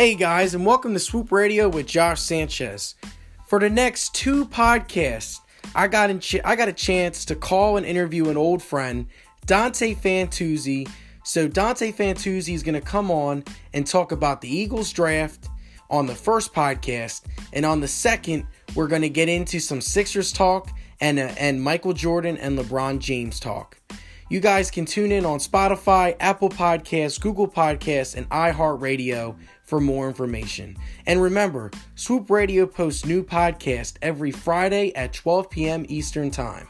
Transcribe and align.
Hey 0.00 0.14
guys, 0.14 0.54
and 0.54 0.64
welcome 0.64 0.94
to 0.94 0.98
Swoop 0.98 1.30
Radio 1.30 1.68
with 1.68 1.86
Josh 1.86 2.22
Sanchez. 2.22 2.94
For 3.46 3.60
the 3.60 3.68
next 3.68 4.14
two 4.14 4.46
podcasts, 4.46 5.40
I 5.74 5.88
got 5.88 6.18
ch- 6.22 6.40
I 6.42 6.56
got 6.56 6.70
a 6.70 6.72
chance 6.72 7.26
to 7.26 7.34
call 7.34 7.76
and 7.76 7.84
interview 7.84 8.30
an 8.30 8.38
old 8.38 8.62
friend, 8.62 9.08
Dante 9.44 9.94
Fantuzzi. 9.94 10.90
So 11.22 11.48
Dante 11.48 11.92
Fantuzzi 11.92 12.54
is 12.54 12.62
going 12.62 12.76
to 12.76 12.80
come 12.80 13.10
on 13.10 13.44
and 13.74 13.86
talk 13.86 14.10
about 14.10 14.40
the 14.40 14.48
Eagles 14.48 14.90
draft 14.90 15.50
on 15.90 16.06
the 16.06 16.14
first 16.14 16.54
podcast, 16.54 17.26
and 17.52 17.66
on 17.66 17.80
the 17.80 17.88
second, 17.88 18.46
we're 18.74 18.88
going 18.88 19.02
to 19.02 19.10
get 19.10 19.28
into 19.28 19.60
some 19.60 19.82
Sixers 19.82 20.32
talk 20.32 20.70
and 21.02 21.18
uh, 21.18 21.34
and 21.36 21.62
Michael 21.62 21.92
Jordan 21.92 22.38
and 22.38 22.58
LeBron 22.58 23.00
James 23.00 23.38
talk. 23.38 23.76
You 24.30 24.38
guys 24.38 24.70
can 24.70 24.84
tune 24.84 25.10
in 25.10 25.26
on 25.26 25.40
Spotify, 25.40 26.14
Apple 26.20 26.50
Podcasts, 26.50 27.20
Google 27.20 27.48
Podcasts, 27.48 28.14
and 28.14 28.28
iHeartRadio 28.30 29.36
for 29.70 29.80
more 29.80 30.08
information. 30.08 30.76
And 31.06 31.22
remember, 31.22 31.70
Swoop 31.94 32.28
Radio 32.28 32.66
posts 32.66 33.06
new 33.06 33.22
podcast 33.22 33.96
every 34.02 34.32
Friday 34.32 34.92
at 34.96 35.12
12 35.12 35.48
p.m. 35.48 35.86
Eastern 35.88 36.32
Time. 36.32 36.66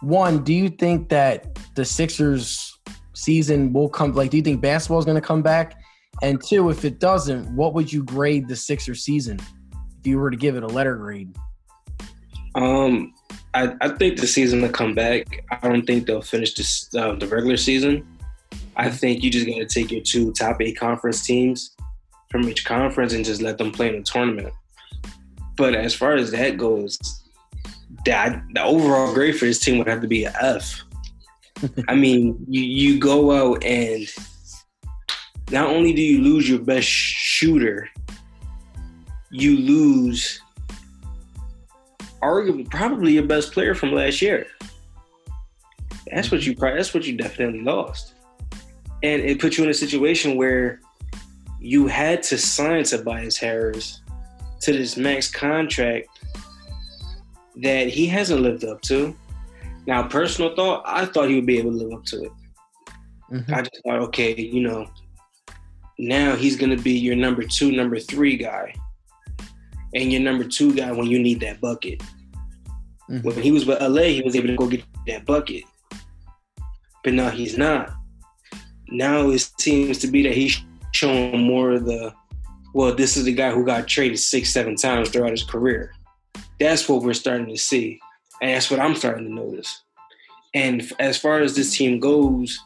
One, 0.00 0.42
do 0.42 0.52
you 0.52 0.68
think 0.70 1.10
that 1.10 1.58
the 1.74 1.84
Sixers 1.84 2.72
season 3.14 3.72
will 3.72 3.88
come 3.88 4.12
like 4.14 4.30
do 4.30 4.36
you 4.36 4.42
think 4.42 4.60
basketball 4.60 4.98
is 4.98 5.04
going 5.04 5.20
to 5.20 5.26
come 5.26 5.42
back 5.42 5.81
and 6.20 6.42
two, 6.42 6.70
if 6.70 6.84
it 6.84 6.98
doesn't, 6.98 7.54
what 7.54 7.74
would 7.74 7.92
you 7.92 8.04
grade 8.04 8.48
the 8.48 8.56
Sixer 8.56 8.94
season 8.94 9.40
if 10.00 10.06
you 10.06 10.18
were 10.18 10.30
to 10.30 10.36
give 10.36 10.56
it 10.56 10.62
a 10.62 10.68
letter 10.68 10.96
grade? 10.96 11.34
Um, 12.54 13.14
I, 13.54 13.74
I 13.80 13.88
think 13.88 14.20
the 14.20 14.26
season 14.26 14.62
will 14.62 14.68
come 14.68 14.94
back. 14.94 15.44
I 15.50 15.68
don't 15.68 15.86
think 15.86 16.06
they'll 16.06 16.22
finish 16.22 16.54
this, 16.54 16.88
uh, 16.94 17.14
the 17.14 17.26
regular 17.26 17.56
season. 17.56 18.06
I 18.76 18.90
think 18.90 19.22
you 19.22 19.30
just 19.30 19.46
got 19.46 19.56
to 19.56 19.66
take 19.66 19.90
your 19.90 20.02
two 20.02 20.32
top 20.32 20.60
eight 20.60 20.78
conference 20.78 21.24
teams 21.24 21.74
from 22.30 22.48
each 22.48 22.64
conference 22.64 23.12
and 23.12 23.24
just 23.24 23.42
let 23.42 23.58
them 23.58 23.72
play 23.72 23.88
in 23.88 23.96
the 23.96 24.02
tournament. 24.02 24.52
But 25.56 25.74
as 25.74 25.94
far 25.94 26.14
as 26.14 26.30
that 26.30 26.56
goes, 26.56 26.98
that 28.06 28.42
the 28.54 28.62
overall 28.62 29.12
grade 29.12 29.38
for 29.38 29.44
this 29.44 29.58
team 29.58 29.78
would 29.78 29.86
have 29.86 30.00
to 30.00 30.08
be 30.08 30.24
an 30.24 30.32
F. 30.40 30.82
I 31.88 31.94
mean, 31.94 32.44
you, 32.48 32.62
you 32.62 32.98
go 32.98 33.32
out 33.32 33.62
and 33.64 34.08
not 35.52 35.68
only 35.68 35.92
do 35.92 36.00
you 36.00 36.22
lose 36.22 36.48
your 36.48 36.58
best 36.58 36.86
shooter, 36.86 37.88
you 39.30 39.58
lose 39.58 40.40
arguably 42.22 42.68
probably 42.70 43.12
your 43.12 43.26
best 43.26 43.52
player 43.52 43.74
from 43.74 43.92
last 43.92 44.22
year. 44.22 44.46
That's 46.10 46.30
what 46.30 46.46
you 46.46 46.54
that's 46.54 46.94
what 46.94 47.06
you 47.06 47.16
definitely 47.16 47.62
lost. 47.62 48.14
And 49.02 49.22
it 49.22 49.40
put 49.40 49.58
you 49.58 49.64
in 49.64 49.70
a 49.70 49.74
situation 49.74 50.36
where 50.36 50.80
you 51.60 51.86
had 51.86 52.22
to 52.24 52.38
sign 52.38 52.84
Tobias 52.84 53.36
Harris 53.36 54.00
to 54.60 54.72
this 54.72 54.96
max 54.96 55.30
contract 55.30 56.08
that 57.56 57.88
he 57.88 58.06
hasn't 58.06 58.40
lived 58.40 58.64
up 58.64 58.80
to. 58.82 59.14
Now, 59.86 60.04
personal 60.04 60.54
thought, 60.54 60.82
I 60.86 61.04
thought 61.06 61.28
he 61.28 61.34
would 61.34 61.46
be 61.46 61.58
able 61.58 61.72
to 61.72 61.76
live 61.76 61.92
up 61.98 62.04
to 62.06 62.24
it. 62.24 62.32
Mm-hmm. 63.32 63.54
I 63.54 63.62
just 63.62 63.80
thought, 63.84 63.98
okay, 64.00 64.34
you 64.34 64.60
know, 64.60 64.86
now 66.02 66.34
he's 66.34 66.56
going 66.56 66.76
to 66.76 66.82
be 66.82 66.98
your 66.98 67.14
number 67.14 67.44
two, 67.44 67.70
number 67.70 68.00
three 68.00 68.36
guy, 68.36 68.74
and 69.94 70.10
your 70.10 70.20
number 70.20 70.42
two 70.42 70.74
guy 70.74 70.90
when 70.90 71.06
you 71.06 71.20
need 71.20 71.38
that 71.40 71.60
bucket. 71.60 72.02
Mm-hmm. 73.08 73.20
When 73.20 73.40
he 73.40 73.52
was 73.52 73.66
with 73.66 73.80
LA, 73.80 74.02
he 74.02 74.22
was 74.22 74.34
able 74.34 74.48
to 74.48 74.56
go 74.56 74.66
get 74.66 74.82
that 75.06 75.24
bucket, 75.24 75.62
but 77.04 77.12
now 77.12 77.30
he's 77.30 77.56
not. 77.56 77.92
Now 78.88 79.30
it 79.30 79.48
seems 79.58 79.98
to 79.98 80.08
be 80.08 80.24
that 80.24 80.32
he's 80.34 80.60
showing 80.90 81.40
more 81.40 81.70
of 81.70 81.84
the, 81.84 82.12
well, 82.74 82.92
this 82.92 83.16
is 83.16 83.24
the 83.24 83.32
guy 83.32 83.52
who 83.52 83.64
got 83.64 83.86
traded 83.86 84.18
six, 84.18 84.52
seven 84.52 84.74
times 84.74 85.08
throughout 85.08 85.30
his 85.30 85.44
career. 85.44 85.94
That's 86.58 86.88
what 86.88 87.02
we're 87.02 87.14
starting 87.14 87.46
to 87.46 87.56
see, 87.56 88.00
and 88.40 88.50
that's 88.50 88.72
what 88.72 88.80
I'm 88.80 88.96
starting 88.96 89.28
to 89.28 89.32
notice. 89.32 89.84
And 90.52 90.82
as 90.98 91.16
far 91.16 91.42
as 91.42 91.54
this 91.54 91.76
team 91.76 92.00
goes, 92.00 92.58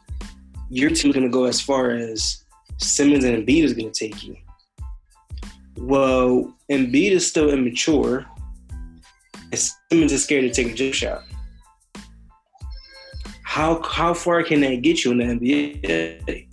your 0.71 0.89
team's 0.89 1.15
going 1.15 1.27
to 1.27 1.31
go 1.31 1.45
as 1.45 1.61
far 1.61 1.91
as 1.91 2.46
Simmons 2.79 3.25
and 3.25 3.47
Embiid 3.47 3.65
is 3.65 3.73
going 3.73 3.91
to 3.91 3.99
take 4.09 4.23
you. 4.25 4.37
Well, 5.77 6.55
Embiid 6.71 7.13
is 7.13 7.27
still 7.27 7.51
immature, 7.51 8.27
and 9.53 9.61
Simmons 9.91 10.13
is 10.13 10.25
scared 10.25 10.43
to 10.43 10.51
take 10.51 10.73
a 10.73 10.75
jump 10.75 10.95
shot. 10.95 11.23
How 13.43 13.83
how 13.83 14.15
far 14.15 14.43
can 14.43 14.61
that 14.61 14.83
get 14.83 15.05
you 15.05 15.13
in 15.13 15.19
the 15.19 15.25
NBA? 15.25 16.49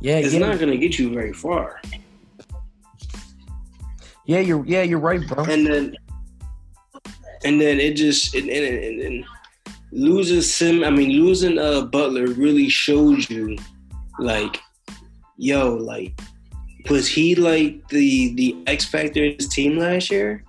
Yeah, 0.00 0.16
it's 0.16 0.34
not 0.34 0.58
going 0.58 0.70
to 0.70 0.78
get 0.78 0.98
you 0.98 1.12
very 1.12 1.32
far. 1.32 1.80
Yeah, 4.26 4.40
you're 4.40 4.64
yeah 4.66 4.82
you're 4.82 4.98
right, 4.98 5.26
bro. 5.26 5.44
And 5.44 5.66
then 5.66 5.96
and 7.44 7.60
then 7.60 7.80
it 7.80 7.94
just 7.94 8.34
and, 8.34 8.48
and, 8.48 8.84
and, 8.84 9.00
and 9.00 9.24
losing 9.90 10.40
Sim. 10.40 10.84
I 10.84 10.90
mean, 10.90 11.10
losing 11.10 11.58
uh 11.58 11.82
Butler 11.82 12.26
really 12.28 12.68
shows 12.68 13.28
you 13.30 13.56
like 14.18 14.60
yo, 15.42 15.74
like, 15.74 16.18
was 16.88 17.08
he 17.08 17.34
like 17.34 17.86
the 17.88 18.32
the 18.34 18.56
X 18.66 18.84
factor 18.84 19.24
in 19.24 19.36
his 19.36 19.48
team 19.48 19.76
last 19.76 20.10
year? 20.10 20.44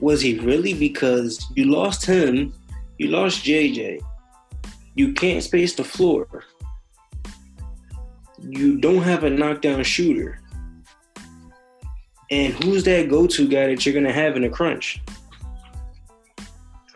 Was 0.00 0.20
he 0.22 0.38
really? 0.38 0.72
Because 0.74 1.44
you 1.54 1.66
lost 1.66 2.04
him, 2.04 2.54
you 2.98 3.08
lost 3.08 3.44
JJ. 3.44 4.00
You 4.94 5.12
can't 5.12 5.42
space 5.42 5.74
the 5.74 5.84
floor. 5.84 6.44
You 8.40 8.78
don't 8.78 9.02
have 9.02 9.24
a 9.24 9.30
knockdown 9.30 9.82
shooter. 9.84 10.40
And 12.30 12.52
who's 12.54 12.84
that 12.84 13.10
go-to 13.10 13.46
guy 13.48 13.66
that 13.66 13.84
you're 13.84 13.94
gonna 13.94 14.12
have 14.12 14.36
in 14.36 14.44
a 14.44 14.50
crunch? 14.50 15.02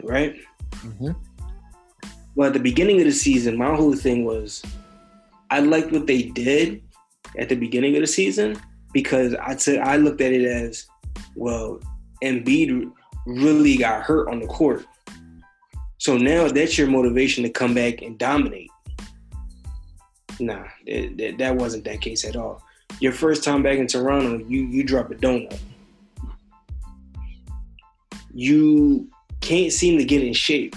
Right? 0.02 0.34
Mm-hmm. 0.70 1.10
Well, 2.34 2.48
at 2.48 2.54
the 2.54 2.60
beginning 2.60 2.98
of 3.00 3.04
the 3.04 3.12
season, 3.12 3.56
my 3.56 3.74
whole 3.74 3.94
thing 3.94 4.24
was 4.24 4.62
I 5.50 5.60
liked 5.60 5.92
what 5.92 6.06
they 6.06 6.22
did 6.22 6.82
at 7.38 7.48
the 7.48 7.54
beginning 7.54 7.94
of 7.96 8.00
the 8.00 8.06
season 8.06 8.60
because 8.92 9.34
I 9.34 9.54
took 9.54 9.78
I 9.80 9.96
looked 9.96 10.20
at 10.20 10.32
it 10.32 10.44
as 10.44 10.86
well. 11.34 11.80
Embiid 12.22 12.90
really 13.26 13.76
got 13.76 14.02
hurt 14.02 14.28
on 14.28 14.40
the 14.40 14.46
court, 14.46 14.86
so 15.98 16.16
now 16.16 16.48
that's 16.48 16.76
your 16.76 16.88
motivation 16.88 17.44
to 17.44 17.50
come 17.50 17.74
back 17.74 18.02
and 18.02 18.18
dominate. 18.18 18.70
Nah, 20.40 20.64
that, 20.86 21.36
that 21.38 21.56
wasn't 21.56 21.84
that 21.84 22.00
case 22.00 22.24
at 22.24 22.36
all. 22.36 22.62
Your 23.00 23.12
first 23.12 23.44
time 23.44 23.62
back 23.62 23.78
in 23.78 23.86
Toronto, 23.86 24.38
you 24.48 24.66
you 24.66 24.84
drop 24.84 25.10
a 25.10 25.14
donut. 25.14 25.58
You 28.34 29.08
can't 29.40 29.72
seem 29.72 29.98
to 29.98 30.04
get 30.04 30.22
in 30.22 30.32
shape 30.32 30.76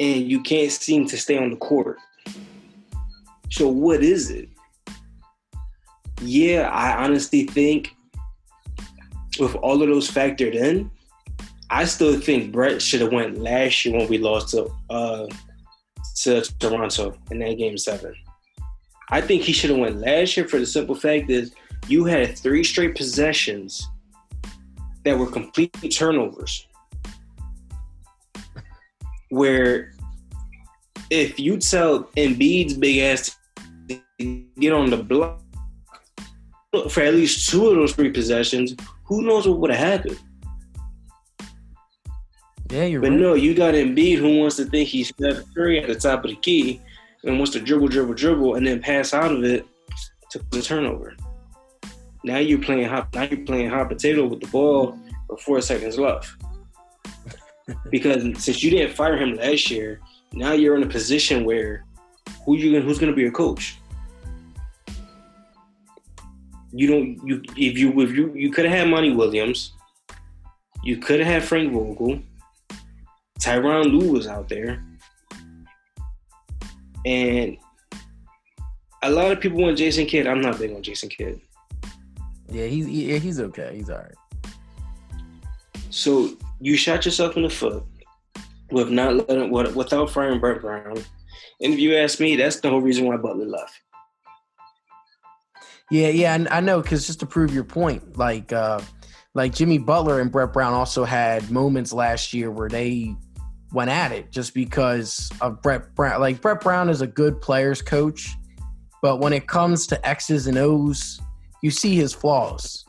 and 0.00 0.30
you 0.30 0.40
can't 0.40 0.72
seem 0.72 1.06
to 1.06 1.18
stay 1.18 1.36
on 1.36 1.50
the 1.50 1.56
court. 1.56 1.98
So 3.50 3.68
what 3.68 4.02
is 4.02 4.30
it? 4.30 4.48
Yeah, 6.22 6.70
I 6.70 7.04
honestly 7.04 7.44
think 7.44 7.94
with 9.38 9.54
all 9.56 9.82
of 9.82 9.88
those 9.88 10.10
factored 10.10 10.54
in, 10.54 10.90
I 11.68 11.84
still 11.84 12.18
think 12.18 12.50
Brett 12.50 12.80
should 12.80 13.02
have 13.02 13.12
went 13.12 13.38
last 13.38 13.84
year 13.84 13.96
when 13.96 14.08
we 14.08 14.18
lost 14.18 14.48
to 14.50 14.70
uh, 14.88 15.26
to 16.22 16.42
Toronto 16.58 17.16
in 17.30 17.38
that 17.40 17.58
game 17.58 17.78
seven. 17.78 18.14
I 19.10 19.20
think 19.20 19.42
he 19.42 19.52
should 19.52 19.70
have 19.70 19.78
went 19.78 19.98
last 19.98 20.36
year 20.36 20.48
for 20.48 20.58
the 20.58 20.66
simple 20.66 20.94
fact 20.94 21.30
is 21.30 21.52
you 21.88 22.04
had 22.04 22.38
three 22.38 22.64
straight 22.64 22.96
possessions 22.96 23.86
that 25.04 25.18
were 25.18 25.30
complete 25.30 25.72
turnovers 25.92 26.66
where 29.30 29.92
if 31.08 31.40
you 31.40 31.56
tell 31.56 32.04
Embiid's 32.16 32.74
big 32.74 32.98
ass 32.98 33.36
to 33.88 34.44
get 34.58 34.72
on 34.72 34.90
the 34.90 34.96
block 34.96 35.40
for 36.90 37.02
at 37.02 37.14
least 37.14 37.48
two 37.48 37.68
of 37.68 37.74
those 37.74 37.94
three 37.94 38.10
possessions, 38.10 38.76
who 39.04 39.22
knows 39.22 39.48
what 39.48 39.58
would 39.58 39.70
have 39.70 39.78
happened? 39.78 40.18
Yeah, 42.70 42.84
you're 42.84 43.00
but 43.00 43.10
right. 43.10 43.20
no, 43.20 43.34
you 43.34 43.54
got 43.54 43.74
Embiid 43.74 44.18
who 44.18 44.38
wants 44.38 44.56
to 44.56 44.64
think 44.64 44.88
he's 44.88 45.08
Steph 45.08 45.42
Curry 45.54 45.80
at 45.80 45.88
the 45.88 45.96
top 45.96 46.24
of 46.24 46.30
the 46.30 46.36
key 46.36 46.80
and 47.24 47.36
wants 47.38 47.52
to 47.52 47.60
dribble, 47.60 47.88
dribble, 47.88 48.14
dribble, 48.14 48.54
and 48.54 48.64
then 48.64 48.80
pass 48.80 49.12
out 49.12 49.32
of 49.32 49.42
it 49.42 49.66
to 50.30 50.38
the 50.50 50.62
turnover. 50.62 51.16
Now 52.22 52.38
you're 52.38 52.60
playing 52.60 52.88
hot. 52.88 53.12
Now 53.12 53.22
you're 53.22 53.44
playing 53.44 53.70
hot 53.70 53.88
potato 53.88 54.26
with 54.26 54.40
the 54.40 54.46
ball 54.48 54.96
with 55.28 55.40
four 55.40 55.60
seconds 55.60 55.98
left 55.98 56.30
because 57.90 58.22
since 58.42 58.62
you 58.62 58.70
didn't 58.70 58.94
fire 58.94 59.16
him 59.16 59.34
last 59.36 59.70
year, 59.70 60.00
now 60.32 60.52
you're 60.52 60.76
in 60.76 60.82
a 60.82 60.88
position 60.88 61.44
where 61.44 61.84
who 62.44 62.56
you 62.56 62.80
who's 62.80 62.98
gonna 62.98 63.12
be 63.12 63.22
your 63.22 63.32
coach? 63.32 63.78
You 66.72 66.86
don't 66.86 67.26
you 67.26 67.42
if 67.56 67.78
you 67.78 68.00
if 68.00 68.12
you 68.12 68.32
you 68.34 68.50
could 68.50 68.64
have 68.64 68.74
had 68.74 68.88
Monty 68.88 69.12
Williams, 69.12 69.72
you 70.82 70.98
could 70.98 71.20
have 71.20 71.28
had 71.28 71.44
Frank 71.44 71.72
Vogel, 71.72 72.20
Tyronn 73.40 73.92
Lue 73.92 74.12
was 74.12 74.26
out 74.26 74.48
there, 74.48 74.84
and 77.04 77.56
a 79.02 79.10
lot 79.10 79.32
of 79.32 79.40
people 79.40 79.60
want 79.60 79.78
Jason 79.78 80.06
Kidd. 80.06 80.26
I'm 80.26 80.40
not 80.40 80.58
big 80.58 80.72
on 80.72 80.82
Jason 80.82 81.08
Kidd. 81.08 81.40
Yeah, 82.48 82.66
he's 82.66 82.86
he, 82.86 83.18
he's 83.18 83.40
okay. 83.40 83.72
He's 83.74 83.90
all 83.90 83.98
right. 83.98 84.14
So 85.90 86.36
you 86.60 86.76
shot 86.76 87.04
yourself 87.04 87.36
in 87.36 87.42
the 87.42 87.50
foot 87.50 87.82
with 88.70 88.90
not 88.90 89.28
letting 89.28 89.50
without 89.50 90.10
firing 90.10 90.40
Brett 90.40 90.60
Brown. 90.60 90.96
And 91.62 91.74
if 91.74 91.78
you 91.78 91.96
ask 91.96 92.20
me, 92.20 92.36
that's 92.36 92.60
the 92.60 92.70
whole 92.70 92.80
reason 92.80 93.06
why 93.06 93.16
Butler 93.16 93.46
left. 93.46 93.74
Yeah, 95.90 96.08
yeah, 96.08 96.34
and 96.34 96.48
I 96.48 96.60
know. 96.60 96.80
Because 96.80 97.06
just 97.06 97.20
to 97.20 97.26
prove 97.26 97.52
your 97.52 97.64
point, 97.64 98.16
like, 98.16 98.52
uh, 98.52 98.80
like 99.34 99.54
Jimmy 99.54 99.78
Butler 99.78 100.20
and 100.20 100.30
Brett 100.30 100.52
Brown 100.52 100.72
also 100.72 101.04
had 101.04 101.50
moments 101.50 101.92
last 101.92 102.32
year 102.32 102.50
where 102.50 102.68
they 102.68 103.14
went 103.72 103.90
at 103.90 104.12
it 104.12 104.30
just 104.30 104.54
because 104.54 105.30
of 105.40 105.60
Brett 105.62 105.94
Brown. 105.94 106.20
Like 106.20 106.40
Brett 106.40 106.60
Brown 106.60 106.88
is 106.88 107.00
a 107.00 107.06
good 107.06 107.40
players 107.40 107.82
coach, 107.82 108.30
but 109.02 109.20
when 109.20 109.32
it 109.32 109.46
comes 109.48 109.86
to 109.88 110.08
X's 110.08 110.46
and 110.46 110.58
O's, 110.58 111.20
you 111.62 111.70
see 111.70 111.96
his 111.96 112.12
flaws. 112.12 112.84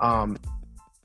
Um, 0.00 0.36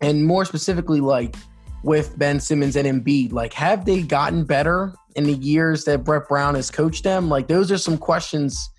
and 0.01 0.25
more 0.25 0.45
specifically, 0.45 1.01
like 1.01 1.35
with 1.83 2.17
Ben 2.17 2.39
Simmons 2.39 2.75
and 2.75 2.87
Embiid, 2.87 3.31
like 3.31 3.53
have 3.53 3.85
they 3.85 4.01
gotten 4.01 4.43
better 4.43 4.93
in 5.15 5.23
the 5.23 5.33
years 5.33 5.85
that 5.85 6.03
Brett 6.03 6.27
Brown 6.27 6.55
has 6.55 6.69
coached 6.69 7.03
them? 7.03 7.29
Like 7.29 7.47
those 7.47 7.71
are 7.71 7.77
some 7.77 7.97
questions 7.97 8.69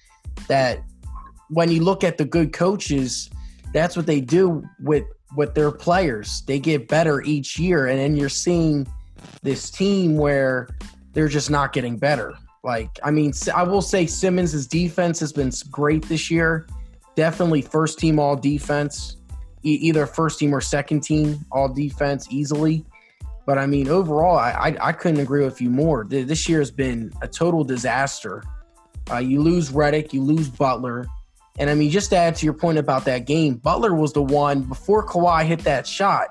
that 0.49 0.82
when 1.49 1.70
you 1.70 1.82
look 1.82 2.05
at 2.05 2.19
the 2.19 2.25
good 2.25 2.52
coaches, 2.52 3.31
that's 3.73 3.97
what 3.97 4.06
they 4.06 4.20
do 4.20 4.62
with 4.81 5.05
with 5.37 5.55
their 5.55 5.70
players. 5.70 6.43
They 6.47 6.58
get 6.58 6.88
better 6.88 7.23
each 7.23 7.58
year, 7.58 7.87
and 7.87 7.99
then 7.99 8.17
you're 8.17 8.29
seeing 8.29 8.87
this 9.43 9.70
team 9.70 10.17
where 10.17 10.69
they're 11.12 11.29
just 11.29 11.50
not 11.50 11.73
getting 11.73 11.97
better. 11.97 12.35
Like, 12.62 12.99
I 13.02 13.11
mean, 13.11 13.32
I 13.55 13.62
will 13.62 13.82
say 13.82 14.06
Simmons' 14.06 14.67
defense 14.67 15.19
has 15.20 15.32
been 15.32 15.50
great 15.70 16.06
this 16.08 16.31
year. 16.31 16.67
Definitely 17.17 17.62
first 17.62 17.99
team 17.99 18.19
all 18.19 18.37
defense, 18.37 19.17
either 19.62 20.06
first 20.06 20.38
team 20.38 20.55
or 20.55 20.61
second 20.61 21.00
team 21.00 21.44
all 21.50 21.73
defense 21.73 22.29
easily. 22.31 22.85
But 23.50 23.58
I 23.58 23.67
mean, 23.67 23.88
overall, 23.88 24.38
I, 24.38 24.52
I, 24.52 24.76
I 24.81 24.93
couldn't 24.93 25.19
agree 25.19 25.44
with 25.44 25.61
you 25.61 25.70
more. 25.70 26.05
This 26.05 26.49
year 26.49 26.61
has 26.61 26.70
been 26.70 27.12
a 27.20 27.26
total 27.26 27.64
disaster. 27.64 28.44
Uh, 29.11 29.17
you 29.17 29.43
lose 29.43 29.73
Redick, 29.73 30.12
you 30.12 30.23
lose 30.23 30.49
Butler. 30.49 31.08
And 31.58 31.69
I 31.69 31.75
mean, 31.75 31.91
just 31.91 32.11
to 32.11 32.17
add 32.17 32.37
to 32.37 32.47
your 32.47 32.55
point 32.55 32.79
about 32.79 33.06
that 33.06 33.26
game, 33.26 33.55
Butler 33.55 33.93
was 33.93 34.12
the 34.12 34.23
one 34.23 34.62
before 34.62 35.05
Kawhi 35.05 35.47
hit 35.47 35.64
that 35.64 35.85
shot. 35.85 36.29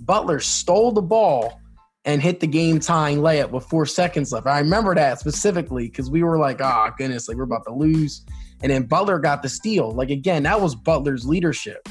Butler 0.00 0.40
stole 0.40 0.92
the 0.92 1.02
ball 1.02 1.60
and 2.06 2.22
hit 2.22 2.40
the 2.40 2.46
game 2.46 2.80
tying 2.80 3.18
layup 3.18 3.50
with 3.50 3.64
four 3.64 3.84
seconds 3.84 4.32
left. 4.32 4.46
I 4.46 4.58
remember 4.60 4.94
that 4.94 5.20
specifically 5.20 5.88
because 5.88 6.10
we 6.10 6.22
were 6.22 6.38
like, 6.38 6.62
oh, 6.62 6.88
goodness, 6.96 7.28
like 7.28 7.36
we're 7.36 7.42
about 7.42 7.66
to 7.66 7.74
lose. 7.74 8.24
And 8.62 8.72
then 8.72 8.84
Butler 8.84 9.18
got 9.18 9.42
the 9.42 9.50
steal. 9.50 9.90
Like, 9.90 10.08
again, 10.08 10.44
that 10.44 10.62
was 10.62 10.74
Butler's 10.74 11.26
leadership. 11.26 11.86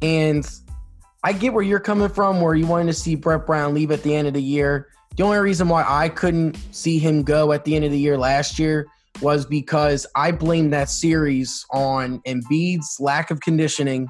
And 0.00 0.48
I 1.24 1.32
get 1.32 1.52
where 1.52 1.64
you're 1.64 1.80
coming 1.80 2.08
from, 2.08 2.40
where 2.40 2.54
you 2.54 2.66
wanted 2.66 2.86
to 2.86 2.92
see 2.92 3.14
Brett 3.14 3.46
Brown 3.46 3.74
leave 3.74 3.90
at 3.90 4.02
the 4.02 4.14
end 4.14 4.28
of 4.28 4.34
the 4.34 4.42
year. 4.42 4.88
The 5.16 5.24
only 5.24 5.38
reason 5.38 5.68
why 5.68 5.84
I 5.86 6.08
couldn't 6.08 6.56
see 6.70 6.98
him 6.98 7.22
go 7.22 7.52
at 7.52 7.64
the 7.64 7.74
end 7.74 7.84
of 7.84 7.90
the 7.90 7.98
year 7.98 8.16
last 8.16 8.58
year 8.58 8.86
was 9.20 9.44
because 9.44 10.06
I 10.14 10.30
blamed 10.30 10.72
that 10.72 10.88
series 10.88 11.66
on 11.72 12.20
Embiid's 12.20 12.98
lack 13.00 13.30
of 13.30 13.40
conditioning 13.40 14.08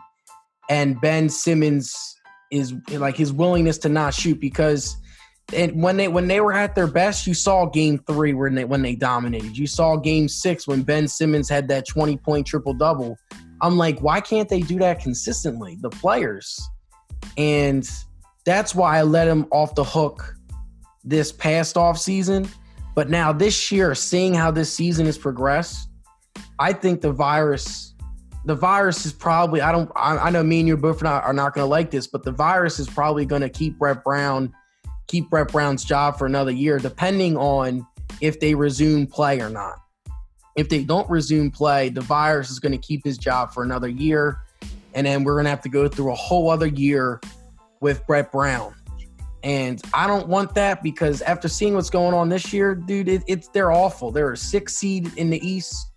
and 0.68 1.00
Ben 1.00 1.28
Simmons 1.28 2.16
is 2.50 2.74
like 2.90 3.16
his 3.16 3.32
willingness 3.32 3.78
to 3.78 3.88
not 3.88 4.14
shoot 4.14 4.40
because 4.40 4.96
and 5.54 5.82
when 5.82 5.96
they 5.96 6.08
when 6.08 6.28
they 6.28 6.40
were 6.42 6.52
at 6.52 6.74
their 6.74 6.86
best, 6.86 7.26
you 7.26 7.32
saw 7.32 7.64
game 7.64 7.98
three 8.06 8.34
when 8.34 8.54
they 8.54 8.66
when 8.66 8.82
they 8.82 8.94
dominated. 8.94 9.56
You 9.56 9.66
saw 9.66 9.96
game 9.96 10.28
six 10.28 10.68
when 10.68 10.82
Ben 10.82 11.08
Simmons 11.08 11.48
had 11.48 11.68
that 11.68 11.88
20 11.88 12.18
point 12.18 12.46
triple 12.46 12.74
double. 12.74 13.16
I'm 13.62 13.78
like, 13.78 13.98
why 14.00 14.20
can't 14.20 14.48
they 14.48 14.60
do 14.60 14.78
that 14.80 15.00
consistently? 15.00 15.78
The 15.80 15.88
players. 15.88 16.60
And 17.36 17.88
that's 18.44 18.74
why 18.74 18.98
I 18.98 19.02
let 19.02 19.28
him 19.28 19.46
off 19.50 19.74
the 19.74 19.84
hook 19.84 20.34
this 21.04 21.30
past 21.32 21.76
off 21.76 21.98
season 21.98 22.48
but 22.98 23.08
now 23.08 23.32
this 23.32 23.70
year, 23.70 23.94
seeing 23.94 24.34
how 24.34 24.50
this 24.50 24.74
season 24.74 25.06
has 25.06 25.16
progressed, 25.16 25.88
I 26.58 26.72
think 26.72 27.00
the 27.00 27.12
virus, 27.12 27.94
the 28.44 28.56
virus 28.56 29.06
is 29.06 29.12
probably. 29.12 29.60
I 29.60 29.70
don't. 29.70 29.88
I, 29.94 30.18
I 30.18 30.30
know 30.30 30.42
me 30.42 30.58
and 30.58 30.66
your 30.66 30.78
both 30.78 31.00
are 31.02 31.04
not, 31.04 31.22
are 31.22 31.32
not 31.32 31.54
going 31.54 31.64
to 31.64 31.70
like 31.70 31.92
this, 31.92 32.08
but 32.08 32.24
the 32.24 32.32
virus 32.32 32.80
is 32.80 32.88
probably 32.88 33.24
going 33.24 33.42
to 33.42 33.48
keep 33.48 33.78
Brett 33.78 34.02
Brown, 34.02 34.52
keep 35.06 35.30
Brett 35.30 35.46
Brown's 35.52 35.84
job 35.84 36.18
for 36.18 36.26
another 36.26 36.50
year, 36.50 36.80
depending 36.80 37.36
on 37.36 37.86
if 38.20 38.40
they 38.40 38.56
resume 38.56 39.06
play 39.06 39.40
or 39.40 39.48
not. 39.48 39.78
If 40.56 40.68
they 40.68 40.82
don't 40.82 41.08
resume 41.08 41.52
play, 41.52 41.90
the 41.90 42.00
virus 42.00 42.50
is 42.50 42.58
going 42.58 42.72
to 42.72 42.84
keep 42.84 43.04
his 43.04 43.16
job 43.16 43.52
for 43.52 43.62
another 43.62 43.86
year, 43.86 44.40
and 44.94 45.06
then 45.06 45.24
we're 45.24 45.42
to 45.42 45.48
have 45.48 45.62
to 45.62 45.68
go 45.68 45.88
through 45.88 46.12
a 46.12 46.16
whole 46.16 46.50
other 46.50 46.66
year 46.66 47.20
with 47.80 48.06
Brett 48.06 48.32
Brown. 48.32 48.74
And 49.42 49.80
I 49.94 50.06
don't 50.06 50.28
want 50.28 50.54
that 50.54 50.82
because 50.82 51.22
after 51.22 51.48
seeing 51.48 51.74
what's 51.74 51.90
going 51.90 52.14
on 52.14 52.28
this 52.28 52.52
year, 52.52 52.74
dude, 52.74 53.08
it, 53.08 53.22
it's 53.26 53.48
they're 53.48 53.70
awful. 53.70 54.10
They're 54.10 54.32
a 54.32 54.36
six 54.36 54.76
seed 54.76 55.16
in 55.16 55.30
the 55.30 55.46
East. 55.46 55.92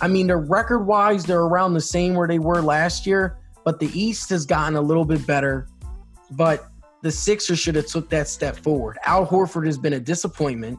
I 0.00 0.08
mean, 0.08 0.26
they're 0.26 0.38
record 0.38 0.86
wise, 0.86 1.24
they're 1.24 1.42
around 1.42 1.74
the 1.74 1.80
same 1.80 2.14
where 2.14 2.28
they 2.28 2.38
were 2.38 2.60
last 2.60 3.06
year, 3.06 3.38
but 3.64 3.80
the 3.80 3.88
East 3.98 4.30
has 4.30 4.44
gotten 4.44 4.76
a 4.76 4.80
little 4.80 5.04
bit 5.04 5.26
better. 5.26 5.68
But 6.32 6.66
the 7.02 7.10
Sixers 7.10 7.58
should 7.58 7.76
have 7.76 7.86
took 7.86 8.08
that 8.10 8.28
step 8.28 8.56
forward. 8.56 8.98
Al 9.04 9.26
Horford 9.26 9.66
has 9.66 9.78
been 9.78 9.92
a 9.94 10.00
disappointment, 10.00 10.78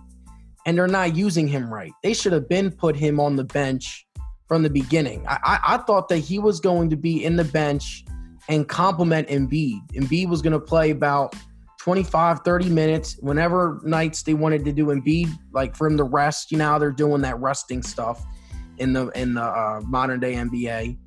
and 0.66 0.78
they're 0.78 0.88
not 0.88 1.16
using 1.16 1.48
him 1.48 1.74
right. 1.74 1.94
They 2.04 2.14
should 2.14 2.34
have 2.34 2.50
been 2.50 2.72
put 2.72 2.96
him 2.96 3.20
on 3.20 3.36
the 3.36 3.44
bench 3.44 4.07
from 4.48 4.64
the 4.64 4.70
beginning. 4.70 5.26
I, 5.28 5.38
I, 5.44 5.60
I 5.76 5.78
thought 5.78 6.10
that 6.10 6.20
he 6.20 6.40
was 6.40 6.60
going 6.60 6.90
to 6.90 6.96
be 6.96 7.24
in 7.24 7.36
the 7.36 7.44
bench 7.44 8.06
and 8.50 8.68
complement 8.68 9.28
Embiid. 9.28 9.80
Embiid 9.94 10.30
was 10.30 10.42
going 10.42 10.54
to 10.54 10.60
play 10.60 10.92
about 10.92 11.36
25, 11.80 12.42
30 12.42 12.70
minutes 12.70 13.18
whenever 13.20 13.80
nights 13.84 14.24
they 14.24 14.34
wanted 14.34 14.66
to 14.66 14.74
do 14.74 14.88
Embiid, 14.88 15.30
like 15.52 15.76
for 15.76 15.88
him 15.88 15.98
to 15.98 16.04
rest. 16.04 16.52
You 16.52 16.58
know, 16.58 16.80
they're 16.80 16.92
doing 16.92 17.22
that 17.22 17.40
resting 17.40 17.82
stuff 17.82 18.24
in 18.78 18.94
the 18.94 19.08
in 19.10 19.34
the 19.34 19.44
uh, 19.44 19.82
modern 19.86 20.20
day 20.20 20.34
NBA. 20.34 20.98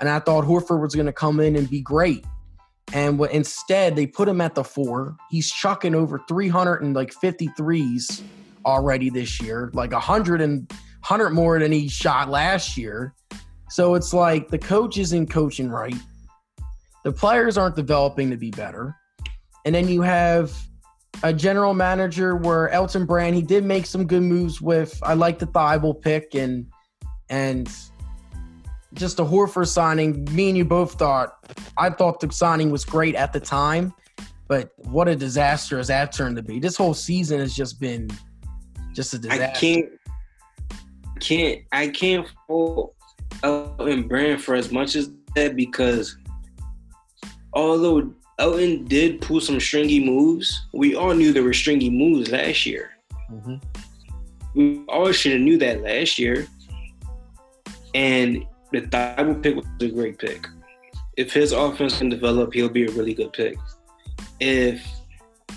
And 0.00 0.08
I 0.08 0.20
thought 0.20 0.44
Horford 0.44 0.80
was 0.80 0.94
going 0.94 1.06
to 1.06 1.12
come 1.12 1.40
in 1.40 1.56
and 1.56 1.68
be 1.68 1.80
great. 1.80 2.24
And 2.92 3.18
what, 3.18 3.32
instead, 3.32 3.96
they 3.96 4.06
put 4.06 4.28
him 4.28 4.40
at 4.40 4.54
the 4.54 4.64
four. 4.64 5.16
He's 5.28 5.50
chucking 5.50 5.94
over 5.94 6.20
353s 6.20 8.22
already 8.64 9.10
this 9.10 9.42
year, 9.42 9.70
like 9.74 9.92
100 9.92 10.40
and 10.40 10.72
100 11.08 11.30
more 11.30 11.58
than 11.58 11.72
he 11.72 11.88
shot 11.88 12.28
last 12.28 12.76
year. 12.76 13.14
So 13.70 13.94
it's 13.94 14.12
like 14.12 14.48
the 14.48 14.58
coach 14.58 14.98
isn't 14.98 15.28
coaching 15.28 15.70
right. 15.70 15.96
The 17.04 17.12
players 17.12 17.56
aren't 17.56 17.76
developing 17.76 18.30
to 18.30 18.36
be 18.36 18.50
better. 18.50 18.94
And 19.64 19.74
then 19.74 19.88
you 19.88 20.02
have 20.02 20.52
a 21.22 21.32
general 21.32 21.72
manager 21.72 22.36
where 22.36 22.68
Elton 22.68 23.06
Brand, 23.06 23.34
he 23.34 23.42
did 23.42 23.64
make 23.64 23.86
some 23.86 24.06
good 24.06 24.22
moves 24.22 24.60
with 24.60 24.98
I 25.02 25.14
like 25.14 25.38
the 25.38 25.46
Thybulle 25.46 26.00
pick 26.00 26.34
and 26.34 26.66
and 27.30 27.70
just 28.92 29.18
a 29.18 29.24
Horford 29.24 29.68
signing. 29.68 30.26
Me 30.32 30.48
and 30.48 30.58
you 30.58 30.64
both 30.64 30.94
thought 30.94 31.34
I 31.78 31.90
thought 31.90 32.20
the 32.20 32.30
signing 32.30 32.70
was 32.70 32.84
great 32.84 33.14
at 33.14 33.32
the 33.32 33.40
time, 33.40 33.94
but 34.46 34.72
what 34.76 35.08
a 35.08 35.16
disaster 35.16 35.78
has 35.78 35.88
that 35.88 36.12
turned 36.12 36.36
to 36.36 36.42
be. 36.42 36.58
This 36.58 36.76
whole 36.76 36.94
season 36.94 37.40
has 37.40 37.54
just 37.54 37.80
been 37.80 38.10
just 38.92 39.14
a 39.14 39.18
disaster. 39.18 39.44
I 39.44 39.58
can't 39.58 39.88
can't 41.20 41.62
I 41.72 41.88
can't 41.88 42.26
fault 42.46 42.94
Elton 43.42 44.08
Brand 44.08 44.42
for 44.42 44.54
as 44.54 44.72
much 44.72 44.96
as 44.96 45.10
that 45.34 45.56
because 45.56 46.16
although 47.52 48.12
Elton 48.38 48.84
did 48.84 49.20
pull 49.20 49.40
some 49.40 49.58
stringy 49.58 50.04
moves. 50.04 50.66
We 50.72 50.94
all 50.94 51.12
knew 51.12 51.32
there 51.32 51.42
were 51.42 51.52
stringy 51.52 51.90
moves 51.90 52.30
last 52.30 52.66
year. 52.66 52.92
Mm-hmm. 53.30 53.56
We 54.54 54.84
all 54.88 55.12
should 55.12 55.32
have 55.32 55.40
knew 55.40 55.58
that 55.58 55.82
last 55.82 56.18
year. 56.18 56.46
And 57.94 58.46
the 58.70 58.82
Thybulle 58.82 59.42
pick 59.42 59.56
was 59.56 59.66
a 59.80 59.88
great 59.88 60.18
pick. 60.18 60.46
If 61.16 61.32
his 61.32 61.50
offense 61.52 61.98
can 61.98 62.10
develop, 62.10 62.54
he'll 62.54 62.68
be 62.68 62.84
a 62.86 62.92
really 62.92 63.12
good 63.12 63.32
pick. 63.32 63.58
If 64.38 64.86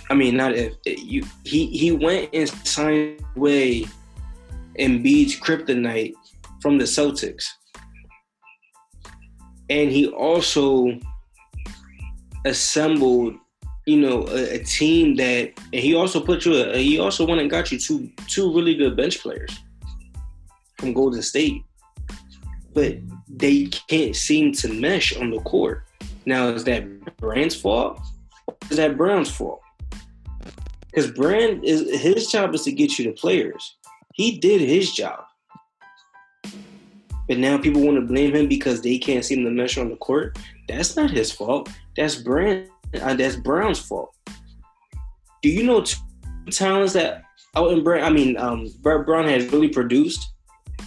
I 0.10 0.16
mean, 0.16 0.36
not 0.36 0.56
if 0.56 0.74
you 0.86 1.24
he 1.44 1.68
he 1.68 1.92
went 1.92 2.30
and 2.34 2.50
signed 2.50 3.24
away 3.36 3.86
Embiid's 4.80 5.40
kryptonite 5.40 6.14
from 6.62 6.78
the 6.78 6.86
Celtics, 6.86 7.46
and 9.70 9.92
he 9.92 10.08
also 10.08 10.98
assembled, 12.46 13.36
you 13.86 14.00
know, 14.00 14.28
a, 14.28 14.56
a 14.56 14.64
team 14.64 15.16
that, 15.16 15.52
and 15.74 15.82
he 15.82 15.96
also 15.96 16.20
put 16.20 16.46
you, 16.46 16.56
a, 16.56 16.78
he 16.78 17.00
also 17.00 17.26
went 17.26 17.42
and 17.42 17.50
got 17.50 17.72
you 17.72 17.80
two 17.80 18.10
two 18.28 18.54
really 18.54 18.76
good 18.76 18.96
bench 18.96 19.20
players 19.20 19.60
from 20.78 20.94
Golden 20.94 21.22
State, 21.22 21.64
but 22.74 22.96
they 23.28 23.66
can't 23.66 24.16
seem 24.16 24.54
to 24.54 24.68
mesh 24.68 25.16
on 25.16 25.30
the 25.32 25.40
court. 25.42 25.84
Now, 26.26 26.50
is 26.50 26.64
that 26.66 27.18
Brand's 27.18 27.56
fault? 27.56 28.00
Is 28.70 28.78
that 28.78 28.98
Brown's 28.98 29.30
fault? 29.30 29.62
Because 30.92 31.10
Brand 31.12 31.64
is 31.64 32.02
his 32.02 32.28
job 32.28 32.54
is 32.54 32.64
to 32.64 32.72
get 32.72 33.00
you 33.00 33.06
the 33.06 33.12
players. 33.12 33.78
He 34.22 34.38
did 34.38 34.62
his 34.62 34.92
job. 34.92 35.24
But 37.28 37.40
now 37.40 37.58
people 37.58 37.82
want 37.82 37.98
to 37.98 38.06
blame 38.06 38.36
him 38.36 38.48
because 38.48 38.84
they 38.84 39.00
can't 39.00 39.26
see 39.26 39.34
seem 39.34 39.46
to 39.46 39.50
mesh 39.50 39.80
on 39.80 39.90
the 39.90 39.96
court. 39.96 40.38
That's 40.68 40.96
not 40.96 41.10
his 41.10 41.32
fault. 41.32 41.70
That's 41.98 42.18
Brand. 42.18 42.70
Uh, 43.02 43.16
that's 43.16 43.36
Brown's 43.36 43.80
fault. 43.80 44.16
Do 45.42 45.50
you 45.50 45.64
know 45.64 45.82
two 45.82 45.98
talents 46.52 46.94
that 46.94 47.24
Elton 47.56 47.84
Brown? 47.84 48.04
I 48.04 48.12
mean, 48.12 48.38
um, 48.38 48.68
Brett 48.82 49.08
Brown 49.08 49.28
has 49.28 49.52
really 49.52 49.70
produced 49.70 50.24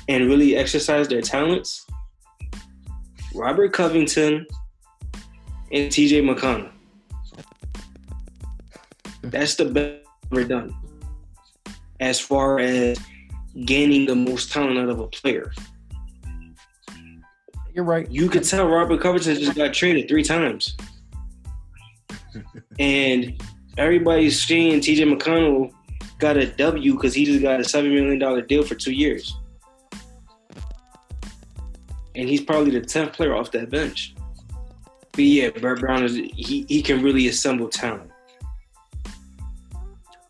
and 0.09 0.29
really 0.29 0.55
exercised 0.55 1.11
their 1.11 1.21
talents. 1.21 1.85
Robert 3.35 3.73
Covington 3.73 4.47
and 5.73 5.91
T.J. 5.91 6.23
McConnell. 6.23 6.71
That's 9.23 9.57
the 9.57 9.65
best 9.65 10.07
ever 10.31 10.45
done 10.45 10.73
as 11.99 12.21
far 12.21 12.61
as 12.61 12.97
gaining 13.65 14.07
the 14.07 14.15
most 14.15 14.53
talent 14.53 14.79
out 14.79 14.89
of 14.89 15.01
a 15.01 15.09
player. 15.09 15.53
You're 17.73 17.85
right. 17.85 18.11
You 18.11 18.29
could 18.29 18.45
tell 18.45 18.69
Robert 18.69 19.01
Covington 19.01 19.37
just 19.37 19.57
got 19.57 19.75
traded 19.75 20.09
three 20.09 20.23
times. 20.23 20.77
and 22.79 23.41
everybody's 23.77 24.43
saying 24.43 24.81
TJ 24.81 25.13
McConnell 25.13 25.73
got 26.19 26.37
a 26.37 26.47
W 26.47 26.95
because 26.95 27.15
he 27.15 27.25
just 27.25 27.43
got 27.43 27.61
a 27.61 27.65
seven 27.65 27.95
million 27.95 28.19
dollar 28.19 28.43
deal 28.43 28.63
for 28.63 28.75
two 28.75 28.93
years. 28.93 29.37
And 32.15 32.29
he's 32.29 32.43
probably 32.43 32.71
the 32.71 32.81
tenth 32.81 33.13
player 33.13 33.35
off 33.35 33.51
that 33.53 33.71
bench. 33.71 34.15
But 35.13 35.25
yeah, 35.25 35.51
Brett 35.51 35.81
Brown 35.81 36.05
is 36.05 36.15
he, 36.15 36.65
he 36.69 36.83
can 36.83 37.03
really 37.03 37.27
assemble 37.29 37.69
talent. 37.69 38.11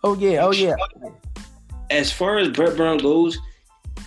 Oh 0.02 0.14
yeah, 0.14 0.45
oh 0.45 0.52
yeah. 0.52 0.75
As 1.90 2.12
far 2.12 2.38
as 2.38 2.48
Brett 2.48 2.76
Brown 2.76 2.98
goes, 2.98 3.38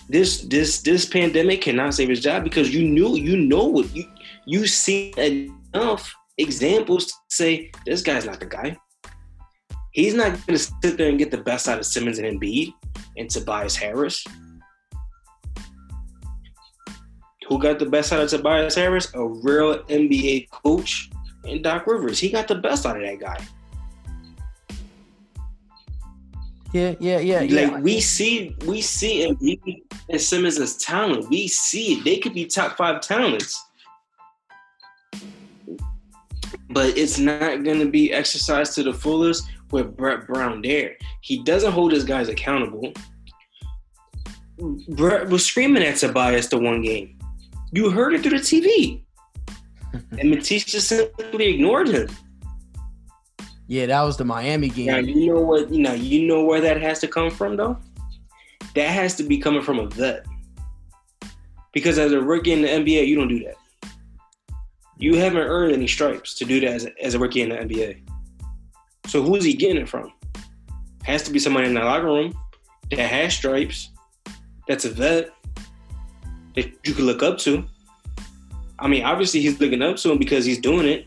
this 0.08 0.42
this 0.42 0.82
this 0.82 1.06
pandemic 1.06 1.62
cannot 1.62 1.94
save 1.94 2.08
his 2.08 2.20
job 2.20 2.44
because 2.44 2.74
you 2.74 2.86
knew 2.86 3.16
you 3.16 3.36
know 3.36 3.64
what 3.64 3.94
you 3.94 4.04
you 4.46 4.66
see 4.66 5.12
enough 5.16 6.14
examples 6.38 7.06
to 7.06 7.12
say 7.28 7.70
this 7.84 8.02
guy's 8.02 8.24
not 8.24 8.40
the 8.40 8.46
guy. 8.46 8.76
He's 9.92 10.14
not 10.14 10.32
going 10.46 10.58
to 10.58 10.58
sit 10.58 10.96
there 10.96 11.08
and 11.08 11.18
get 11.18 11.30
the 11.30 11.38
best 11.38 11.68
out 11.68 11.78
of 11.78 11.86
Simmons 11.86 12.18
and 12.18 12.40
Embiid 12.40 12.72
and 13.16 13.28
Tobias 13.28 13.74
Harris. 13.74 14.24
Who 17.48 17.58
got 17.58 17.78
the 17.78 17.86
best 17.86 18.12
out 18.12 18.20
of 18.20 18.28
Tobias 18.28 18.74
Harris? 18.74 19.12
A 19.14 19.26
real 19.26 19.82
NBA 19.84 20.50
coach 20.50 21.10
and 21.44 21.64
Doc 21.64 21.86
Rivers. 21.86 22.18
He 22.18 22.30
got 22.30 22.46
the 22.46 22.54
best 22.54 22.86
out 22.86 22.96
of 22.96 23.02
that 23.02 23.18
guy. 23.18 23.38
Yeah, 26.72 26.94
yeah, 27.00 27.18
yeah, 27.18 27.40
Like 27.40 27.50
yeah. 27.50 27.80
we 27.80 28.00
see, 28.00 28.54
we 28.66 28.82
see 28.82 29.26
Embiid 29.26 29.82
and 30.10 30.20
Simmons 30.20 30.58
as 30.58 30.76
talent. 30.76 31.28
We 31.30 31.48
see 31.48 31.94
it. 31.94 32.04
They 32.04 32.18
could 32.18 32.34
be 32.34 32.44
top 32.44 32.76
five 32.76 33.00
talents, 33.00 33.58
but 36.68 36.96
it's 36.98 37.18
not 37.18 37.64
going 37.64 37.78
to 37.78 37.90
be 37.90 38.12
exercised 38.12 38.74
to 38.74 38.82
the 38.82 38.92
fullest 38.92 39.48
with 39.70 39.96
Brett 39.96 40.26
Brown 40.26 40.60
there. 40.60 40.96
He 41.22 41.42
doesn't 41.42 41.72
hold 41.72 41.92
his 41.92 42.04
guys 42.04 42.28
accountable. 42.28 42.92
Brett 44.88 45.28
was 45.28 45.46
screaming 45.46 45.84
at 45.84 45.96
Tobias 45.96 46.48
the 46.48 46.58
one 46.58 46.82
game. 46.82 47.18
You 47.72 47.90
heard 47.90 48.12
it 48.14 48.22
through 48.22 48.38
the 48.38 48.44
TV, 48.44 49.02
and 50.18 50.30
Matisse 50.30 50.64
just 50.64 50.88
simply 50.88 51.54
ignored 51.54 51.88
him. 51.88 52.08
Yeah, 53.68 53.84
that 53.84 54.02
was 54.02 54.16
the 54.16 54.24
Miami 54.24 54.70
game. 54.70 54.86
Now 54.86 54.96
you 54.96 55.26
know 55.26 55.40
what 55.42 55.70
you 55.70 55.80
know. 55.80 55.92
You 55.92 56.26
know 56.26 56.42
where 56.42 56.60
that 56.62 56.80
has 56.80 57.00
to 57.00 57.08
come 57.08 57.30
from, 57.30 57.56
though. 57.56 57.78
That 58.74 58.88
has 58.88 59.14
to 59.16 59.22
be 59.22 59.38
coming 59.38 59.62
from 59.62 59.78
a 59.78 59.86
vet. 59.86 60.26
Because 61.72 61.98
as 61.98 62.12
a 62.12 62.20
rookie 62.20 62.52
in 62.52 62.62
the 62.62 62.68
NBA, 62.68 63.06
you 63.06 63.14
don't 63.14 63.28
do 63.28 63.44
that. 63.44 63.56
You 64.96 65.16
haven't 65.16 65.42
earned 65.42 65.74
any 65.74 65.86
stripes 65.86 66.34
to 66.36 66.46
do 66.46 66.60
that 66.60 66.70
as 66.70 66.86
a, 66.86 67.04
as 67.04 67.14
a 67.14 67.18
rookie 67.18 67.42
in 67.42 67.50
the 67.50 67.56
NBA. 67.56 68.00
So 69.06 69.22
who's 69.22 69.44
he 69.44 69.52
getting 69.52 69.82
it 69.82 69.88
from? 69.88 70.12
Has 71.04 71.22
to 71.24 71.30
be 71.30 71.38
somebody 71.38 71.68
in 71.68 71.74
the 71.74 71.80
locker 71.80 72.06
room 72.06 72.36
that 72.90 72.98
has 72.98 73.34
stripes. 73.34 73.90
That's 74.66 74.86
a 74.86 74.90
vet 74.90 75.30
that 76.54 76.72
you 76.84 76.94
can 76.94 77.04
look 77.04 77.22
up 77.22 77.38
to. 77.38 77.64
I 78.78 78.88
mean, 78.88 79.04
obviously 79.04 79.40
he's 79.40 79.60
looking 79.60 79.82
up 79.82 79.96
to 79.98 80.12
him 80.12 80.18
because 80.18 80.44
he's 80.44 80.58
doing 80.58 80.86
it. 80.86 81.06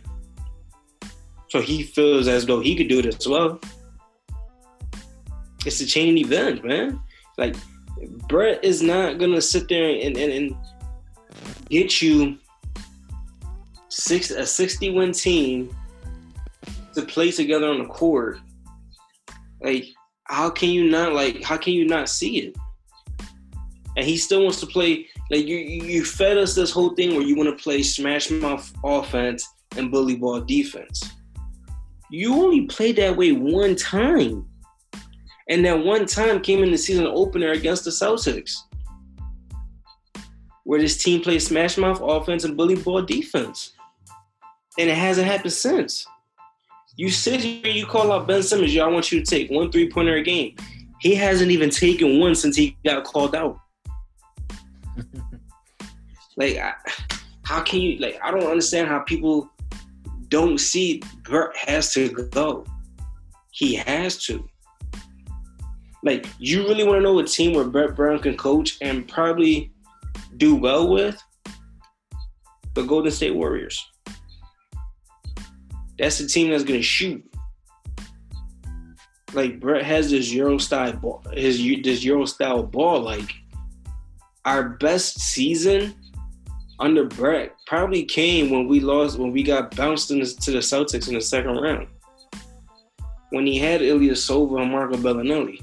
So 1.51 1.59
he 1.59 1.83
feels 1.83 2.29
as 2.29 2.45
though 2.45 2.61
he 2.61 2.77
could 2.77 2.87
do 2.87 2.99
it 2.99 3.07
as 3.07 3.27
well. 3.27 3.59
It's 5.65 5.81
a 5.81 5.85
chain 5.85 6.17
event, 6.17 6.63
man. 6.63 7.01
Like 7.37 7.57
Brett 8.29 8.63
is 8.63 8.81
not 8.81 9.17
gonna 9.17 9.41
sit 9.41 9.67
there 9.67 9.89
and, 9.89 10.15
and, 10.15 10.31
and 10.31 10.55
get 11.67 12.01
you 12.01 12.37
six 13.89 14.31
a 14.31 14.45
61 14.45 15.11
team 15.11 15.75
to 16.93 17.01
play 17.01 17.31
together 17.31 17.67
on 17.67 17.79
the 17.79 17.89
court. 17.89 18.39
Like, 19.61 19.87
how 20.23 20.49
can 20.49 20.69
you 20.69 20.89
not 20.89 21.11
like 21.11 21.43
how 21.43 21.57
can 21.57 21.73
you 21.73 21.85
not 21.85 22.07
see 22.07 22.47
it? 22.47 22.55
And 23.97 24.05
he 24.05 24.15
still 24.15 24.43
wants 24.43 24.61
to 24.61 24.67
play 24.67 25.05
like 25.29 25.45
you 25.45 25.57
you 25.57 26.05
fed 26.05 26.37
us 26.37 26.55
this 26.55 26.71
whole 26.71 26.95
thing 26.95 27.13
where 27.13 27.27
you 27.27 27.35
want 27.35 27.49
to 27.49 27.61
play 27.61 27.83
smash 27.83 28.31
mouth 28.31 28.71
offense 28.85 29.45
and 29.75 29.91
bully 29.91 30.15
ball 30.15 30.39
defense. 30.39 31.11
You 32.11 32.33
only 32.33 32.65
played 32.65 32.97
that 32.97 33.15
way 33.15 33.31
one 33.31 33.75
time. 33.75 34.45
And 35.49 35.65
that 35.65 35.83
one 35.83 36.05
time 36.05 36.41
came 36.41 36.61
in 36.61 36.71
the 36.71 36.77
season 36.77 37.07
opener 37.07 37.51
against 37.51 37.85
the 37.85 37.89
Celtics. 37.89 38.53
Where 40.65 40.79
this 40.79 41.01
team 41.01 41.21
played 41.21 41.41
smash 41.41 41.77
mouth 41.77 42.01
offense 42.01 42.43
and 42.43 42.57
bully 42.57 42.75
ball 42.75 43.01
defense. 43.01 43.73
And 44.77 44.89
it 44.89 44.97
hasn't 44.97 45.27
happened 45.27 45.53
since. 45.53 46.05
You 46.97 47.09
sit 47.09 47.39
here, 47.41 47.67
you 47.67 47.85
call 47.85 48.11
out 48.11 48.27
Ben 48.27 48.43
Simmons, 48.43 48.75
y'all 48.75 48.91
want 48.91 49.11
you 49.11 49.23
to 49.23 49.25
take 49.25 49.49
one 49.49 49.71
three 49.71 49.89
pointer 49.89 50.15
a 50.15 50.21
game. 50.21 50.55
He 50.99 51.15
hasn't 51.15 51.49
even 51.49 51.69
taken 51.69 52.19
one 52.19 52.35
since 52.35 52.57
he 52.57 52.77
got 52.85 53.05
called 53.05 53.35
out. 53.35 53.57
like, 56.37 56.57
I, 56.57 56.73
how 57.43 57.61
can 57.61 57.79
you, 57.79 57.97
like, 57.99 58.19
I 58.21 58.31
don't 58.31 58.43
understand 58.43 58.87
how 58.87 58.99
people 58.99 59.49
don't 60.31 60.57
see 60.57 61.01
Brett 61.23 61.55
has 61.55 61.93
to 61.93 62.09
go. 62.09 62.65
He 63.51 63.75
has 63.75 64.17
to. 64.25 64.47
Like, 66.03 66.25
you 66.39 66.63
really 66.63 66.83
want 66.83 66.97
to 66.97 67.01
know 67.01 67.19
a 67.19 67.23
team 67.23 67.53
where 67.53 67.65
Brett 67.65 67.95
Brown 67.95 68.17
can 68.19 68.35
coach 68.35 68.77
and 68.81 69.07
probably 69.07 69.71
do 70.37 70.55
well 70.55 70.89
with? 70.91 71.21
The 72.73 72.83
Golden 72.83 73.11
State 73.11 73.35
Warriors. 73.35 73.85
That's 75.99 76.17
the 76.17 76.25
team 76.25 76.49
that's 76.49 76.63
gonna 76.63 76.81
shoot. 76.81 77.23
Like 79.33 79.59
Brett 79.59 79.83
has 79.83 80.09
this 80.09 80.31
Euro 80.31 80.57
style 80.57 80.93
ball, 80.93 81.23
his 81.33 81.57
this 81.83 82.03
Euro 82.03 82.25
style 82.25 82.63
ball. 82.63 83.01
Like 83.01 83.31
our 84.45 84.69
best 84.69 85.19
season 85.19 85.93
under 86.81 87.05
Brett 87.05 87.55
probably 87.67 88.03
came 88.03 88.49
when 88.49 88.67
we 88.67 88.79
lost 88.79 89.19
when 89.19 89.31
we 89.31 89.43
got 89.43 89.75
bounced 89.75 90.09
into 90.11 90.51
the 90.51 90.57
Celtics 90.57 91.07
in 91.07 91.13
the 91.13 91.21
second 91.21 91.57
round. 91.57 91.87
When 93.29 93.45
he 93.45 93.57
had 93.57 93.81
Ilyasova 93.81 94.61
and 94.61 94.71
Marco 94.71 94.97
Belinelli 94.97 95.61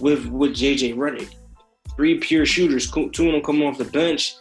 with 0.00 0.26
with 0.26 0.52
JJ 0.52 0.94
Redick, 0.94 1.34
three 1.96 2.18
pure 2.18 2.46
shooters, 2.46 2.90
two 2.90 3.02
of 3.02 3.14
them 3.14 3.42
come 3.42 3.62
off 3.62 3.76
the 3.76 3.84
bench, 3.84 4.36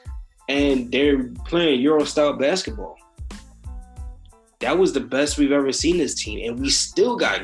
and 0.48 0.92
they're 0.92 1.24
playing 1.46 1.82
Euro 1.82 2.06
style 2.06 2.34
basketball. 2.34 2.98
That 4.60 4.78
was 4.78 4.94
the 4.94 5.02
best 5.02 5.38
we've 5.38 5.52
ever 5.52 5.72
seen 5.72 5.98
this 5.98 6.16
team, 6.16 6.48
and 6.48 6.60
we 6.60 6.70
still 6.70 7.18
got 7.18 7.42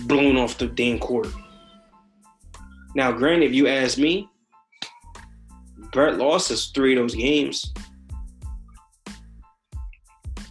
blown 0.00 0.36
off 0.36 0.58
the 0.58 0.66
damn 0.66 0.98
court. 0.98 1.28
Now, 2.94 3.12
granted, 3.12 3.46
if 3.46 3.54
you 3.54 3.68
ask 3.68 3.98
me, 3.98 4.28
Brett 5.96 6.18
lost 6.18 6.50
us 6.50 6.66
three 6.66 6.94
of 6.94 7.02
those 7.02 7.14
games. 7.14 7.72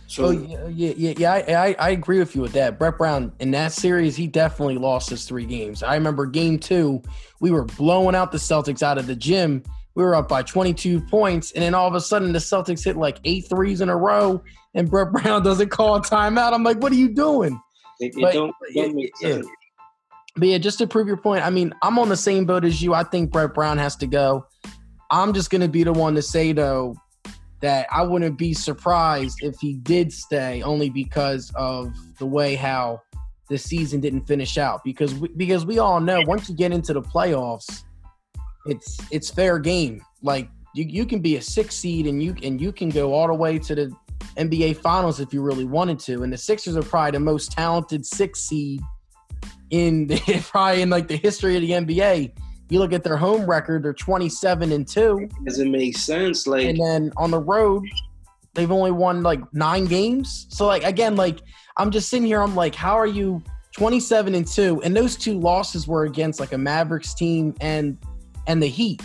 So 0.08 0.26
Oh 0.26 0.32
yeah, 0.32 0.94
yeah, 0.98 1.14
yeah. 1.18 1.34
I, 1.34 1.68
I 1.68 1.76
I 1.78 1.90
agree 1.92 2.18
with 2.18 2.36
you 2.36 2.42
with 2.42 2.54
that. 2.54 2.80
Brett 2.80 2.98
Brown 2.98 3.32
in 3.40 3.52
that 3.52 3.72
series, 3.72 4.16
he 4.16 4.26
definitely 4.26 4.80
lost 4.80 5.08
his 5.12 5.26
three 5.26 5.46
games. 5.46 5.84
I 5.84 5.94
remember 5.94 6.26
game 6.26 6.58
two, 6.58 7.04
we 7.42 7.52
were 7.52 7.66
blowing 7.66 8.16
out 8.16 8.32
the 8.32 8.40
Celtics 8.40 8.82
out 8.82 8.98
of 8.98 9.06
the 9.06 9.16
gym. 9.16 9.62
We 9.94 10.04
were 10.04 10.16
up 10.16 10.28
by 10.28 10.42
22 10.42 11.00
points, 11.02 11.52
and 11.52 11.62
then 11.62 11.76
all 11.76 11.88
of 11.88 11.94
a 11.94 12.02
sudden 12.02 12.34
the 12.34 12.40
Celtics 12.40 12.84
hit 12.84 12.98
like 12.98 13.20
eight 13.24 13.48
threes 13.48 13.82
in 13.82 13.90
a 13.90 13.96
row, 13.96 14.42
and 14.74 14.90
Brett 14.90 15.12
Brown 15.12 15.44
doesn't 15.44 15.70
call 15.70 15.96
a 15.96 16.02
timeout. 16.02 16.54
I'm 16.54 16.64
like, 16.64 16.82
what 16.82 16.92
are 16.92 16.96
you 16.96 17.10
doing? 17.14 17.62
it, 18.00 18.16
it 18.18 18.22
But- 18.22 18.34
don't, 18.34 18.54
don't 18.74 18.96
make 18.96 19.12
yeah. 19.22 19.42
but 20.38 20.48
yeah, 20.48 20.58
just 20.58 20.80
to 20.80 20.88
prove 20.88 21.08
your 21.08 21.18
point, 21.18 21.46
I 21.46 21.52
mean, 21.52 21.72
I'm 21.84 22.00
on 22.00 22.10
the 22.10 22.18
same 22.18 22.46
boat 22.46 22.66
as 22.66 22.82
you. 22.82 22.96
I 22.96 23.04
think 23.04 23.32
Brett 23.32 23.54
Brown 23.54 23.78
has 23.78 23.96
to 23.98 24.08
go. 24.08 24.48
I'm 25.12 25.34
just 25.34 25.50
going 25.50 25.62
to 25.62 25.68
be 25.68 25.84
the 25.84 25.94
one 25.94 26.16
to 26.16 26.22
say, 26.22 26.52
though, 26.52 26.96
that 27.62 27.88
I 27.92 28.04
wouldn't 28.04 28.38
be 28.38 28.54
surprised 28.54 29.40
if 29.42 29.56
he 29.60 29.74
did 29.74 30.12
stay 30.12 30.62
only 30.62 30.90
because 30.90 31.52
of 31.56 31.94
the 32.20 32.26
way 32.26 32.56
how 32.56 33.02
the 33.50 33.58
season 33.58 34.02
didn't 34.02 34.28
finish 34.28 34.58
out. 34.58 34.84
Because 34.84 35.14
we, 35.16 35.30
because 35.30 35.66
we 35.66 35.80
all 35.80 36.00
know 36.00 36.22
once 36.26 36.50
you 36.50 36.56
get 36.56 36.72
into 36.72 36.94
the 36.94 37.02
playoffs, 37.02 37.84
it's 38.66 39.00
it's 39.12 39.30
fair 39.30 39.60
game. 39.60 40.04
Like 40.22 40.50
you, 40.74 40.86
you 40.86 41.06
can 41.06 41.20
be 41.20 41.38
a 41.38 41.42
six 41.42 41.76
seed 41.76 42.08
and 42.08 42.22
you 42.22 42.36
and 42.44 42.60
you 42.60 42.72
can 42.72 42.90
go 42.90 43.14
all 43.14 43.28
the 43.28 43.34
way 43.34 43.60
to 43.60 43.76
the 43.76 43.96
NBA 44.38 44.78
Finals 44.78 45.20
if 45.20 45.34
you 45.34 45.42
really 45.42 45.66
wanted 45.66 46.00
to. 46.00 46.24
And 46.24 46.34
the 46.34 46.38
Sixers 46.38 46.76
are 46.76 46.84
probably 46.84 47.12
the 47.12 47.20
most 47.20 47.52
talented 47.52 48.06
six 48.06 48.42
seed 48.42 48.82
in 49.70 50.08
the, 50.08 50.44
probably 50.52 50.82
in 50.82 50.90
like 50.90 51.08
the 51.08 51.18
history 51.18 51.56
of 51.56 51.62
the 51.62 51.72
NBA. 51.72 52.32
You 52.70 52.80
look 52.80 52.94
at 52.94 53.04
their 53.04 53.18
home 53.18 53.46
record; 53.46 53.84
they're 53.84 53.94
twenty-seven 53.94 54.72
and 54.72 54.88
two. 54.88 55.30
Doesn't 55.44 55.72
make 55.72 55.98
sense. 55.98 56.48
Like, 56.48 56.66
and 56.66 56.80
then 56.80 57.12
on 57.16 57.30
the 57.30 57.40
road, 57.40 57.84
they've 58.56 58.72
only 58.72 58.92
won 58.92 59.22
like 59.22 59.40
nine 59.54 59.86
games. 59.86 60.48
So, 60.50 60.66
like 60.66 60.84
again, 60.84 61.16
like 61.16 61.40
I'm 61.78 61.92
just 61.92 62.10
sitting 62.10 62.26
here. 62.26 62.42
I'm 62.42 62.56
like, 62.56 62.74
how 62.74 62.96
are 62.96 63.06
you 63.06 63.44
twenty-seven 63.72 64.34
and 64.34 64.48
two? 64.48 64.82
And 64.84 64.96
those 64.96 65.16
two 65.16 65.40
losses 65.40 65.88
were 65.88 66.06
against 66.06 66.40
like 66.40 66.54
a 66.54 66.58
Mavericks 66.58 67.14
team 67.14 67.54
and 67.62 67.98
and 68.48 68.64
the 68.64 68.68
Heat. 68.68 69.02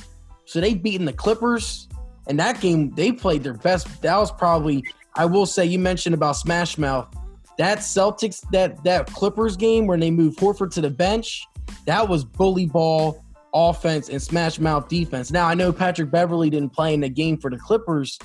So 0.47 0.61
they've 0.61 0.83
beaten 0.83 1.05
the 1.05 1.13
Clippers, 1.13 1.87
and 2.29 2.41
that 2.41 2.61
game 2.61 2.91
they 2.95 3.13
played 3.13 3.43
their 3.43 3.55
best. 3.55 4.01
That 4.01 4.17
was 4.17 4.33
probably 4.33 4.85
I 5.17 5.27
will 5.27 5.47
say 5.47 5.67
you 5.67 5.79
mentioned 5.79 6.15
about 6.15 6.37
Smash 6.37 6.79
Mouth. 6.79 7.15
That 7.59 7.79
Celtics 7.79 8.41
that 8.53 8.83
that 8.85 9.07
Clippers 9.09 9.57
game 9.57 9.87
when 9.87 10.01
they 10.01 10.11
moved 10.11 10.39
Horford 10.39 10.73
to 10.73 10.81
the 10.81 10.89
bench, 10.89 11.45
that 11.85 12.09
was 12.09 12.25
bully 12.25 12.65
ball 12.65 13.23
offense 13.53 14.09
and 14.09 14.21
smash 14.21 14.59
mouth 14.59 14.89
defense. 14.89 15.31
Now 15.31 15.47
I 15.47 15.55
know 15.55 15.73
Patrick 15.73 16.11
Beverley 16.11 16.51
didn't 16.51 16.71
play 16.71 16.95
in 16.95 17.01
the 17.01 17.09
game 17.09 17.39
for 17.39 17.51
the 17.51 17.59
Clippers, 17.59 18.19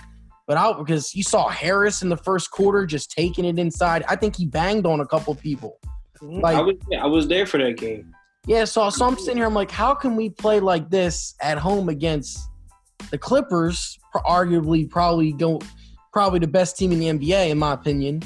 but 0.48 0.58
out 0.58 0.78
because 0.78 1.16
you 1.16 1.24
saw 1.24 1.48
Harris 1.50 2.02
in 2.02 2.10
the 2.10 2.18
first 2.18 2.52
quarter 2.52 2.86
just 2.86 3.12
taking 3.12 3.46
it 3.46 3.58
inside. 3.58 4.04
I 4.08 4.16
think 4.16 4.36
he 4.36 4.46
banged 4.46 4.86
on 4.86 5.00
a 5.00 5.06
couple 5.06 5.34
people. 5.36 5.80
Mm-hmm. 6.22 6.42
Like 6.42 6.56
I 6.56 6.62
was, 6.62 6.76
I 7.02 7.06
was 7.08 7.28
there 7.28 7.46
for 7.46 7.58
that 7.58 7.78
game. 7.78 8.14
Yeah, 8.48 8.66
so 8.66 8.90
so 8.90 9.06
I'm 9.06 9.18
sitting 9.18 9.38
here. 9.38 9.46
I'm 9.46 9.54
like, 9.54 9.72
how 9.72 9.96
can 9.96 10.16
we 10.16 10.30
play 10.30 10.60
like 10.60 10.90
this 10.90 11.36
at 11.42 11.58
home 11.58 11.90
against 11.90 12.40
the 13.10 13.18
Clippers? 13.18 13.98
Arguably, 14.16 14.90
probably 14.90 15.34
don't 15.34 15.64
probably 16.14 16.40
the 16.40 16.48
best 16.48 16.78
team 16.78 16.92
in 16.94 17.00
the 17.00 17.08
NBA 17.08 17.50
in 17.50 17.58
my 17.58 17.74
opinion. 17.74 18.24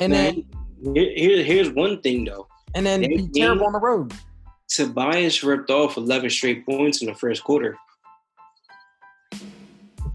And 0.00 0.12
Man, 0.12 0.44
then 0.82 0.94
here, 0.94 1.44
here's 1.44 1.70
one 1.70 2.00
thing 2.00 2.24
though. 2.24 2.48
And 2.74 2.84
then 2.84 3.02
be 3.02 3.28
terrible 3.34 3.66
on 3.66 3.72
the 3.72 3.78
road. 3.78 4.12
Tobias 4.74 5.42
ripped 5.42 5.70
off 5.70 5.96
11 5.96 6.30
straight 6.30 6.64
points 6.64 7.02
in 7.02 7.08
the 7.08 7.14
first 7.14 7.44
quarter. 7.44 7.76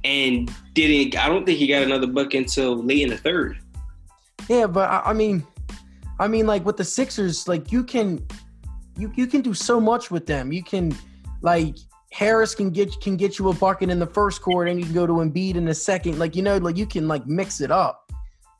And 0.03 0.51
didn't, 0.73 1.17
I 1.17 1.27
don't 1.27 1.45
think 1.45 1.59
he 1.59 1.67
got 1.67 1.83
another 1.83 2.07
bucket 2.07 2.39
until 2.41 2.81
late 2.81 3.01
in 3.01 3.09
the 3.09 3.17
third. 3.17 3.59
Yeah, 4.47 4.67
but 4.67 4.89
I, 4.89 5.01
I 5.07 5.13
mean, 5.13 5.45
I 6.19 6.27
mean, 6.27 6.47
like 6.47 6.65
with 6.65 6.77
the 6.77 6.83
Sixers, 6.83 7.47
like 7.47 7.71
you 7.71 7.83
can, 7.83 8.25
you 8.97 9.11
you 9.15 9.27
can 9.27 9.41
do 9.41 9.53
so 9.53 9.79
much 9.79 10.09
with 10.09 10.25
them. 10.25 10.51
You 10.51 10.63
can, 10.63 10.95
like 11.41 11.75
Harris 12.11 12.55
can 12.55 12.69
get 12.71 12.99
can 13.01 13.17
get 13.17 13.37
you 13.37 13.49
a 13.49 13.53
bucket 13.53 13.89
in 13.89 13.99
the 13.99 14.07
first 14.07 14.41
quarter, 14.41 14.69
and 14.71 14.79
you 14.79 14.85
can 14.85 14.95
go 14.95 15.05
to 15.05 15.13
Embiid 15.13 15.55
in 15.55 15.65
the 15.65 15.75
second. 15.75 16.17
Like 16.17 16.35
you 16.35 16.41
know, 16.41 16.57
like 16.57 16.77
you 16.77 16.87
can 16.87 17.07
like 17.07 17.27
mix 17.27 17.61
it 17.61 17.71
up. 17.71 18.09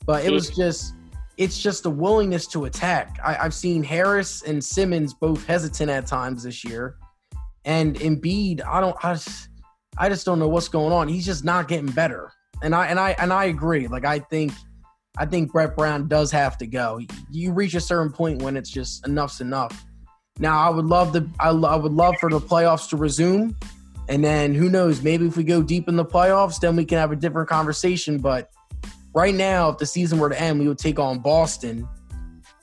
But 0.06 0.26
it 0.26 0.32
was 0.32 0.50
just 0.50 0.94
it's 1.38 1.62
just 1.62 1.84
the 1.84 1.90
willingness 1.90 2.48
to 2.48 2.66
attack. 2.66 3.20
I, 3.24 3.34
have 3.34 3.54
seen 3.54 3.84
Harris 3.84 4.42
and 4.42 4.64
Simmons 4.64 5.14
both 5.14 5.46
hesitant 5.46 5.90
at 5.90 6.08
times 6.08 6.44
this 6.44 6.64
year, 6.64 6.96
and 7.64 7.96
Embiid, 7.96 8.66
I 8.66 8.82
don't, 8.82 8.96
I 9.04 9.14
just, 9.14 9.50
I 9.98 10.10
just 10.10 10.26
don't 10.26 10.40
know 10.40 10.48
what's 10.48 10.68
going 10.68 10.92
on. 10.92 11.08
He's 11.08 11.26
just 11.26 11.44
not 11.44 11.68
getting 11.68 11.92
better, 11.92 12.32
and 12.64 12.74
I 12.74 12.88
and 12.88 13.00
I 13.00 13.12
and 13.20 13.32
I 13.32 13.46
agree. 13.46 13.88
Like 13.88 14.06
I 14.06 14.20
think, 14.20 14.52
I 15.18 15.26
think 15.26 15.52
Brett 15.52 15.76
Brown 15.76 16.08
does 16.08 16.32
have 16.32 16.58
to 16.58 16.68
go. 16.68 17.00
You 17.32 17.54
reach 17.54 17.76
a 17.76 17.82
certain 17.82 18.12
point 18.12 18.42
when 18.42 18.58
it's 18.58 18.70
just 18.70 19.06
enough's 19.06 19.40
enough. 19.40 19.86
Now 20.40 20.60
I 20.60 20.70
would 20.70 20.86
love 20.86 21.14
the, 21.14 21.28
I, 21.40 21.50
I 21.50 21.76
would 21.76 21.94
love 21.94 22.16
for 22.20 22.30
the 22.30 22.40
playoffs 22.40 22.90
to 22.90 22.98
resume, 22.98 23.56
and 24.10 24.24
then 24.24 24.56
who 24.56 24.70
knows? 24.70 25.04
Maybe 25.04 25.28
if 25.28 25.38
we 25.38 25.44
go 25.44 25.62
deep 25.62 25.88
in 25.88 25.98
the 25.98 26.06
playoffs, 26.06 26.60
then 26.60 26.76
we 26.76 26.86
can 26.86 26.98
have 26.98 27.12
a 27.12 27.16
different 27.16 27.48
conversation. 27.48 28.18
But 28.18 28.50
right 29.18 29.34
now, 29.34 29.70
if 29.70 29.80
the 29.80 29.86
season 29.86 30.20
were 30.20 30.30
to 30.30 30.40
end, 30.40 30.60
we 30.60 30.68
would 30.68 30.78
take 30.78 31.00
on 31.00 31.20
Boston. 31.20 31.90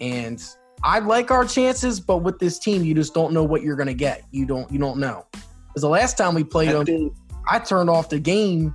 And 0.00 0.42
I 0.84 1.00
like 1.00 1.32
our 1.32 1.44
chances, 1.44 1.98
but 1.98 2.18
with 2.18 2.38
this 2.38 2.60
team, 2.60 2.84
you 2.84 2.94
just 2.94 3.12
don't 3.12 3.32
know 3.32 3.42
what 3.42 3.62
you're 3.62 3.76
gonna 3.76 3.92
get. 3.92 4.22
You 4.30 4.46
don't 4.46 4.70
you 4.70 4.78
don't 4.78 4.98
know. 4.98 5.26
Because 5.32 5.82
the 5.82 5.88
last 5.88 6.16
time 6.16 6.34
we 6.34 6.44
played 6.44 6.70
them, 6.70 7.10
I 7.50 7.58
turned 7.58 7.90
off 7.90 8.08
the 8.08 8.20
game 8.20 8.74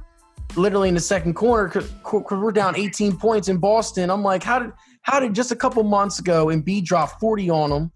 literally 0.57 0.89
in 0.89 0.95
the 0.95 0.99
second 0.99 1.35
quarter 1.35 1.81
because 2.03 2.23
we're 2.31 2.51
down 2.51 2.75
18 2.75 3.15
points 3.15 3.47
in 3.47 3.57
Boston. 3.57 4.09
I'm 4.09 4.23
like, 4.23 4.43
how 4.43 4.59
did 4.59 4.73
how 5.03 5.21
did 5.21 5.33
just 5.33 5.51
a 5.51 5.55
couple 5.55 5.81
months 5.83 6.19
ago 6.19 6.47
Embiid 6.47 6.83
drop 6.83 7.17
40 7.19 7.49
on 7.49 7.69
them 7.69 7.91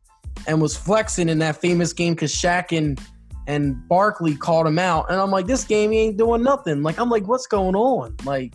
and 0.48 0.62
was 0.62 0.78
flexing 0.78 1.28
in 1.28 1.40
that 1.40 1.58
famous 1.58 1.92
game 1.92 2.14
because 2.14 2.34
Shaq 2.34 2.76
and 2.76 3.00
and 3.48 3.86
Barkley 3.90 4.38
called 4.38 4.66
him 4.66 4.80
out, 4.80 5.12
and 5.12 5.20
I'm 5.20 5.30
like, 5.30 5.48
this 5.48 5.66
game 5.66 5.92
he 5.92 6.00
ain't 6.00 6.18
doing 6.18 6.42
nothing. 6.42 6.84
Like 6.84 6.98
I'm 7.00 7.10
like, 7.10 7.28
what's 7.28 7.48
going 7.48 7.76
on? 7.76 8.16
Like 8.24 8.54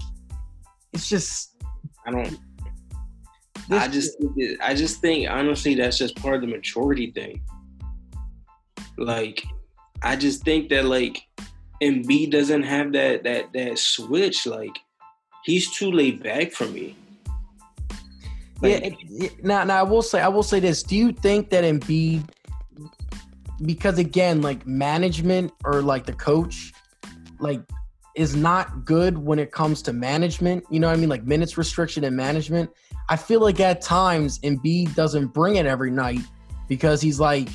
it's 0.99 1.09
just 1.09 1.55
I 2.05 2.11
don't. 2.11 2.39
I 3.71 3.87
just 3.87 4.17
I 4.61 4.75
just 4.75 5.01
think 5.01 5.31
honestly 5.31 5.75
that's 5.75 5.97
just 5.99 6.17
part 6.17 6.37
of 6.37 6.41
the 6.41 6.49
maturity 6.49 7.13
thing. 7.13 7.41
Like, 8.97 9.45
I 10.03 10.17
just 10.17 10.43
think 10.43 10.71
that 10.71 10.87
like 10.87 11.23
Embiid 11.81 12.33
doesn't 12.33 12.65
have 12.65 12.93
that 12.93 13.23
that 13.23 13.53
that 13.53 13.79
switch. 13.79 14.45
Like, 14.47 14.77
he's 15.45 15.71
too 15.71 15.93
laid 15.93 16.21
back 16.23 16.51
for 16.51 16.67
me. 16.67 16.97
Like, 18.61 18.99
yeah. 19.09 19.29
Now, 19.45 19.63
now 19.63 19.79
I 19.79 19.83
will 19.85 20.03
say 20.03 20.21
I 20.21 20.29
will 20.29 20.43
say 20.43 20.59
this. 20.59 20.83
Do 20.83 20.97
you 20.97 21.13
think 21.13 21.51
that 21.51 21.63
Embiid, 21.63 22.25
because 23.65 23.99
again, 23.99 24.43
like 24.43 24.67
management 24.67 25.53
or 25.65 25.81
like 25.81 26.07
the 26.07 26.15
coach, 26.15 26.73
like 27.39 27.61
is 28.16 28.35
not 28.35 28.85
good 28.85 29.18
when 29.18 29.38
it 29.38 29.53
comes 29.53 29.83
to 29.83 29.92
management. 29.92 30.64
You 30.71 30.81
know 30.81 30.88
what 30.88 30.97
I 30.97 31.01
mean? 31.01 31.09
Like 31.09 31.25
minutes 31.25 31.57
restriction 31.57 32.05
and 32.05 32.16
management. 32.16 32.71
I 33.09 33.16
feel 33.16 33.40
like 33.40 33.61
at 33.61 33.81
times 33.81 34.38
Embiid 34.40 34.94
doesn't 34.94 35.29
bring 35.29 35.57
it 35.57 35.66
every 35.66 35.90
night 35.90 36.21
because 36.68 37.01
he's 37.01 37.21
like, 37.21 37.49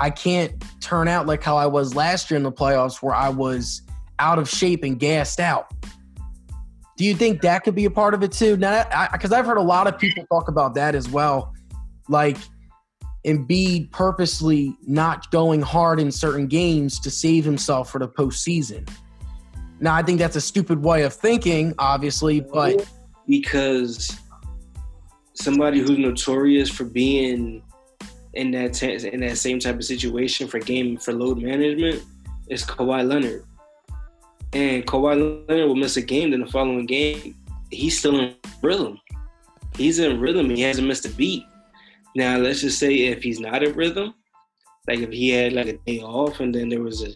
I 0.00 0.10
can't 0.10 0.52
turn 0.80 1.08
out 1.08 1.26
like 1.26 1.42
how 1.42 1.56
I 1.56 1.66
was 1.66 1.94
last 1.94 2.30
year 2.30 2.36
in 2.36 2.42
the 2.42 2.52
playoffs 2.52 3.02
where 3.02 3.14
I 3.14 3.28
was 3.28 3.82
out 4.18 4.38
of 4.38 4.48
shape 4.48 4.84
and 4.84 4.98
gassed 4.98 5.40
out. 5.40 5.72
Do 6.96 7.04
you 7.04 7.14
think 7.14 7.40
that 7.42 7.64
could 7.64 7.74
be 7.74 7.84
a 7.84 7.90
part 7.90 8.14
of 8.14 8.22
it 8.22 8.32
too? 8.32 8.56
Now, 8.56 8.84
because 9.12 9.32
I've 9.32 9.46
heard 9.46 9.56
a 9.56 9.62
lot 9.62 9.86
of 9.86 9.98
people 9.98 10.24
talk 10.26 10.48
about 10.48 10.74
that 10.74 10.94
as 10.94 11.08
well, 11.08 11.54
like 12.08 12.36
Embiid 13.24 13.90
purposely 13.92 14.76
not 14.86 15.30
going 15.30 15.62
hard 15.62 16.00
in 16.00 16.12
certain 16.12 16.46
games 16.46 16.98
to 17.00 17.10
save 17.10 17.44
himself 17.44 17.90
for 17.90 17.98
the 17.98 18.08
postseason. 18.08 18.88
Now, 19.82 19.96
I 19.96 20.02
think 20.04 20.20
that's 20.20 20.36
a 20.36 20.40
stupid 20.40 20.80
way 20.80 21.02
of 21.02 21.12
thinking, 21.12 21.74
obviously, 21.76 22.38
but 22.38 22.88
because 23.26 24.16
somebody 25.34 25.80
who's 25.80 25.98
notorious 25.98 26.70
for 26.70 26.84
being 26.84 27.64
in 28.34 28.52
that 28.52 28.74
t- 28.74 29.08
in 29.08 29.20
that 29.20 29.38
same 29.38 29.58
type 29.58 29.74
of 29.74 29.84
situation 29.84 30.46
for 30.46 30.60
game 30.60 30.96
for 30.98 31.12
load 31.12 31.42
management 31.42 32.00
is 32.48 32.64
Kawhi 32.64 33.04
Leonard. 33.04 33.44
And 34.52 34.86
Kawhi 34.86 35.48
Leonard 35.48 35.66
will 35.66 35.74
miss 35.74 35.96
a 35.96 36.02
game, 36.02 36.30
then 36.30 36.42
the 36.42 36.46
following 36.46 36.86
game, 36.86 37.34
he's 37.72 37.98
still 37.98 38.20
in 38.20 38.36
rhythm. 38.62 39.00
He's 39.76 39.98
in 39.98 40.20
rhythm. 40.20 40.48
He 40.48 40.62
hasn't 40.62 40.86
missed 40.86 41.06
a 41.06 41.08
beat. 41.08 41.44
Now, 42.14 42.36
let's 42.36 42.60
just 42.60 42.78
say 42.78 42.94
if 43.06 43.24
he's 43.24 43.40
not 43.40 43.64
in 43.64 43.74
rhythm, 43.74 44.14
like 44.86 45.00
if 45.00 45.10
he 45.10 45.30
had 45.30 45.54
like 45.54 45.66
a 45.66 45.78
day 45.78 45.98
off 46.00 46.38
and 46.38 46.54
then 46.54 46.68
there 46.68 46.82
was 46.82 47.02
a 47.02 47.08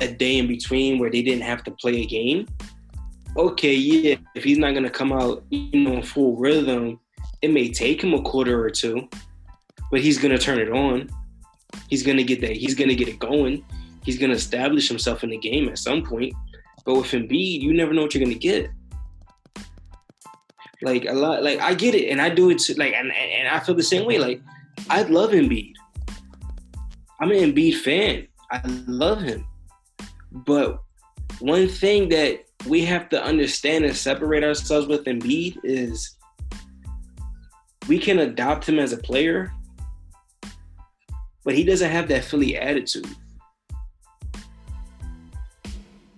a 0.00 0.08
day 0.08 0.38
in 0.38 0.46
between 0.46 0.98
where 0.98 1.10
they 1.10 1.22
didn't 1.22 1.42
have 1.42 1.62
to 1.64 1.70
play 1.70 2.02
a 2.02 2.06
game, 2.06 2.46
okay, 3.36 3.74
yeah, 3.74 4.16
if 4.34 4.44
he's 4.44 4.58
not 4.58 4.74
gonna 4.74 4.90
come 4.90 5.12
out, 5.12 5.44
you 5.50 5.80
know, 5.80 5.94
in 5.94 6.02
full 6.02 6.36
rhythm, 6.36 6.98
it 7.42 7.50
may 7.50 7.70
take 7.70 8.02
him 8.02 8.14
a 8.14 8.22
quarter 8.22 8.62
or 8.62 8.70
two, 8.70 9.08
but 9.90 10.00
he's 10.00 10.18
gonna 10.18 10.38
turn 10.38 10.58
it 10.58 10.70
on. 10.70 11.08
He's 11.88 12.02
gonna 12.02 12.22
get 12.22 12.40
that. 12.40 12.56
He's 12.56 12.74
gonna 12.74 12.94
get 12.94 13.08
it 13.08 13.18
going. 13.18 13.64
He's 14.02 14.18
gonna 14.18 14.34
establish 14.34 14.88
himself 14.88 15.24
in 15.24 15.30
the 15.30 15.38
game 15.38 15.68
at 15.68 15.78
some 15.78 16.02
point. 16.02 16.34
But 16.84 16.96
with 16.96 17.06
Embiid, 17.06 17.60
you 17.60 17.74
never 17.74 17.92
know 17.92 18.02
what 18.02 18.14
you're 18.14 18.24
gonna 18.24 18.36
get. 18.36 18.70
Like 20.82 21.06
a 21.06 21.12
lot, 21.12 21.42
like 21.42 21.60
I 21.60 21.74
get 21.74 21.94
it, 21.94 22.10
and 22.10 22.20
I 22.20 22.28
do 22.28 22.50
it 22.50 22.58
too. 22.58 22.74
Like, 22.74 22.92
and, 22.94 23.10
and 23.12 23.48
I 23.48 23.60
feel 23.60 23.74
the 23.74 23.82
same 23.82 24.06
way. 24.06 24.18
Like, 24.18 24.42
I 24.90 25.02
love 25.02 25.30
Embiid. 25.30 25.72
I'm 27.20 27.30
an 27.30 27.52
Embiid 27.52 27.76
fan. 27.76 28.26
I 28.50 28.60
love 28.86 29.22
him. 29.22 29.46
But 30.34 30.82
one 31.38 31.68
thing 31.68 32.08
that 32.08 32.44
we 32.66 32.84
have 32.84 33.08
to 33.10 33.22
understand 33.22 33.84
and 33.84 33.96
separate 33.96 34.42
ourselves 34.42 34.88
with 34.88 35.04
Embiid 35.04 35.58
is 35.62 36.16
we 37.88 37.98
can 37.98 38.18
adopt 38.18 38.68
him 38.68 38.78
as 38.78 38.92
a 38.92 38.96
player, 38.96 39.52
but 41.44 41.54
he 41.54 41.62
doesn't 41.62 41.90
have 41.90 42.08
that 42.08 42.24
Philly 42.24 42.56
attitude. 42.56 43.06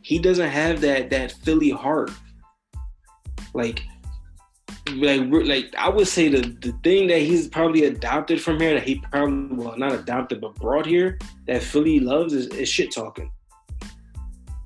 He 0.00 0.18
doesn't 0.18 0.48
have 0.48 0.80
that 0.80 1.10
that 1.10 1.32
Philly 1.32 1.70
heart. 1.70 2.12
Like, 3.52 3.82
like, 4.94 5.22
like 5.30 5.74
I 5.76 5.88
would 5.88 6.06
say 6.06 6.28
the 6.28 6.42
the 6.60 6.72
thing 6.84 7.08
that 7.08 7.18
he's 7.18 7.48
probably 7.48 7.84
adopted 7.84 8.40
from 8.40 8.60
here 8.60 8.74
that 8.74 8.84
he 8.84 9.00
probably 9.10 9.56
well 9.56 9.76
not 9.76 9.92
adopted 9.92 10.40
but 10.40 10.54
brought 10.54 10.86
here 10.86 11.18
that 11.48 11.62
Philly 11.62 11.98
loves 11.98 12.32
is, 12.32 12.46
is 12.48 12.68
shit 12.68 12.94
talking. 12.94 13.30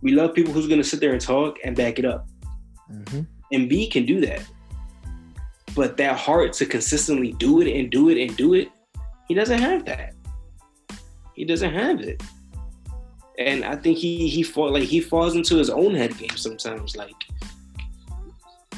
We 0.02 0.12
love 0.12 0.34
people 0.34 0.52
who's 0.52 0.68
gonna 0.68 0.84
sit 0.84 1.00
there 1.00 1.12
and 1.12 1.20
talk 1.20 1.58
and 1.64 1.76
back 1.76 1.98
it 1.98 2.04
up. 2.04 2.28
Mm-hmm. 2.90 3.20
Embiid 3.52 3.92
can 3.92 4.06
do 4.06 4.20
that. 4.20 4.42
But 5.74 5.96
that 5.98 6.16
heart 6.16 6.52
to 6.54 6.66
consistently 6.66 7.32
do 7.32 7.60
it 7.60 7.78
and 7.78 7.90
do 7.90 8.08
it 8.08 8.20
and 8.20 8.36
do 8.36 8.54
it, 8.54 8.70
he 9.28 9.34
doesn't 9.34 9.60
have 9.60 9.84
that. 9.84 10.14
He 11.34 11.44
doesn't 11.44 11.72
have 11.72 12.00
it. 12.00 12.22
And 13.38 13.64
I 13.64 13.76
think 13.76 13.96
he 13.96 14.28
he 14.28 14.42
fall 14.42 14.72
like 14.72 14.82
he 14.82 15.00
falls 15.00 15.34
into 15.34 15.56
his 15.56 15.70
own 15.70 15.94
head 15.94 16.16
game 16.18 16.36
sometimes. 16.36 16.96
Like, 16.96 17.14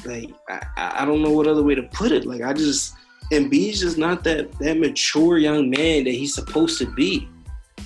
like 0.05 0.29
I, 0.47 0.61
I 0.77 1.05
don't 1.05 1.21
know 1.21 1.31
what 1.31 1.47
other 1.47 1.63
way 1.63 1.75
to 1.75 1.83
put 1.83 2.11
it. 2.11 2.25
Like 2.25 2.41
I 2.41 2.53
just 2.53 2.93
Embiid's 3.31 3.81
just 3.81 3.97
not 3.97 4.23
that 4.23 4.51
that 4.59 4.77
mature 4.77 5.37
young 5.37 5.69
man 5.69 6.03
that 6.03 6.13
he's 6.13 6.33
supposed 6.33 6.77
to 6.79 6.85
be. 6.85 7.27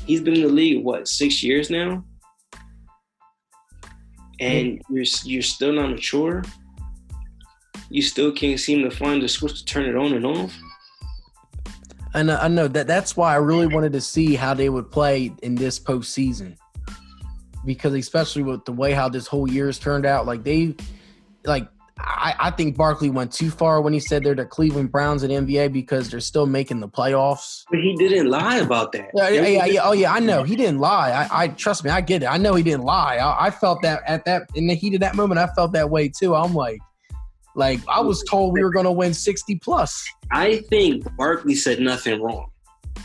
He's 0.05 0.21
been 0.21 0.35
in 0.35 0.41
the 0.41 0.47
league 0.49 0.83
what 0.83 1.07
six 1.07 1.41
years 1.41 1.69
now, 1.69 2.03
and 4.39 4.81
you're 4.89 5.05
you're 5.23 5.41
still 5.41 5.73
not 5.73 5.89
mature. 5.89 6.43
You 7.89 8.01
still 8.01 8.31
can't 8.31 8.59
seem 8.59 8.87
to 8.89 8.95
find 8.95 9.21
the 9.21 9.29
switch 9.29 9.59
to 9.59 9.65
turn 9.65 9.85
it 9.85 9.95
on 9.95 10.13
and 10.13 10.25
off. 10.25 10.53
And 12.13 12.31
I 12.31 12.47
know 12.47 12.67
that 12.67 12.87
that's 12.87 13.15
why 13.15 13.33
I 13.33 13.37
really 13.37 13.67
wanted 13.67 13.93
to 13.93 14.01
see 14.01 14.35
how 14.35 14.53
they 14.53 14.69
would 14.69 14.91
play 14.91 15.31
in 15.43 15.55
this 15.55 15.79
postseason, 15.79 16.57
because 17.65 17.93
especially 17.93 18.43
with 18.43 18.65
the 18.65 18.71
way 18.71 18.91
how 18.91 19.07
this 19.07 19.27
whole 19.27 19.49
year 19.49 19.67
has 19.67 19.77
turned 19.77 20.05
out, 20.05 20.25
like 20.25 20.43
they, 20.43 20.75
like 21.45 21.67
I, 21.99 22.35
I 22.39 22.51
think 22.51 22.77
Barkley 22.77 23.09
went 23.09 23.31
too 23.31 23.49
far 23.49 23.81
when 23.81 23.93
he 23.93 23.99
said 23.99 24.23
they're 24.23 24.35
the 24.35 24.45
Cleveland 24.45 24.91
Browns 24.91 25.23
in 25.23 25.31
NBA 25.31 25.73
because 25.73 26.09
they're 26.09 26.19
still 26.19 26.45
making 26.45 26.79
the 26.79 26.87
playoffs. 26.87 27.63
But 27.69 27.79
he 27.79 27.95
didn't 27.95 28.29
lie 28.29 28.57
about 28.57 28.91
that. 28.93 29.09
Yeah, 29.13 29.29
yeah, 29.29 29.47
yeah, 29.47 29.65
yeah. 29.65 29.81
Oh 29.83 29.93
yeah, 29.93 30.13
I 30.13 30.19
know 30.19 30.43
he 30.43 30.55
didn't 30.55 30.79
lie. 30.79 31.11
I, 31.11 31.43
I 31.43 31.47
trust 31.49 31.83
me, 31.83 31.89
I 31.89 32.01
get 32.01 32.23
it. 32.23 32.27
I 32.27 32.37
know 32.37 32.55
he 32.55 32.63
didn't 32.63 32.83
lie. 32.83 33.17
I, 33.17 33.47
I 33.47 33.49
felt 33.51 33.81
that 33.81 34.01
at 34.05 34.25
that 34.25 34.49
in 34.55 34.67
the 34.67 34.75
heat 34.75 34.93
of 34.93 34.99
that 35.01 35.15
moment, 35.15 35.39
I 35.39 35.47
felt 35.47 35.71
that 35.73 35.89
way 35.89 36.09
too. 36.09 36.35
I'm 36.35 36.53
like, 36.53 36.79
like 37.55 37.79
I 37.87 37.99
was 38.01 38.23
told 38.23 38.53
we 38.53 38.63
were 38.63 38.71
going 38.71 38.85
to 38.85 38.91
win 38.91 39.13
60 39.13 39.55
plus. 39.55 40.07
I 40.31 40.57
think 40.69 41.03
Barkley 41.17 41.55
said 41.55 41.79
nothing 41.79 42.21
wrong. 42.21 42.51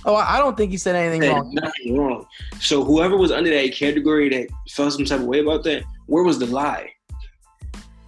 Oh, 0.05 0.17
I 0.17 0.39
don't 0.39 0.57
think 0.57 0.71
he 0.71 0.79
said 0.79 0.97
anything 0.97 1.23
said 1.23 1.33
wrong. 1.33 1.55
Nothing 1.55 1.97
wrong. 1.97 2.27
So 2.61 2.85
whoever 2.85 3.17
was 3.17 3.31
under 3.31 3.51
that 3.51 3.75
category 3.75 4.29
that 4.31 4.49
felt 4.71 4.93
some 4.93 5.05
type 5.05 5.21
of 5.21 5.27
way 5.27 5.41
about 5.41 5.65
that, 5.65 5.85
where 6.07 6.25
was 6.25 6.39
the 6.39 6.47
lie? 6.47 6.91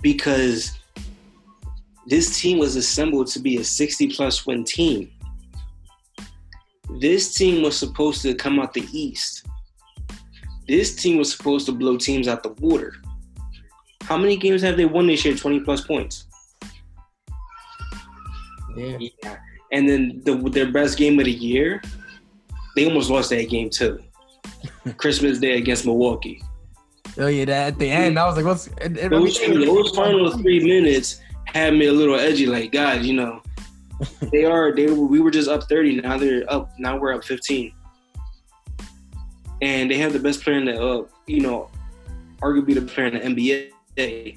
Because 0.05 0.79
this 2.07 2.39
team 2.39 2.59
was 2.59 2.77
assembled 2.77 3.29
to 3.29 3.41
be 3.41 3.57
a 3.57 3.65
60 3.65 4.15
plus 4.15 4.47
win 4.47 4.63
team. 4.63 5.11
This 7.01 7.33
team 7.33 7.63
was 7.63 7.77
supposed 7.77 8.21
to 8.23 8.35
come 8.35 8.61
out 8.61 8.75
the 8.75 8.87
East. 8.93 9.47
This 10.69 10.95
team 10.95 11.17
was 11.17 11.33
supposed 11.35 11.65
to 11.67 11.73
blow 11.73 11.97
teams 11.97 12.29
out 12.29 12.43
the 12.43 12.51
water. 12.61 12.95
How 14.03 14.19
many 14.19 14.37
games 14.37 14.61
have 14.61 14.77
they 14.77 14.85
won 14.85 15.07
this 15.07 15.25
year? 15.25 15.35
20 15.35 15.61
plus 15.61 15.81
points. 15.81 16.27
Yeah. 18.77 18.99
yeah. 19.01 19.37
And 19.73 19.89
then 19.89 20.21
the, 20.25 20.37
their 20.51 20.71
best 20.71 20.99
game 20.99 21.19
of 21.19 21.25
the 21.25 21.33
year, 21.33 21.81
they 22.77 22.85
almost 22.85 23.09
lost 23.09 23.31
that 23.31 23.49
game 23.49 23.71
too. 23.71 24.03
Christmas 24.99 25.39
Day 25.39 25.57
against 25.57 25.87
Milwaukee. 25.87 26.43
Oh 27.17 27.29
yeah, 27.29 27.45
that 27.45 27.69
at 27.69 27.79
the 27.79 27.89
end, 27.89 28.19
I 28.19 28.27
was 28.27 28.37
like, 28.37 28.45
"What's?" 28.45 28.67
It, 28.67 28.97
it, 28.97 29.11
those, 29.11 29.39
those 29.39 29.91
final 29.91 30.31
three 30.39 30.61
minutes 30.61 31.21
had 31.45 31.75
me 31.75 31.87
a 31.87 31.93
little 31.93 32.17
edgy. 32.17 32.47
Like, 32.47 32.73
God, 32.73 33.03
you 33.03 33.15
know, 33.15 33.41
they 34.33 34.45
are. 34.45 34.75
They 34.75 34.87
were, 34.87 35.07
we 35.07 35.21
were 35.21 35.31
just 35.31 35.49
up 35.49 35.65
thirty. 35.65 36.01
Now 36.01 36.19
they're 36.19 36.45
up. 36.53 36.73
Now 36.79 36.99
we're 36.99 37.15
up 37.15 37.25
fifteen, 37.25 37.73
and 39.63 39.91
they 39.91 39.97
have 39.99 40.13
the 40.13 40.19
best 40.19 40.43
player 40.43 40.59
in 40.59 40.65
the, 40.65 40.83
uh, 40.83 41.05
you 41.27 41.41
know, 41.41 41.71
arguably 42.41 42.75
the 42.75 42.83
player 42.83 43.07
in 43.07 43.37
the 43.37 43.71
NBA, 43.97 44.37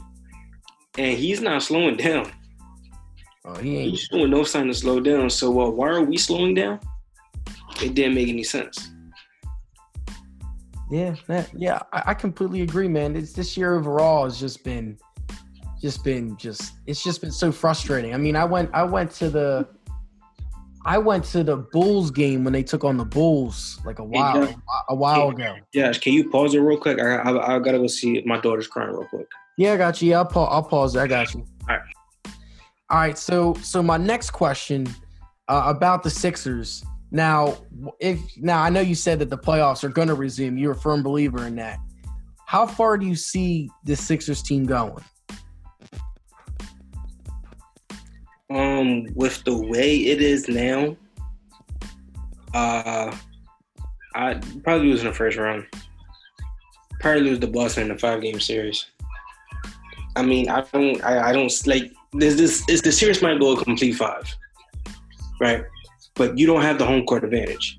and 0.97 1.17
he's 1.17 1.41
not 1.41 1.63
slowing 1.63 1.97
down. 1.97 2.31
Oh, 3.43 3.55
he 3.55 3.77
ain't. 3.77 3.91
He's 3.91 4.01
showing 4.01 4.29
no 4.29 4.43
sign 4.43 4.67
to 4.67 4.73
slow 4.73 4.99
down. 4.99 5.29
So 5.31 5.61
uh, 5.61 5.69
why 5.69 5.87
are 5.89 6.03
we 6.03 6.17
slowing 6.17 6.53
down? 6.53 6.79
It 7.81 7.95
didn't 7.95 8.15
make 8.15 8.27
any 8.27 8.43
sense. 8.43 8.91
Yeah, 10.89 11.15
that, 11.27 11.49
yeah, 11.55 11.79
I, 11.91 12.03
I, 12.07 12.13
completely 12.13 12.61
agree, 12.61 12.87
man. 12.87 13.15
It's 13.15 13.33
this 13.33 13.57
year 13.57 13.75
overall 13.75 14.23
has 14.23 14.39
just 14.39 14.63
been, 14.63 14.97
just 15.81 16.03
been 16.03 16.37
just 16.37 16.73
it's 16.85 17.03
just 17.03 17.19
been 17.19 17.31
so 17.31 17.51
frustrating. 17.51 18.13
I 18.13 18.17
mean, 18.17 18.35
I 18.35 18.45
went 18.45 18.69
I 18.73 18.83
went 18.83 19.11
to 19.11 19.29
the, 19.29 19.67
I 20.85 20.97
went 20.97 21.25
to 21.25 21.43
the 21.43 21.57
Bulls 21.57 22.09
game 22.09 22.45
when 22.45 22.53
they 22.53 22.63
took 22.63 22.85
on 22.85 22.95
the 22.95 23.05
Bulls 23.05 23.79
like 23.83 23.99
a 23.99 24.03
while 24.03 24.45
hey, 24.45 24.55
a 24.87 24.95
while 24.95 25.29
ago. 25.29 25.57
Josh, 25.73 25.99
can 25.99 26.13
you 26.13 26.29
pause 26.29 26.53
it 26.53 26.59
real 26.59 26.77
quick? 26.77 26.99
I, 26.99 27.15
I, 27.15 27.55
I 27.55 27.59
gotta 27.59 27.79
go 27.79 27.87
see 27.87 28.21
my 28.25 28.39
daughter's 28.39 28.67
crying 28.67 28.91
real 28.91 29.07
quick. 29.09 29.27
Yeah, 29.57 29.73
I 29.73 29.77
got 29.77 30.01
you. 30.01 30.11
Yeah, 30.11 30.19
I'll, 30.19 30.25
pa- 30.25 30.45
I'll 30.45 30.63
pause. 30.63 30.95
I 30.95 31.07
got 31.07 31.33
you. 31.33 31.45
All 31.69 31.75
right. 31.75 31.81
All 32.89 32.97
right, 32.99 33.17
so 33.17 33.53
so 33.55 33.83
my 33.83 33.97
next 33.97 34.29
question 34.29 34.87
uh, 35.49 35.63
about 35.65 36.03
the 36.03 36.09
Sixers. 36.09 36.85
Now, 37.11 37.57
if 37.99 38.19
now 38.37 38.61
I 38.61 38.69
know 38.69 38.81
you 38.81 38.95
said 38.95 39.19
that 39.19 39.29
the 39.29 39.37
playoffs 39.37 39.83
are 39.83 39.89
going 39.89 40.09
to 40.09 40.13
resume. 40.13 40.57
You're 40.57 40.73
a 40.73 40.75
firm 40.75 41.03
believer 41.03 41.47
in 41.47 41.55
that. 41.55 41.79
How 42.45 42.65
far 42.65 42.97
do 42.97 43.05
you 43.05 43.15
see 43.15 43.69
the 43.83 43.95
Sixers 43.95 44.41
team 44.41 44.65
going? 44.65 45.03
Um, 48.49 49.05
with 49.15 49.43
the 49.43 49.57
way 49.57 49.97
it 49.97 50.21
is 50.21 50.47
now, 50.47 50.95
uh, 52.53 53.15
I 54.15 54.41
probably 54.63 54.87
lose 54.87 55.01
in 55.01 55.07
the 55.07 55.13
first 55.13 55.37
round. 55.37 55.65
Probably 56.99 57.21
lose 57.21 57.39
the 57.39 57.47
Boston 57.47 57.83
in 57.83 57.89
the 57.89 57.97
five 57.97 58.21
game 58.21 58.39
series. 58.39 58.85
I 60.15 60.23
mean, 60.23 60.49
I 60.49 60.61
don't, 60.61 61.03
I, 61.03 61.29
I 61.29 61.33
don't 61.33 61.51
like 61.67 61.91
this 62.13 62.35
this 62.35 62.67
is 62.69 62.81
the 62.81 62.91
series 62.91 63.21
might 63.21 63.39
go 63.39 63.51
a 63.51 63.63
complete 63.63 63.93
five, 63.93 64.23
right? 65.39 65.63
But 66.17 66.37
you 66.37 66.47
don't 66.47 66.61
have 66.61 66.79
the 66.79 66.85
home 66.85 67.05
court 67.05 67.23
advantage, 67.23 67.77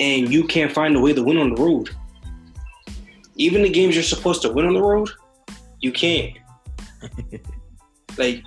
and 0.00 0.32
you 0.32 0.46
can't 0.46 0.72
find 0.72 0.96
a 0.96 1.00
way 1.00 1.12
to 1.12 1.22
win 1.22 1.38
on 1.38 1.54
the 1.54 1.60
road. 1.60 1.90
Even 3.36 3.62
the 3.62 3.68
games 3.68 3.94
you're 3.94 4.04
supposed 4.04 4.42
to 4.42 4.52
win 4.52 4.66
on 4.66 4.74
the 4.74 4.82
road, 4.82 5.10
you 5.80 5.92
can't. 5.92 6.36
like, 8.18 8.42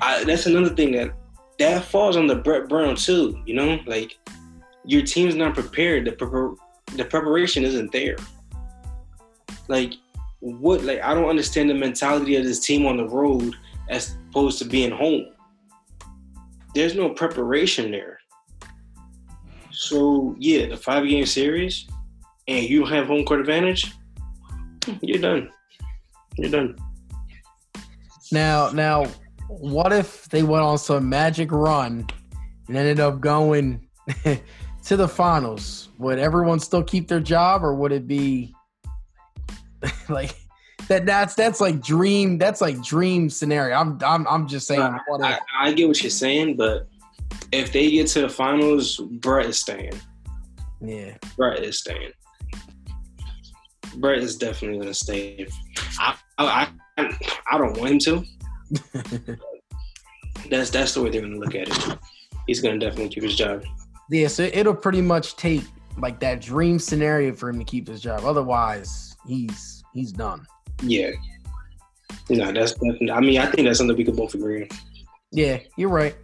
I, 0.00 0.24
that's 0.24 0.46
another 0.46 0.74
thing 0.74 0.92
that 0.92 1.12
that 1.58 1.84
falls 1.84 2.16
on 2.16 2.26
the 2.26 2.36
Brett 2.36 2.68
Brown 2.68 2.96
too. 2.96 3.40
You 3.46 3.54
know, 3.54 3.78
like 3.86 4.18
your 4.84 5.02
team's 5.02 5.34
not 5.34 5.54
prepared. 5.54 6.06
The 6.06 6.12
prepar- 6.12 6.56
the 6.96 7.04
preparation 7.04 7.64
isn't 7.64 7.92
there. 7.92 8.16
Like, 9.68 9.94
what? 10.40 10.82
Like, 10.82 11.00
I 11.02 11.14
don't 11.14 11.28
understand 11.28 11.70
the 11.70 11.74
mentality 11.74 12.36
of 12.36 12.44
this 12.44 12.60
team 12.60 12.86
on 12.86 12.96
the 12.96 13.08
road 13.08 13.54
as 13.88 14.16
opposed 14.30 14.58
to 14.58 14.64
being 14.64 14.90
home. 14.90 15.26
There's 16.74 16.94
no 16.94 17.10
preparation 17.10 17.90
there. 17.90 18.18
So 19.72 20.36
yeah, 20.38 20.66
the 20.66 20.76
five 20.76 21.06
game 21.06 21.26
series, 21.26 21.86
and 22.48 22.68
you 22.68 22.84
have 22.84 23.06
home 23.06 23.24
court 23.24 23.40
advantage, 23.40 23.92
you're 25.00 25.20
done. 25.20 25.50
You're 26.36 26.50
done. 26.50 26.76
Now, 28.30 28.70
now, 28.70 29.06
what 29.48 29.92
if 29.92 30.28
they 30.28 30.42
went 30.42 30.62
on 30.64 30.78
some 30.78 31.08
magic 31.08 31.52
run 31.52 32.06
and 32.68 32.76
ended 32.76 33.00
up 33.00 33.20
going 33.20 33.86
to 34.84 34.96
the 34.96 35.08
finals? 35.08 35.88
Would 35.98 36.18
everyone 36.18 36.60
still 36.60 36.82
keep 36.82 37.08
their 37.08 37.20
job, 37.20 37.64
or 37.64 37.74
would 37.74 37.92
it 37.92 38.06
be 38.06 38.54
like 40.08 40.34
that 40.88 41.06
that's 41.06 41.34
that's 41.34 41.60
like 41.60 41.80
dream 41.80 42.38
that's 42.38 42.60
like 42.60 42.82
dream 42.82 43.30
scenario. 43.30 43.76
I'm 43.76 43.98
I'm 44.04 44.26
I'm 44.26 44.48
just 44.48 44.66
saying. 44.66 44.80
Uh, 44.80 44.98
I, 45.22 45.38
I, 45.58 45.72
get 45.72 45.88
what 45.88 46.02
you're 46.02 46.10
saying, 46.10 46.56
but 46.56 46.88
if 47.52 47.72
they 47.72 47.90
get 47.90 48.06
to 48.08 48.22
the 48.22 48.28
finals, 48.28 48.96
Brett 48.96 49.46
is 49.46 49.58
staying. 49.58 49.92
Yeah, 50.80 51.16
Brett 51.36 51.62
is 51.62 51.78
staying. 51.78 52.12
Brett 53.96 54.18
is 54.18 54.36
definitely 54.36 54.78
gonna 54.78 54.94
stay. 54.94 55.46
I 55.98 56.16
I 56.38 56.68
I, 56.98 57.18
I 57.50 57.58
don't 57.58 57.78
want 57.78 57.92
him 57.92 57.98
to. 58.00 58.24
that's 60.50 60.70
that's 60.70 60.94
the 60.94 61.02
way 61.02 61.10
they're 61.10 61.20
gonna 61.20 61.36
look 61.36 61.54
at 61.54 61.68
it. 61.68 61.98
He's 62.46 62.60
gonna 62.60 62.78
definitely 62.78 63.10
keep 63.10 63.22
his 63.22 63.36
job. 63.36 63.64
Yeah, 64.10 64.28
so 64.28 64.44
it'll 64.44 64.74
pretty 64.74 65.02
much 65.02 65.36
take 65.36 65.62
like 65.98 66.18
that 66.20 66.40
dream 66.40 66.78
scenario 66.78 67.34
for 67.34 67.50
him 67.50 67.58
to 67.58 67.64
keep 67.64 67.86
his 67.86 68.00
job. 68.00 68.24
Otherwise, 68.24 69.14
he's 69.26 69.84
he's 69.94 70.10
done. 70.10 70.46
Yeah. 70.82 71.10
No, 72.28 72.50
that's 72.52 72.72
definitely. 72.72 73.10
I 73.10 73.20
mean, 73.20 73.38
I 73.38 73.46
think 73.46 73.66
that's 73.66 73.78
something 73.78 73.96
we 73.96 74.04
could 74.04 74.16
both 74.16 74.34
agree 74.34 74.62
on. 74.62 74.68
Yeah, 75.32 75.60
you're 75.76 75.88
right. 75.88 76.14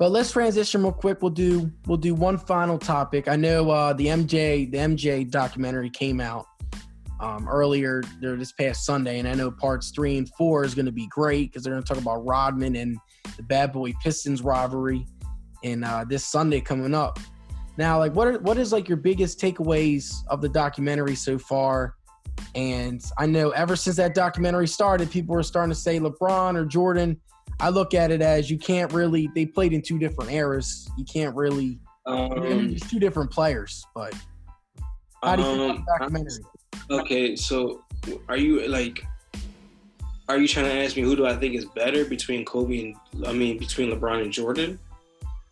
But 0.00 0.12
let's 0.12 0.32
transition 0.32 0.82
real 0.82 0.92
quick. 0.92 1.20
We'll 1.20 1.30
do 1.30 1.70
we'll 1.84 1.98
do 1.98 2.14
one 2.14 2.38
final 2.38 2.78
topic. 2.78 3.28
I 3.28 3.36
know 3.36 3.68
uh, 3.70 3.92
the 3.92 4.06
MJ 4.06 4.70
the 4.70 4.78
MJ 4.78 5.30
documentary 5.30 5.90
came 5.90 6.22
out 6.22 6.46
um, 7.20 7.46
earlier 7.46 8.02
this 8.18 8.50
past 8.50 8.86
Sunday, 8.86 9.18
and 9.18 9.28
I 9.28 9.34
know 9.34 9.50
parts 9.50 9.90
three 9.90 10.16
and 10.16 10.26
four 10.38 10.64
is 10.64 10.74
going 10.74 10.86
to 10.86 10.92
be 10.92 11.06
great 11.08 11.52
because 11.52 11.64
they're 11.64 11.74
going 11.74 11.82
to 11.82 11.86
talk 11.86 12.02
about 12.02 12.26
Rodman 12.26 12.76
and 12.76 12.96
the 13.36 13.42
Bad 13.42 13.72
Boy 13.72 13.92
Pistons 14.02 14.40
rivalry, 14.40 15.04
and 15.64 15.84
uh, 15.84 16.06
this 16.08 16.24
Sunday 16.24 16.62
coming 16.62 16.94
up. 16.94 17.18
Now, 17.76 17.98
like, 17.98 18.14
what 18.14 18.26
are 18.26 18.38
what 18.38 18.56
is 18.56 18.72
like 18.72 18.88
your 18.88 18.96
biggest 18.96 19.38
takeaways 19.38 20.14
of 20.28 20.40
the 20.40 20.48
documentary 20.48 21.14
so 21.14 21.38
far? 21.38 21.96
And 22.54 23.02
I 23.18 23.26
know 23.26 23.50
ever 23.50 23.76
since 23.76 23.96
that 23.96 24.14
documentary 24.14 24.68
started, 24.68 25.10
people 25.10 25.34
were 25.34 25.42
starting 25.42 25.70
to 25.70 25.78
say 25.78 25.98
LeBron 25.98 26.56
or 26.56 26.64
Jordan. 26.64 27.20
I 27.58 27.68
look 27.68 27.94
at 27.94 28.10
it 28.10 28.22
as 28.22 28.50
you 28.50 28.58
can't 28.58 28.92
really. 28.92 29.28
They 29.34 29.46
played 29.46 29.72
in 29.72 29.82
two 29.82 29.98
different 29.98 30.32
eras. 30.32 30.90
You 30.96 31.04
can't 31.04 31.34
really. 31.34 31.78
Um, 32.06 32.32
it's 32.72 32.88
two 32.88 32.98
different 32.98 33.30
players, 33.30 33.84
but 33.94 34.14
how 35.22 35.36
do 35.36 35.42
you 35.42 35.48
um, 35.48 35.84
documentary? 35.98 36.42
Okay, 36.90 37.36
so 37.36 37.84
are 38.28 38.36
you 38.36 38.66
like, 38.68 39.04
are 40.28 40.38
you 40.38 40.48
trying 40.48 40.66
to 40.66 40.72
ask 40.72 40.96
me 40.96 41.02
who 41.02 41.14
do 41.14 41.26
I 41.26 41.36
think 41.36 41.54
is 41.54 41.66
better 41.66 42.04
between 42.04 42.44
Kobe 42.44 42.94
and 43.14 43.26
I 43.26 43.32
mean 43.32 43.58
between 43.58 43.90
LeBron 43.90 44.22
and 44.22 44.32
Jordan? 44.32 44.78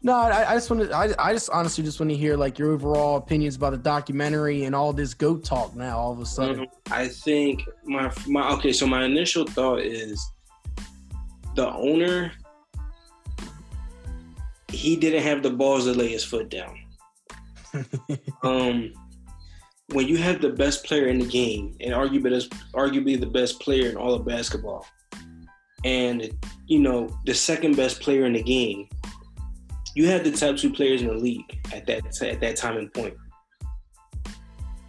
No, 0.01 0.15
I, 0.15 0.53
I 0.53 0.55
just 0.55 0.71
want 0.71 0.89
to. 0.89 0.97
I, 0.97 1.13
I 1.19 1.33
just 1.33 1.51
honestly 1.51 1.83
just 1.83 1.99
want 1.99 2.11
to 2.11 2.17
hear 2.17 2.37
like 2.37 2.59
your 2.59 2.71
overall 2.71 3.17
opinions 3.17 3.57
about 3.57 3.71
the 3.71 3.79
documentary 3.79 4.65
and 4.65 4.75
all 4.75 4.93
this 4.93 5.13
goat 5.13 5.43
talk. 5.43 5.75
Now, 5.75 5.99
all 5.99 6.13
of 6.13 6.21
a 6.21 6.27
sudden, 6.27 6.67
mm-hmm. 6.67 6.93
I 6.93 7.09
think 7.09 7.65
my 7.85 8.13
my 8.29 8.49
okay. 8.53 8.73
So 8.73 8.87
my 8.87 9.05
initial 9.05 9.45
thought 9.45 9.81
is 9.81 10.25
the 11.57 11.69
owner. 11.73 12.31
He 14.71 14.95
didn't 14.95 15.23
have 15.25 15.43
the 15.43 15.51
balls 15.51 15.87
to 15.87 15.95
lay 15.95 16.09
his 16.09 16.23
foot 16.23 16.49
down. 16.49 16.79
um, 18.45 18.93
when 19.93 20.07
you 20.07 20.17
have 20.17 20.41
the 20.41 20.51
best 20.51 20.85
player 20.85 21.09
in 21.09 21.19
the 21.19 21.27
game 21.27 21.77
and 21.81 21.93
arguably, 21.93 22.47
arguably 22.73 23.19
the 23.19 23.27
best 23.27 23.59
player 23.61 23.89
in 23.89 23.97
all 23.97 24.15
of 24.15 24.25
basketball, 24.25 24.87
and 25.85 26.31
you 26.69 26.79
know 26.79 27.09
the 27.27 27.35
second 27.35 27.77
best 27.77 28.01
player 28.01 28.27
in 28.27 28.35
the 28.35 28.43
game, 28.43 28.89
you 29.95 30.07
have 30.09 30.25
the 30.25 30.33
top 30.33 30.57
two 30.57 30.73
players 30.73 31.03
in 31.03 31.09
the 31.09 31.15
league 31.15 31.59
at 31.73 31.87
that 31.87 32.23
at 32.23 32.41
that 32.41 32.57
time 32.57 32.77
and 32.77 32.93
point, 32.93 33.15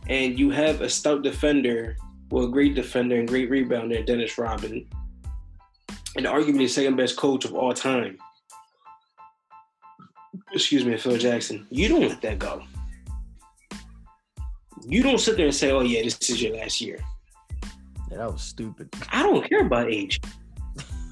and 0.07 0.37
you 0.37 0.49
have 0.49 0.81
a 0.81 0.89
stout 0.89 1.23
defender, 1.23 1.95
well, 2.31 2.45
a 2.45 2.49
great 2.49 2.75
defender 2.75 3.17
and 3.17 3.27
great 3.27 3.49
rebounder, 3.49 4.05
Dennis 4.05 4.37
Rodman, 4.37 4.87
and 6.15 6.25
arguably 6.25 6.59
the 6.59 6.67
second 6.67 6.95
best 6.95 7.17
coach 7.17 7.45
of 7.45 7.53
all 7.53 7.73
time. 7.73 8.17
Excuse 10.51 10.83
me, 10.83 10.97
Phil 10.97 11.17
Jackson. 11.17 11.67
You 11.69 11.87
don't 11.87 12.07
let 12.07 12.21
that 12.21 12.39
go 12.39 12.63
you 14.89 15.03
don't 15.03 15.19
sit 15.19 15.37
there 15.37 15.45
and 15.45 15.55
say, 15.55 15.71
"Oh 15.71 15.81
yeah, 15.81 16.03
this 16.03 16.17
is 16.29 16.41
your 16.41 16.55
last 16.55 16.81
year." 16.81 16.99
Yeah, 18.11 18.17
that 18.17 18.31
was 18.31 18.41
stupid. 18.41 18.89
I 19.11 19.23
don't 19.23 19.47
care 19.47 19.61
about 19.61 19.87
age. 19.87 20.19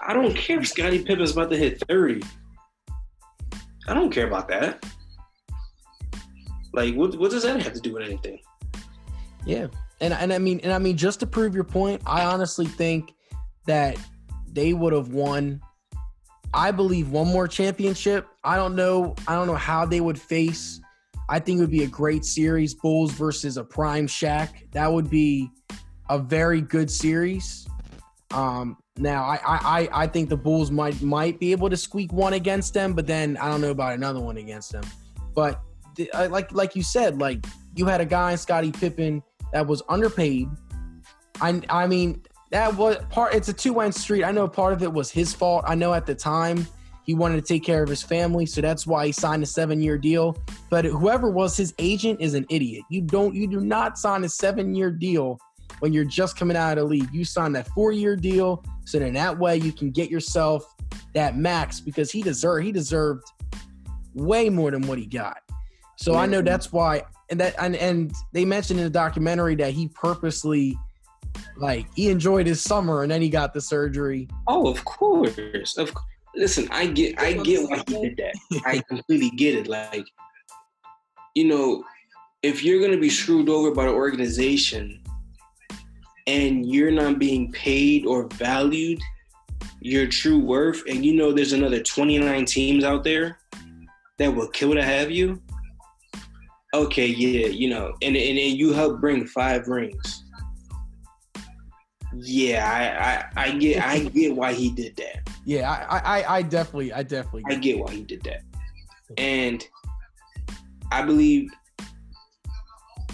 I 0.00 0.12
don't 0.12 0.34
care 0.34 0.60
if 0.60 0.68
Scottie 0.68 1.02
Pippen's 1.02 1.32
about 1.32 1.50
to 1.50 1.56
hit 1.56 1.82
thirty. 1.88 2.22
I 3.88 3.94
don't 3.94 4.10
care 4.10 4.26
about 4.26 4.48
that. 4.48 4.84
Like, 6.72 6.94
what 6.94 7.16
what 7.18 7.30
does 7.30 7.42
that 7.44 7.60
have 7.62 7.72
to 7.72 7.80
do 7.80 7.94
with 7.94 8.02
anything? 8.02 8.40
Yeah, 9.44 9.68
and 10.00 10.12
and 10.12 10.32
I 10.32 10.38
mean, 10.38 10.60
and 10.62 10.72
I 10.72 10.78
mean, 10.78 10.96
just 10.96 11.20
to 11.20 11.26
prove 11.26 11.54
your 11.54 11.64
point, 11.64 12.02
I 12.06 12.24
honestly 12.24 12.66
think 12.66 13.14
that 13.66 13.96
they 14.52 14.72
would 14.72 14.92
have 14.92 15.12
won. 15.12 15.60
I 16.54 16.70
believe 16.70 17.10
one 17.10 17.28
more 17.28 17.48
championship. 17.48 18.26
I 18.44 18.56
don't 18.56 18.76
know. 18.76 19.14
I 19.26 19.34
don't 19.34 19.46
know 19.46 19.54
how 19.54 19.84
they 19.84 20.00
would 20.00 20.20
face 20.20 20.80
I 21.28 21.40
think 21.40 21.58
it 21.58 21.60
would 21.62 21.70
be 21.70 21.82
a 21.82 21.88
great 21.88 22.24
series, 22.24 22.74
Bulls 22.74 23.12
versus 23.12 23.56
a 23.56 23.64
prime 23.64 24.06
Shaq. 24.06 24.50
That 24.72 24.92
would 24.92 25.10
be 25.10 25.50
a 26.08 26.18
very 26.18 26.60
good 26.60 26.90
series. 26.90 27.66
Um, 28.30 28.76
now, 28.98 29.24
I, 29.24 29.38
I 29.44 29.88
I 29.92 30.06
think 30.06 30.28
the 30.28 30.36
Bulls 30.36 30.70
might 30.70 31.00
might 31.02 31.38
be 31.38 31.52
able 31.52 31.68
to 31.68 31.76
squeak 31.76 32.12
one 32.12 32.32
against 32.32 32.72
them, 32.74 32.94
but 32.94 33.06
then 33.06 33.36
I 33.36 33.48
don't 33.48 33.60
know 33.60 33.70
about 33.70 33.94
another 33.94 34.20
one 34.20 34.38
against 34.38 34.72
them. 34.72 34.84
But 35.34 35.60
the, 35.96 36.10
uh, 36.12 36.28
like 36.28 36.52
like 36.52 36.74
you 36.74 36.82
said, 36.82 37.18
like 37.18 37.44
you 37.74 37.86
had 37.86 38.00
a 38.00 38.06
guy 38.06 38.32
in 38.32 38.38
Scottie 38.38 38.72
Pippen 38.72 39.22
that 39.52 39.66
was 39.66 39.82
underpaid. 39.88 40.48
I 41.40 41.60
I 41.68 41.86
mean 41.86 42.22
that 42.50 42.74
was 42.74 42.96
part. 43.10 43.34
It's 43.34 43.48
a 43.48 43.52
two 43.52 43.74
way 43.74 43.90
street. 43.90 44.24
I 44.24 44.30
know 44.30 44.48
part 44.48 44.72
of 44.72 44.82
it 44.82 44.92
was 44.92 45.10
his 45.10 45.34
fault. 45.34 45.64
I 45.66 45.74
know 45.74 45.92
at 45.92 46.06
the 46.06 46.14
time 46.14 46.66
he 47.04 47.14
wanted 47.14 47.36
to 47.36 47.42
take 47.42 47.64
care 47.64 47.82
of 47.82 47.88
his 47.88 48.02
family, 48.02 48.46
so 48.46 48.60
that's 48.60 48.86
why 48.86 49.06
he 49.06 49.12
signed 49.12 49.42
a 49.42 49.46
seven-year 49.46 49.96
deal. 49.98 50.36
But 50.70 50.84
whoever 50.84 51.30
was 51.30 51.56
his 51.56 51.72
agent 51.78 52.20
is 52.20 52.34
an 52.34 52.46
idiot. 52.50 52.82
You 52.90 53.02
don't, 53.02 53.32
you 53.32 53.46
do 53.46 53.60
not 53.60 53.96
sign 53.96 54.24
a 54.24 54.28
seven-year 54.28 54.90
deal 54.90 55.38
when 55.78 55.92
you're 55.92 56.04
just 56.04 56.36
coming 56.36 56.56
out 56.56 56.78
of 56.78 56.84
the 56.84 56.90
league. 56.90 57.08
You 57.12 57.24
sign 57.24 57.52
that 57.52 57.68
four-year 57.68 58.16
deal, 58.16 58.64
so 58.86 58.98
then 58.98 59.12
that 59.14 59.38
way 59.38 59.56
you 59.56 59.72
can 59.72 59.90
get 59.90 60.10
yourself 60.10 60.74
that 61.14 61.36
max 61.36 61.80
because 61.80 62.10
he 62.10 62.22
deserved, 62.22 62.64
he 62.64 62.72
deserved 62.72 63.24
way 64.14 64.48
more 64.48 64.70
than 64.70 64.82
what 64.86 64.98
he 64.98 65.06
got. 65.06 65.38
So 65.96 66.12
yeah. 66.12 66.20
I 66.20 66.26
know 66.26 66.40
that's 66.40 66.72
why, 66.72 67.02
and 67.30 67.40
that, 67.40 67.54
and, 67.58 67.76
and 67.76 68.12
they 68.32 68.44
mentioned 68.44 68.80
in 68.80 68.84
the 68.84 68.90
documentary 68.90 69.54
that 69.56 69.72
he 69.72 69.88
purposely 69.88 70.78
like 71.58 71.86
he 71.94 72.08
enjoyed 72.08 72.46
his 72.46 72.62
summer 72.62 73.02
and 73.02 73.10
then 73.10 73.20
he 73.20 73.28
got 73.28 73.52
the 73.52 73.60
surgery. 73.60 74.28
Oh, 74.46 74.68
of 74.68 74.82
course, 74.84 75.76
of 75.76 75.92
course 75.92 76.06
listen, 76.36 76.68
I 76.70 76.86
get 76.86 77.18
I 77.18 77.32
get 77.32 77.68
why 77.68 77.82
he 77.86 78.08
did 78.08 78.16
that. 78.18 78.62
I 78.66 78.82
completely 78.88 79.30
get 79.30 79.54
it. 79.54 79.66
Like, 79.66 80.06
you 81.34 81.44
know, 81.48 81.82
if 82.42 82.62
you're 82.62 82.80
gonna 82.80 83.00
be 83.00 83.10
screwed 83.10 83.48
over 83.48 83.72
by 83.72 83.86
the 83.86 83.92
organization 83.92 85.02
and 86.26 86.66
you're 86.66 86.90
not 86.90 87.18
being 87.18 87.52
paid 87.52 88.06
or 88.06 88.28
valued 88.34 89.00
your 89.80 90.06
true 90.06 90.38
worth, 90.38 90.82
and 90.88 91.04
you 91.04 91.14
know 91.14 91.32
there's 91.32 91.52
another 91.52 91.82
29 91.82 92.44
teams 92.44 92.84
out 92.84 93.04
there 93.04 93.38
that 94.18 94.34
will 94.34 94.48
kill 94.48 94.74
to 94.74 94.82
have 94.82 95.10
you. 95.10 95.40
Okay, 96.74 97.06
yeah, 97.06 97.46
you 97.46 97.68
know, 97.68 97.94
and 98.02 98.16
and, 98.16 98.38
and 98.38 98.58
you 98.58 98.72
help 98.72 99.00
bring 99.00 99.26
five 99.26 99.68
rings. 99.68 100.24
Yeah, 102.18 103.28
I, 103.36 103.40
I, 103.40 103.46
I 103.46 103.50
get 103.58 103.82
I 103.82 103.98
get 104.00 104.34
why 104.34 104.52
he 104.52 104.70
did 104.70 104.96
that 104.96 105.26
yeah, 105.46 105.70
I, 105.70 105.98
I, 105.98 106.36
I 106.38 106.42
definitely, 106.42 106.92
I 106.92 107.04
definitely, 107.04 107.44
I 107.48 107.54
get 107.54 107.78
why 107.78 107.92
he 107.92 108.02
did 108.02 108.22
that, 108.24 108.42
and 109.16 109.64
I 110.90 111.02
believe 111.02 111.48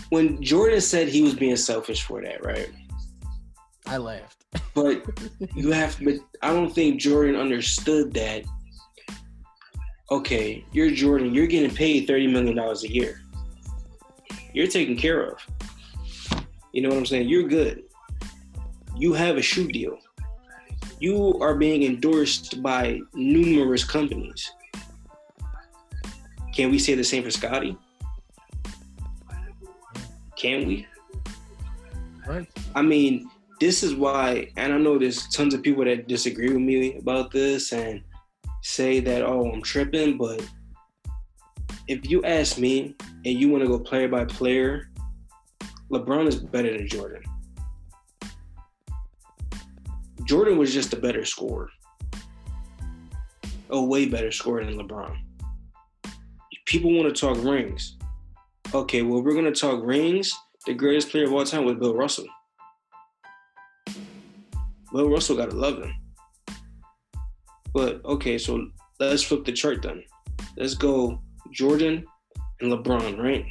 when 0.08 0.42
Jordan 0.42 0.80
said 0.80 1.08
he 1.08 1.20
was 1.20 1.34
being 1.34 1.56
selfish 1.56 2.02
for 2.02 2.22
that, 2.22 2.42
right? 2.42 2.70
I 3.86 3.96
laughed, 3.96 4.44
but 4.74 5.04
you 5.54 5.70
have, 5.72 5.98
but 6.02 6.14
I 6.40 6.52
don't 6.52 6.72
think 6.72 7.00
Jordan 7.00 7.36
understood 7.36 8.12
that. 8.14 8.44
Okay, 10.10 10.64
you're 10.72 10.90
Jordan. 10.90 11.34
You're 11.34 11.46
getting 11.46 11.74
paid 11.74 12.06
thirty 12.06 12.26
million 12.26 12.56
dollars 12.56 12.84
a 12.84 12.90
year. 12.90 13.20
You're 14.54 14.68
taken 14.68 14.96
care 14.96 15.22
of. 15.26 15.38
You 16.72 16.82
know 16.82 16.90
what 16.90 16.98
I'm 16.98 17.06
saying? 17.06 17.28
You're 17.28 17.48
good. 17.48 17.84
You 18.96 19.12
have 19.14 19.36
a 19.36 19.42
shoe 19.42 19.68
deal 19.68 19.98
you 21.02 21.36
are 21.40 21.56
being 21.56 21.82
endorsed 21.82 22.62
by 22.62 23.00
numerous 23.12 23.82
companies. 23.82 24.52
Can 26.54 26.70
we 26.70 26.78
say 26.78 26.94
the 26.94 27.02
same 27.02 27.24
for 27.24 27.30
Scottie? 27.32 27.76
Can 30.36 30.68
we? 30.68 30.86
Right. 32.24 32.46
I 32.76 32.82
mean, 32.82 33.28
this 33.62 33.84
is 33.84 33.94
why, 33.94 34.50
and 34.56 34.72
I 34.72 34.76
know 34.76 34.98
there's 34.98 35.28
tons 35.28 35.54
of 35.54 35.62
people 35.62 35.84
that 35.84 36.08
disagree 36.08 36.48
with 36.48 36.60
me 36.60 36.96
about 36.96 37.30
this 37.30 37.72
and 37.72 38.02
say 38.60 38.98
that, 38.98 39.22
oh, 39.22 39.52
I'm 39.52 39.62
tripping, 39.62 40.18
but 40.18 40.44
if 41.86 42.10
you 42.10 42.24
ask 42.24 42.58
me 42.58 42.96
and 43.24 43.40
you 43.40 43.50
want 43.50 43.62
to 43.62 43.68
go 43.68 43.78
player 43.78 44.08
by 44.08 44.24
player, 44.24 44.90
LeBron 45.92 46.26
is 46.26 46.40
better 46.40 46.76
than 46.76 46.88
Jordan. 46.88 47.22
Jordan 50.24 50.58
was 50.58 50.74
just 50.74 50.92
a 50.92 50.96
better 50.96 51.24
scorer, 51.24 51.70
a 53.70 53.80
way 53.80 54.06
better 54.06 54.32
scorer 54.32 54.64
than 54.64 54.76
LeBron. 54.76 55.16
People 56.66 56.96
want 56.96 57.14
to 57.14 57.20
talk 57.20 57.40
rings. 57.44 57.96
Okay, 58.74 59.02
well, 59.02 59.22
we're 59.22 59.34
going 59.34 59.44
to 59.44 59.52
talk 59.52 59.84
rings. 59.84 60.36
The 60.66 60.74
greatest 60.74 61.10
player 61.10 61.26
of 61.26 61.32
all 61.32 61.44
time 61.44 61.64
was 61.64 61.76
Bill 61.76 61.94
Russell. 61.94 62.26
Bill 64.92 65.08
Russell 65.08 65.36
got 65.36 65.50
11. 65.50 65.92
But 67.74 68.04
okay, 68.04 68.38
so 68.38 68.66
let's 69.00 69.22
flip 69.22 69.44
the 69.44 69.52
chart 69.52 69.82
then. 69.82 70.04
Let's 70.56 70.74
go 70.74 71.20
Jordan 71.52 72.04
and 72.60 72.72
LeBron, 72.72 73.18
right? 73.18 73.46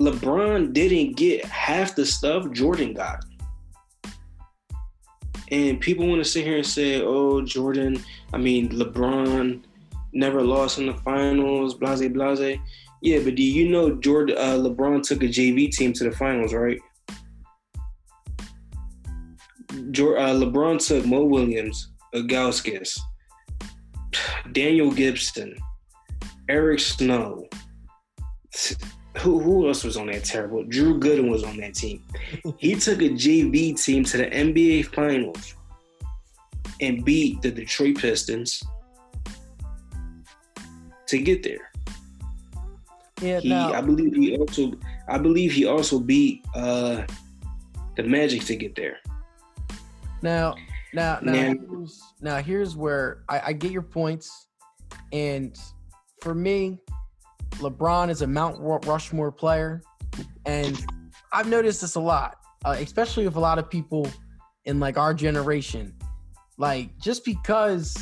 LeBron 0.00 0.72
didn't 0.72 1.16
get 1.16 1.44
half 1.44 1.94
the 1.94 2.04
stuff 2.04 2.50
Jordan 2.52 2.94
got. 2.94 3.24
And 5.50 5.80
people 5.80 6.06
want 6.08 6.24
to 6.24 6.28
sit 6.28 6.44
here 6.44 6.56
and 6.56 6.66
say, 6.66 7.02
"Oh, 7.02 7.42
Jordan, 7.42 8.02
I 8.32 8.38
mean 8.38 8.70
LeBron 8.70 9.62
never 10.12 10.42
lost 10.42 10.78
in 10.78 10.86
the 10.86 10.94
finals, 10.94 11.74
blase 11.74 12.08
blase." 12.08 12.58
Yeah, 13.02 13.18
but 13.20 13.34
do 13.34 13.42
you 13.42 13.68
know 13.68 13.94
Jordan 13.96 14.36
uh, 14.38 14.56
LeBron 14.56 15.02
took 15.02 15.22
a 15.22 15.26
JV 15.26 15.70
team 15.70 15.92
to 15.92 16.04
the 16.04 16.12
finals, 16.12 16.54
right? 16.54 16.80
LeBron 20.02 20.84
took 20.84 21.06
Mo 21.06 21.24
Williams, 21.24 21.88
Ilgauskas, 22.14 22.98
Daniel 24.52 24.90
Gibson, 24.90 25.56
Eric 26.48 26.80
Snow. 26.80 27.46
Who, 29.18 29.38
who 29.38 29.68
else 29.68 29.84
was 29.84 29.96
on 29.96 30.08
that 30.08 30.24
terrible? 30.24 30.64
Drew 30.64 30.98
Gooden 30.98 31.30
was 31.30 31.44
on 31.44 31.56
that 31.58 31.74
team. 31.74 32.02
he 32.58 32.74
took 32.80 33.00
a 33.00 33.10
JV 33.10 33.80
team 33.82 34.04
to 34.04 34.16
the 34.16 34.26
NBA 34.26 34.86
Finals 34.86 35.54
and 36.80 37.04
beat 37.04 37.40
the 37.42 37.50
Detroit 37.50 37.98
Pistons 37.98 38.62
to 41.06 41.18
get 41.18 41.42
there. 41.42 41.70
Yeah, 43.20 43.40
he, 43.40 43.48
now, 43.48 43.72
I 43.72 43.80
believe 43.80 44.14
he 44.14 44.36
also, 44.36 44.72
I 45.08 45.18
believe 45.18 45.52
he 45.52 45.64
also 45.64 46.00
beat 46.00 46.44
uh, 46.54 47.06
the 47.96 48.02
Magic 48.02 48.44
to 48.44 48.56
get 48.56 48.74
there. 48.74 48.98
Now, 50.24 50.54
now, 50.94 51.18
now, 51.20 51.32
now, 51.32 51.54
here's, 51.68 52.02
now 52.22 52.36
here's 52.38 52.74
where 52.74 53.24
I, 53.28 53.42
I 53.48 53.52
get 53.52 53.72
your 53.72 53.82
points, 53.82 54.46
and 55.12 55.54
for 56.22 56.34
me, 56.34 56.78
LeBron 57.56 58.08
is 58.08 58.22
a 58.22 58.26
Mount 58.26 58.56
Rushmore 58.86 59.30
player, 59.30 59.82
and 60.46 60.82
I've 61.30 61.46
noticed 61.46 61.82
this 61.82 61.96
a 61.96 62.00
lot, 62.00 62.38
uh, 62.64 62.74
especially 62.78 63.26
with 63.26 63.36
a 63.36 63.40
lot 63.40 63.58
of 63.58 63.68
people 63.68 64.08
in 64.64 64.80
like 64.80 64.96
our 64.96 65.12
generation. 65.12 65.94
Like, 66.56 66.98
just 66.98 67.26
because 67.26 67.94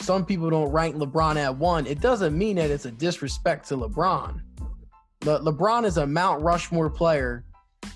some 0.00 0.26
people 0.26 0.50
don't 0.50 0.72
rank 0.72 0.96
LeBron 0.96 1.36
at 1.36 1.56
one, 1.56 1.86
it 1.86 2.00
doesn't 2.00 2.36
mean 2.36 2.56
that 2.56 2.72
it's 2.72 2.86
a 2.86 2.90
disrespect 2.90 3.68
to 3.68 3.76
LeBron. 3.76 4.40
Le- 5.24 5.40
LeBron 5.42 5.84
is 5.84 5.96
a 5.96 6.08
Mount 6.08 6.42
Rushmore 6.42 6.90
player, 6.90 7.44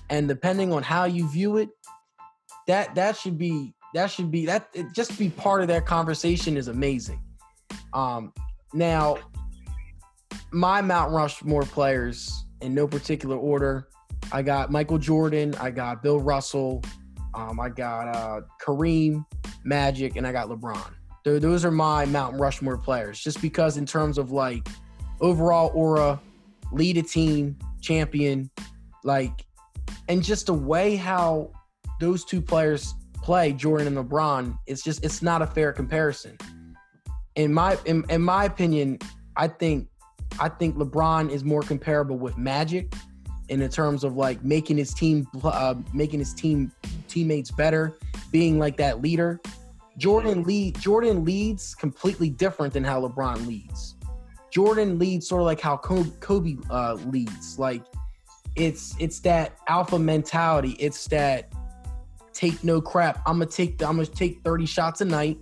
and 0.09 0.29
depending 0.29 0.71
on 0.71 0.83
how 0.83 1.03
you 1.03 1.27
view 1.27 1.57
it, 1.57 1.67
that 2.67 2.95
that 2.95 3.17
should 3.17 3.37
be 3.37 3.73
that 3.93 4.07
should 4.07 4.31
be 4.31 4.45
that 4.45 4.73
just 4.93 5.17
be 5.17 5.29
part 5.29 5.61
of 5.61 5.67
that 5.67 5.85
conversation 5.85 6.57
is 6.57 6.67
amazing. 6.67 7.21
Um, 7.93 8.33
now, 8.73 9.17
my 10.51 10.81
Mount 10.81 11.11
Rushmore 11.11 11.63
players 11.63 12.45
in 12.61 12.73
no 12.73 12.87
particular 12.87 13.37
order. 13.37 13.87
I 14.31 14.41
got 14.41 14.71
Michael 14.71 14.97
Jordan, 14.97 15.53
I 15.59 15.69
got 15.69 16.01
Bill 16.01 16.19
Russell, 16.19 16.81
um, 17.35 17.59
I 17.59 17.69
got 17.69 18.15
uh, 18.15 18.41
Kareem, 18.61 19.25
Magic, 19.63 20.15
and 20.15 20.25
I 20.25 20.31
got 20.31 20.47
LeBron. 20.47 20.93
Those 21.23 21.63
are 21.63 21.71
my 21.71 22.05
Mount 22.05 22.39
Rushmore 22.39 22.77
players, 22.77 23.19
just 23.19 23.41
because 23.41 23.77
in 23.77 23.85
terms 23.85 24.17
of 24.17 24.31
like 24.31 24.67
overall 25.21 25.71
aura, 25.73 26.19
lead 26.71 26.97
a 26.97 27.03
team, 27.03 27.57
champion, 27.81 28.49
like, 29.03 29.45
and 30.09 30.23
just 30.23 30.47
the 30.47 30.53
way 30.53 30.95
how 30.95 31.51
those 32.03 32.25
two 32.25 32.41
players 32.41 32.95
play, 33.21 33.53
Jordan 33.53 33.87
and 33.87 33.97
LeBron, 33.97 34.57
it's 34.67 34.83
just 34.83 35.03
it's 35.05 35.21
not 35.21 35.41
a 35.41 35.47
fair 35.47 35.71
comparison. 35.71 36.37
In 37.35 37.53
my 37.53 37.77
in, 37.85 38.03
in 38.09 38.21
my 38.21 38.43
opinion, 38.43 38.99
I 39.37 39.47
think 39.47 39.87
I 40.39 40.49
think 40.49 40.75
LeBron 40.75 41.29
is 41.29 41.43
more 41.43 41.61
comparable 41.61 42.17
with 42.17 42.37
Magic 42.37 42.93
in 43.47 43.61
the 43.61 43.69
terms 43.69 44.03
of 44.03 44.17
like 44.17 44.43
making 44.43 44.77
his 44.77 44.93
team 44.93 45.25
uh, 45.43 45.75
making 45.93 46.19
his 46.19 46.33
team 46.33 46.73
teammates 47.07 47.51
better, 47.51 47.93
being 48.31 48.59
like 48.59 48.75
that 48.77 49.01
leader. 49.01 49.39
Jordan 49.97 50.43
lead 50.43 50.77
Jordan 50.79 51.23
leads 51.23 51.73
completely 51.75 52.29
different 52.29 52.73
than 52.73 52.83
how 52.83 52.99
LeBron 53.07 53.47
leads. 53.47 53.95
Jordan 54.51 54.99
leads 54.99 55.27
sort 55.27 55.41
of 55.41 55.45
like 55.45 55.61
how 55.61 55.77
Kobe 55.77 56.57
uh, 56.69 56.95
leads. 57.05 57.57
Like 57.57 57.83
it's 58.55 58.93
it's 58.99 59.19
that 59.21 59.57
alpha 59.67 59.97
mentality. 59.97 60.71
It's 60.79 61.07
that 61.07 61.52
take 62.33 62.63
no 62.63 62.81
crap. 62.81 63.21
I'm 63.25 63.39
gonna 63.39 63.45
take 63.45 63.81
I'm 63.81 63.97
gonna 63.97 64.05
take 64.05 64.41
30 64.43 64.65
shots 64.65 65.01
a 65.01 65.05
night. 65.05 65.37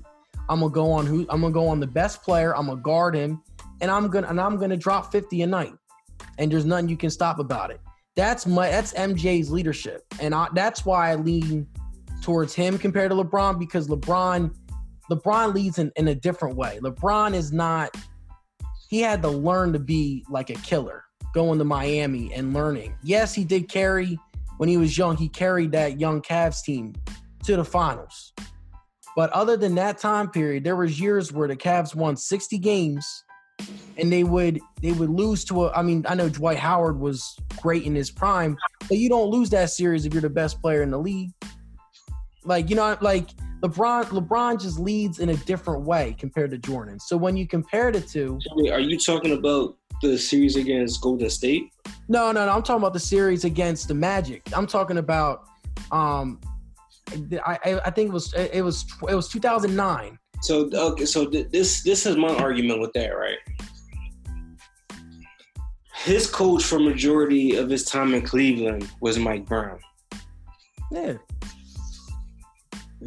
I'm 0.49 0.59
gonna 0.59 0.71
go 0.71 0.91
on 0.91 1.05
who 1.05 1.25
I'm 1.29 1.41
gonna 1.41 1.53
go 1.53 1.67
on 1.67 1.79
the 1.79 1.87
best 1.87 2.23
player. 2.23 2.55
I'm 2.55 2.67
gonna 2.67 2.81
guard 2.81 3.15
him, 3.15 3.41
and 3.79 3.89
I'm 3.89 4.09
gonna 4.09 4.27
and 4.27 4.39
I'm 4.39 4.57
gonna 4.57 4.77
drop 4.77 5.11
50 5.11 5.41
a 5.41 5.47
night. 5.47 5.73
And 6.37 6.51
there's 6.51 6.65
nothing 6.65 6.89
you 6.89 6.97
can 6.97 7.09
stop 7.09 7.39
about 7.39 7.71
it. 7.71 7.79
That's 8.15 8.45
my 8.45 8.69
that's 8.69 8.93
MJ's 8.93 9.51
leadership, 9.51 10.03
and 10.19 10.35
I, 10.35 10.47
that's 10.53 10.85
why 10.85 11.11
I 11.11 11.15
lean 11.15 11.67
towards 12.21 12.53
him 12.53 12.77
compared 12.77 13.11
to 13.11 13.17
LeBron 13.17 13.57
because 13.57 13.87
LeBron 13.87 14.53
LeBron 15.09 15.53
leads 15.53 15.79
in, 15.79 15.91
in 15.95 16.07
a 16.07 16.15
different 16.15 16.55
way. 16.55 16.79
LeBron 16.81 17.33
is 17.33 17.51
not. 17.51 17.95
He 18.89 18.99
had 18.99 19.21
to 19.21 19.29
learn 19.29 19.73
to 19.73 19.79
be 19.79 20.25
like 20.29 20.49
a 20.49 20.55
killer, 20.55 21.03
going 21.33 21.59
to 21.59 21.65
Miami 21.65 22.33
and 22.33 22.53
learning. 22.53 22.95
Yes, 23.03 23.33
he 23.33 23.43
did 23.43 23.69
carry 23.69 24.17
when 24.61 24.69
he 24.69 24.77
was 24.77 24.95
young, 24.95 25.17
he 25.17 25.27
carried 25.27 25.71
that 25.71 25.99
young 25.99 26.21
Cavs 26.21 26.61
team 26.61 26.93
to 27.45 27.55
the 27.55 27.65
finals. 27.65 28.31
But 29.15 29.31
other 29.31 29.57
than 29.57 29.73
that 29.73 29.97
time 29.97 30.29
period, 30.29 30.63
there 30.63 30.75
was 30.75 30.99
years 30.99 31.33
where 31.33 31.47
the 31.47 31.55
Cavs 31.55 31.95
won 31.95 32.15
60 32.15 32.59
games 32.59 33.23
and 33.97 34.13
they 34.13 34.23
would 34.23 34.59
they 34.83 34.91
would 34.91 35.09
lose 35.09 35.43
to 35.45 35.65
a 35.65 35.71
I 35.71 35.81
mean, 35.81 36.05
I 36.07 36.13
know 36.13 36.29
Dwight 36.29 36.59
Howard 36.59 36.99
was 36.99 37.35
great 37.59 37.85
in 37.85 37.95
his 37.95 38.11
prime, 38.11 38.55
but 38.87 38.99
you 38.99 39.09
don't 39.09 39.31
lose 39.31 39.49
that 39.49 39.71
series 39.71 40.05
if 40.05 40.13
you're 40.13 40.21
the 40.21 40.29
best 40.29 40.61
player 40.61 40.83
in 40.83 40.91
the 40.91 40.99
league. 40.99 41.31
Like, 42.43 42.69
you 42.69 42.75
know, 42.75 42.95
like 43.01 43.31
LeBron 43.61 44.05
LeBron 44.05 44.61
just 44.61 44.79
leads 44.79 45.17
in 45.17 45.29
a 45.29 45.37
different 45.37 45.85
way 45.85 46.15
compared 46.19 46.51
to 46.51 46.59
Jordan. 46.59 46.99
So 46.99 47.17
when 47.17 47.35
you 47.35 47.47
compare 47.47 47.91
the 47.91 48.01
two, 48.01 48.39
are 48.71 48.79
you 48.79 48.99
talking 48.99 49.31
about 49.31 49.77
the 50.01 50.17
series 50.17 50.55
against 50.55 51.01
Golden 51.01 51.29
State? 51.29 51.71
No, 52.07 52.31
no, 52.31 52.45
no. 52.45 52.51
I'm 52.51 52.63
talking 52.63 52.81
about 52.81 52.93
the 52.93 52.99
series 52.99 53.45
against 53.45 53.87
the 53.87 53.93
Magic. 53.93 54.41
I'm 54.55 54.67
talking 54.67 54.97
about 54.97 55.47
um 55.91 56.39
I 57.45 57.79
I 57.85 57.89
think 57.89 58.09
it 58.09 58.13
was 58.13 58.33
it 58.33 58.63
was 58.63 58.85
it 59.09 59.15
was 59.15 59.27
2009. 59.29 60.17
So 60.41 60.69
okay, 60.73 61.05
so 61.05 61.25
this 61.25 61.83
this 61.83 62.05
is 62.05 62.17
my 62.17 62.35
argument 62.35 62.81
with 62.81 62.93
that, 62.93 63.09
right? 63.09 63.37
His 66.03 66.27
coach 66.27 66.63
for 66.63 66.79
majority 66.79 67.55
of 67.55 67.69
his 67.69 67.85
time 67.85 68.15
in 68.15 68.23
Cleveland 68.23 68.89
was 69.01 69.19
Mike 69.19 69.45
Brown. 69.45 69.79
Yeah. 70.91 71.13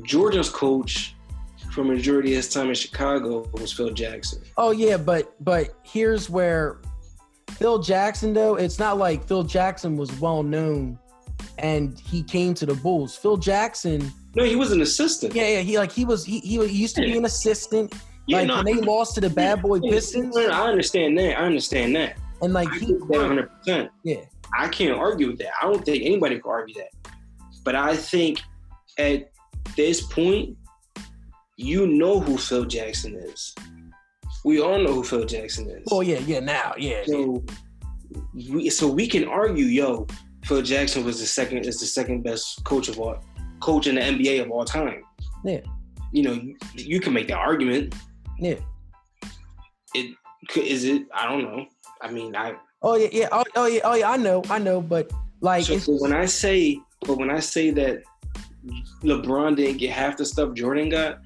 Jordan's 0.03 0.49
coach 0.49 1.14
for 1.75 1.83
majority 1.83 2.31
of 2.31 2.37
his 2.37 2.49
time 2.49 2.69
in 2.69 2.75
Chicago 2.75 3.49
was 3.53 3.73
Phil 3.73 3.91
Jackson. 3.91 4.43
Oh 4.57 4.71
yeah, 4.71 4.97
but 4.97 5.35
but 5.45 5.77
here's 5.83 6.31
where 6.31 6.79
Phil 7.51 7.81
Jackson 7.81 8.33
though, 8.33 8.55
it's 8.55 8.79
not 8.79 8.97
like 8.97 9.25
Phil 9.27 9.43
Jackson 9.43 9.97
was 9.97 10.13
well 10.21 10.43
known 10.43 10.99
and 11.59 11.99
he 11.99 12.23
came 12.23 12.55
to 12.55 12.67
the 12.67 12.75
Bulls. 12.75 13.17
Phil 13.17 13.37
Jackson 13.37 14.13
No, 14.37 14.45
he 14.45 14.57
was 14.57 14.71
an 14.71 14.81
assistant. 14.81 15.35
Yeah, 15.35 15.49
yeah, 15.49 15.61
he 15.61 15.77
like 15.77 15.91
he 15.91 16.05
was 16.05 16.25
he 16.25 16.39
he 16.41 16.65
used 16.67 16.95
to 16.97 17.03
be 17.03 17.19
an 17.19 17.25
assistant. 17.25 17.93
Yeah, 18.27 18.39
like 18.39 18.47
no, 18.47 18.57
when 18.57 18.65
they 18.65 18.75
lost 18.75 19.17
to 19.17 19.21
the 19.21 19.31
bad 19.31 19.61
boy 19.61 19.81
Pistons. 19.81 20.37
I 20.37 20.67
understand 20.67 21.19
that. 21.19 21.39
I 21.39 21.43
understand 21.43 21.95
that. 21.97 22.17
And 22.41 22.53
like 22.53 22.69
I 22.69 22.79
he 22.79 22.93
100 22.95 23.51
percent 23.51 23.91
Yeah. 24.05 24.21
I 24.57 24.69
can't 24.69 24.97
argue 24.97 25.29
with 25.29 25.39
that. 25.39 25.51
I 25.61 25.67
don't 25.67 25.85
think 25.85 26.05
anybody 26.05 26.39
can 26.39 26.49
argue 26.49 26.75
that. 26.77 27.11
But 27.65 27.75
I 27.75 27.97
think 27.97 28.41
at 28.99 29.33
this 29.77 30.03
point, 30.03 30.57
you 31.57 31.87
know 31.87 32.21
who 32.21 32.37
Phil 32.37 32.65
Jackson 32.65 33.17
is. 33.17 33.55
We 34.45 34.61
all 34.61 34.79
know 34.79 34.95
who 34.95 35.05
Phil 35.05 35.25
Jackson 35.25 35.71
is. 35.71 35.85
Oh 35.91 36.01
yeah, 36.01 36.19
yeah. 36.19 36.41
Now, 36.41 36.75
yeah. 36.77 37.03
So 37.07 37.45
we 38.35 38.71
so 38.71 38.89
we 38.89 39.07
can 39.07 39.27
argue, 39.27 39.67
yo, 39.67 40.07
Phil 40.45 40.63
Jackson 40.63 41.05
was 41.05 41.21
the 41.21 41.27
second 41.27 41.65
is 41.67 41.79
the 41.79 41.87
second 41.87 42.23
best 42.23 42.63
coach 42.65 42.89
of 42.89 43.01
all 43.01 43.19
coach 43.61 43.87
in 43.87 43.95
the 43.95 44.01
NBA 44.01 44.43
of 44.43 44.51
all 44.51 44.65
time. 44.65 45.03
Yeah. 45.45 45.61
You 46.13 46.23
know, 46.23 46.33
you, 46.33 46.57
you 46.75 47.01
can 47.01 47.13
make 47.13 47.29
that 47.29 47.39
argument. 47.39 47.95
Yeah. 48.39 48.57
It 49.95 50.15
is 50.57 50.85
it. 50.85 51.03
I 51.15 51.27
don't 51.27 51.43
know. 51.43 51.67
I 52.01 52.11
mean, 52.11 52.37
I. 52.37 52.55
Oh 52.83 52.97
yeah, 52.97 53.09
yeah. 53.13 53.29
Oh, 53.33 53.45
oh 53.57 53.67
yeah, 53.67 53.81
oh 53.85 53.95
yeah. 53.95 54.11
I 54.11 54.17
know, 54.17 54.43
I 54.51 54.59
know. 54.59 54.83
But 54.83 55.11
like, 55.41 55.65
so, 55.65 55.79
when 55.99 56.13
I 56.13 56.27
say, 56.27 56.79
but 57.01 57.17
when 57.17 57.31
I 57.31 57.41
say 57.41 57.71
that 57.71 58.03
LeBron 59.03 59.57
didn't 59.57 59.79
get 59.79 59.91
half 59.91 60.17
the 60.17 60.27
stuff 60.27 60.55
Jordan 60.55 60.91
got, 60.91 61.21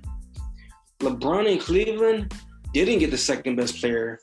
LeBron 1.01 1.51
in 1.51 1.59
Cleveland 1.59 2.35
didn't 2.75 2.99
get 2.99 3.11
the 3.11 3.19
second 3.19 3.57
best 3.57 3.81
player 3.81 4.21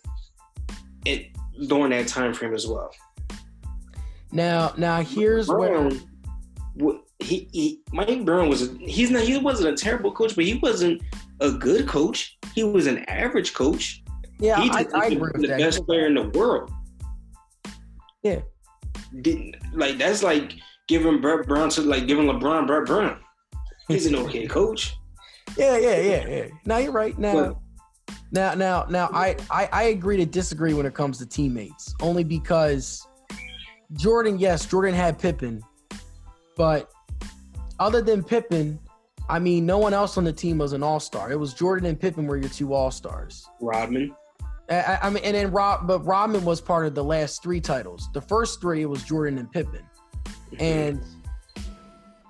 it, 1.05 1.31
during 1.67 1.91
that 1.91 2.07
time 2.07 2.33
frame 2.33 2.53
as 2.53 2.67
well. 2.67 2.91
Now, 4.31 4.73
now 4.77 5.01
here's 5.01 5.47
Brown, 5.47 6.01
where 6.75 6.97
he, 7.19 7.47
he 7.53 7.81
Mike 7.93 8.25
Brown 8.25 8.49
was. 8.49 8.71
He's 8.79 9.09
not. 9.09 9.23
He 9.23 9.37
wasn't 9.37 9.73
a 9.73 9.81
terrible 9.81 10.11
coach, 10.11 10.35
but 10.35 10.43
he 10.43 10.55
wasn't 10.55 11.01
a 11.39 11.51
good 11.51 11.87
coach. 11.87 12.37
He 12.53 12.63
was 12.63 12.87
an 12.87 12.99
average 13.05 13.53
coach. 13.53 14.03
Yeah, 14.39 14.61
he 14.61 14.69
I, 14.69 14.85
I 14.93 15.05
agree 15.05 15.31
the 15.35 15.47
that. 15.47 15.59
best 15.59 15.85
player 15.85 16.07
in 16.07 16.15
the 16.15 16.29
world. 16.29 16.69
Yeah, 18.23 18.41
didn't 19.21 19.55
like 19.73 19.97
that's 19.97 20.23
like 20.23 20.55
giving 20.89 21.21
Brett 21.21 21.47
Brown 21.47 21.69
to 21.69 21.81
like 21.81 22.07
giving 22.07 22.25
LeBron 22.25 22.67
Brett 22.67 22.85
Brown. 22.85 23.19
He's 23.87 24.05
an 24.07 24.15
okay 24.15 24.47
coach. 24.47 24.97
Yeah, 25.57 25.77
yeah, 25.77 25.99
yeah, 25.99 26.27
yeah. 26.27 26.45
Now 26.65 26.77
you're 26.77 26.91
right. 26.91 27.17
Now, 27.17 27.33
But- 27.33 27.57
now, 28.31 28.53
now, 28.53 28.85
now, 28.89 29.09
I, 29.13 29.37
I, 29.49 29.69
I 29.71 29.83
agree 29.83 30.17
to 30.17 30.25
disagree 30.25 30.73
when 30.73 30.85
it 30.85 30.93
comes 30.93 31.17
to 31.19 31.25
teammates, 31.25 31.95
only 32.01 32.23
because 32.23 33.07
Jordan, 33.93 34.37
yes, 34.39 34.65
Jordan 34.65 34.93
had 34.93 35.17
Pippen, 35.17 35.61
but 36.57 36.91
other 37.79 38.01
than 38.01 38.23
Pippen, 38.23 38.79
I 39.29 39.39
mean, 39.39 39.65
no 39.65 39.77
one 39.77 39.93
else 39.93 40.17
on 40.17 40.23
the 40.23 40.33
team 40.33 40.57
was 40.57 40.73
an 40.73 40.83
all 40.83 40.99
star. 40.99 41.31
It 41.31 41.39
was 41.39 41.53
Jordan 41.53 41.87
and 41.87 41.99
Pippen 41.99 42.27
were 42.27 42.37
your 42.37 42.49
two 42.49 42.73
all 42.73 42.91
stars. 42.91 43.47
Rodman. 43.61 44.13
I, 44.69 44.75
I- 44.75 44.99
I 45.03 45.09
mean, 45.09 45.23
and 45.23 45.35
then 45.35 45.51
Rob, 45.51 45.87
but 45.87 46.05
Rodman 46.05 46.43
was 46.43 46.59
part 46.59 46.85
of 46.87 46.95
the 46.95 47.03
last 47.03 47.41
three 47.41 47.61
titles. 47.61 48.09
The 48.13 48.21
first 48.21 48.59
three 48.59 48.81
it 48.81 48.85
was 48.85 49.03
Jordan 49.03 49.37
and 49.37 49.49
Pippen, 49.51 49.85
mm-hmm. 50.25 50.61
and 50.61 51.01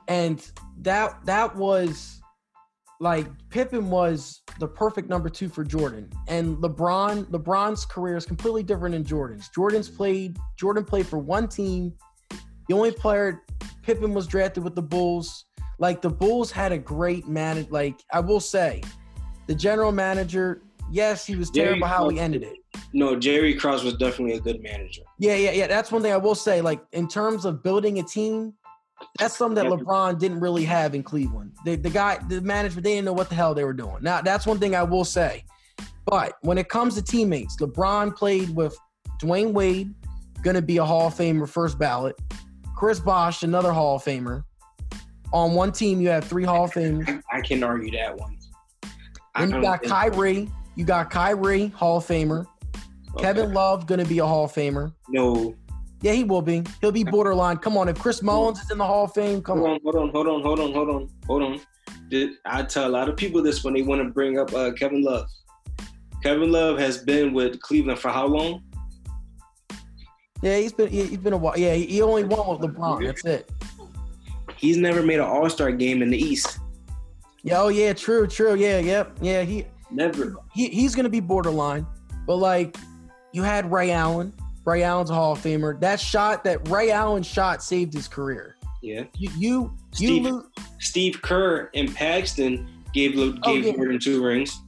and 0.07 0.51
that 0.81 1.17
that 1.25 1.55
was 1.55 2.14
like 2.99 3.27
Pippen 3.49 3.89
was 3.89 4.41
the 4.59 4.67
perfect 4.67 5.09
number 5.09 5.29
two 5.29 5.49
for 5.49 5.63
Jordan, 5.63 6.09
and 6.27 6.57
LeBron 6.57 7.25
LeBron's 7.25 7.85
career 7.85 8.15
is 8.15 8.25
completely 8.25 8.63
different 8.63 8.93
than 8.93 9.03
Jordan's. 9.03 9.49
Jordan's 9.49 9.89
played 9.89 10.37
Jordan 10.57 10.83
played 10.85 11.05
for 11.05 11.19
one 11.19 11.47
team. 11.47 11.93
The 12.67 12.73
only 12.73 12.91
player 12.91 13.43
Pippen 13.83 14.13
was 14.13 14.27
drafted 14.27 14.63
with 14.63 14.75
the 14.75 14.81
Bulls. 14.81 15.45
Like 15.77 16.01
the 16.01 16.09
Bulls 16.09 16.51
had 16.51 16.71
a 16.71 16.77
great 16.77 17.27
manage. 17.27 17.69
Like 17.69 17.99
I 18.13 18.21
will 18.21 18.39
say, 18.39 18.81
the 19.47 19.55
general 19.55 19.91
manager. 19.91 20.61
Yes, 20.91 21.25
he 21.25 21.35
was 21.35 21.49
Jerry 21.49 21.67
terrible 21.67 21.87
how 21.87 22.09
he 22.09 22.19
ended 22.19 22.43
it. 22.43 22.57
no, 22.93 23.15
Jerry 23.15 23.55
Krause 23.55 23.83
was 23.83 23.95
definitely 23.95 24.35
a 24.35 24.39
good 24.39 24.61
manager. 24.61 25.01
Yeah, 25.17 25.35
yeah, 25.35 25.51
yeah. 25.51 25.67
That's 25.67 25.91
one 25.91 26.03
thing 26.03 26.13
I 26.13 26.17
will 26.17 26.35
say. 26.35 26.61
Like 26.61 26.79
in 26.91 27.07
terms 27.07 27.43
of 27.43 27.63
building 27.63 27.99
a 27.99 28.03
team, 28.03 28.53
that's 29.19 29.37
something 29.37 29.55
that 29.55 29.71
LeBron 29.71 30.19
didn't 30.19 30.39
really 30.39 30.65
have 30.65 30.95
in 30.95 31.03
Cleveland. 31.03 31.53
The, 31.65 31.75
the 31.75 31.89
guy, 31.89 32.19
the 32.27 32.41
management, 32.41 32.83
they 32.83 32.95
didn't 32.95 33.05
know 33.05 33.13
what 33.13 33.29
the 33.29 33.35
hell 33.35 33.53
they 33.53 33.63
were 33.63 33.73
doing. 33.73 33.97
Now 34.01 34.21
that's 34.21 34.45
one 34.45 34.59
thing 34.59 34.75
I 34.75 34.83
will 34.83 35.05
say. 35.05 35.43
But 36.05 36.33
when 36.41 36.57
it 36.57 36.69
comes 36.69 36.95
to 36.95 37.01
teammates, 37.01 37.57
LeBron 37.57 38.15
played 38.15 38.49
with 38.55 38.77
Dwyane 39.21 39.53
Wade, 39.53 39.93
gonna 40.43 40.61
be 40.61 40.77
a 40.77 40.85
Hall 40.85 41.07
of 41.07 41.15
Famer 41.15 41.47
first 41.47 41.79
ballot. 41.79 42.15
Chris 42.75 42.99
Bosh, 42.99 43.43
another 43.43 43.71
Hall 43.71 43.95
of 43.95 44.03
Famer. 44.03 44.43
On 45.33 45.53
one 45.53 45.71
team, 45.71 45.99
you 45.99 46.09
have 46.09 46.23
three 46.23 46.43
Hall 46.43 46.65
of 46.65 46.71
Famers. 46.71 47.21
I, 47.31 47.41
can 47.41 47.63
argue 47.63 47.91
that 47.91 48.15
one. 48.15 48.37
Then 49.37 49.51
you 49.51 49.61
got 49.61 49.81
Kyrie. 49.83 50.49
You 50.75 50.85
got 50.85 51.09
Kyrie, 51.09 51.67
Hall 51.67 51.97
of 51.97 52.05
Famer. 52.05 52.45
Okay. 53.15 53.23
Kevin 53.23 53.53
Love, 53.53 53.87
gonna 53.87 54.05
be 54.05 54.19
a 54.19 54.25
Hall 54.25 54.45
of 54.45 54.53
Famer. 54.53 54.93
No, 55.09 55.55
Yeah, 56.01 56.11
he 56.13 56.23
will 56.23 56.41
be. 56.41 56.63
He'll 56.81 56.91
be 56.91 57.03
borderline. 57.03 57.57
Come 57.57 57.77
on, 57.77 57.87
if 57.89 57.97
Chris 57.99 58.21
Mullins 58.21 58.59
is 58.61 58.69
in 58.71 58.77
the 58.77 58.85
Hall 58.85 59.05
of 59.05 59.13
Fame, 59.13 59.41
come 59.41 59.59
hold 59.59 59.71
on. 59.71 59.79
hold 59.83 59.95
on, 59.95 60.09
hold 60.11 60.27
on, 60.27 60.41
hold 60.43 60.59
on, 60.59 60.73
hold 60.73 60.89
on, 60.89 61.09
hold 61.25 61.43
on. 61.43 61.59
Did- 62.09 62.33
I 62.45 62.63
tell 62.63 62.87
a 62.87 62.89
lot 62.89 63.09
of 63.09 63.17
people 63.17 63.41
this 63.41 63.63
when 63.63 63.73
they 63.73 63.81
want 63.81 64.01
to 64.03 64.09
bring 64.09 64.37
up 64.37 64.53
uh, 64.53 64.71
Kevin 64.73 65.03
Love. 65.03 65.27
Kevin 66.21 66.51
Love 66.51 66.77
has 66.79 66.97
been 66.99 67.33
with 67.33 67.59
Cleveland 67.61 67.99
for 67.99 68.09
how 68.09 68.25
long? 68.27 68.61
Yeah, 70.41 70.57
he's 70.57 70.73
been 70.73 70.89
he- 70.89 71.05
he's 71.05 71.17
been 71.17 71.33
a 71.33 71.37
while. 71.37 71.57
Yeah, 71.57 71.73
he 71.73 71.85
he 71.85 72.01
only 72.01 72.23
won 72.23 72.59
with 72.59 72.69
LeBron. 72.69 73.05
That's 73.05 73.25
it. 73.25 73.49
He's 74.57 74.77
never 74.77 75.01
made 75.01 75.15
an 75.19 75.25
All 75.25 75.49
Star 75.49 75.71
game 75.71 76.01
in 76.01 76.09
the 76.09 76.17
East. 76.17 76.59
Yeah, 77.43 77.61
oh 77.61 77.67
yeah, 77.69 77.93
true, 77.93 78.27
true. 78.27 78.55
Yeah, 78.55 78.79
yep. 78.79 79.17
Yeah, 79.21 79.43
he 79.43 79.65
Never. 79.91 80.35
he 80.53 80.67
he's 80.69 80.93
gonna 80.95 81.09
be 81.09 81.19
borderline. 81.19 81.85
But 82.27 82.37
like 82.37 82.77
you 83.33 83.43
had 83.43 83.71
Ray 83.71 83.91
Allen. 83.91 84.33
Ray 84.65 84.83
Allen's 84.83 85.09
a 85.09 85.13
Hall 85.13 85.33
of 85.33 85.39
Famer. 85.39 85.79
That 85.79 85.99
shot, 85.99 86.43
that 86.43 86.67
Ray 86.69 86.91
Allen 86.91 87.23
shot 87.23 87.63
saved 87.63 87.93
his 87.93 88.07
career. 88.07 88.55
Yeah. 88.81 89.03
You 89.17 89.29
you 89.37 89.77
you 89.97 90.07
Steve- 90.07 90.23
lo- 90.25 90.45
Steve 90.79 91.21
Kerr 91.21 91.69
and 91.73 91.93
Paxson 91.95 92.67
gave 92.93 93.17
Oh, 93.17 93.31
gave 93.43 93.65
yeah. 93.65 93.73
Jordan 93.73 93.99
two 93.99 94.23
rings. 94.23 94.59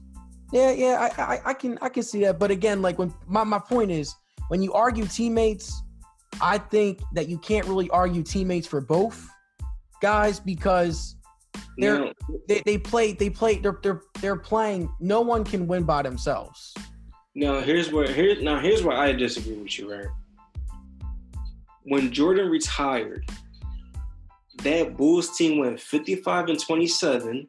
Yeah, 0.53 0.71
yeah, 0.71 1.09
I, 1.17 1.21
I, 1.21 1.41
I 1.47 1.53
can, 1.53 1.77
I 1.81 1.89
can 1.89 2.03
see 2.03 2.21
that. 2.21 2.39
But 2.39 2.51
again, 2.51 2.81
like 2.81 2.97
when 2.97 3.13
my, 3.27 3.43
my 3.43 3.59
point 3.59 3.91
is, 3.91 4.15
when 4.47 4.61
you 4.61 4.71
argue 4.71 5.05
teammates, 5.05 5.81
I 6.39 6.57
think 6.57 7.01
that 7.13 7.27
you 7.27 7.37
can't 7.37 7.65
really 7.67 7.89
argue 7.89 8.23
teammates 8.23 8.65
for 8.65 8.79
both 8.79 9.27
guys 10.01 10.39
because 10.39 11.15
They're- 11.77 11.99
Now, 12.05 12.11
they, 12.47 12.61
they 12.65 12.77
play, 12.77 13.11
they 13.13 13.29
play, 13.29 13.57
they're, 13.57 13.77
they're, 13.83 14.01
they're 14.21 14.35
playing. 14.37 14.89
No 15.01 15.19
one 15.21 15.43
can 15.43 15.67
win 15.67 15.83
by 15.83 16.01
themselves. 16.01 16.73
Now 17.37 17.59
here's 17.59 17.91
where 17.91 18.11
here 18.11 18.41
now 18.41 18.59
here's 18.59 18.83
where 18.83 18.97
I 18.97 19.11
disagree 19.11 19.57
with 19.57 19.77
you, 19.77 19.93
right? 19.93 20.07
When 21.83 22.11
Jordan 22.11 22.49
retired, 22.49 23.29
that 24.63 24.97
Bulls 24.97 25.37
team 25.37 25.59
went 25.59 25.79
55 25.79 26.49
and 26.49 26.59
27. 26.59 27.47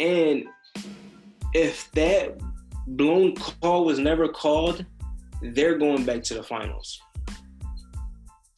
And 0.00 0.44
if 1.52 1.92
that 1.92 2.40
blown 2.86 3.36
call 3.36 3.84
was 3.84 3.98
never 3.98 4.26
called, 4.28 4.84
they're 5.42 5.76
going 5.76 6.04
back 6.04 6.22
to 6.24 6.34
the 6.34 6.42
finals. 6.42 6.98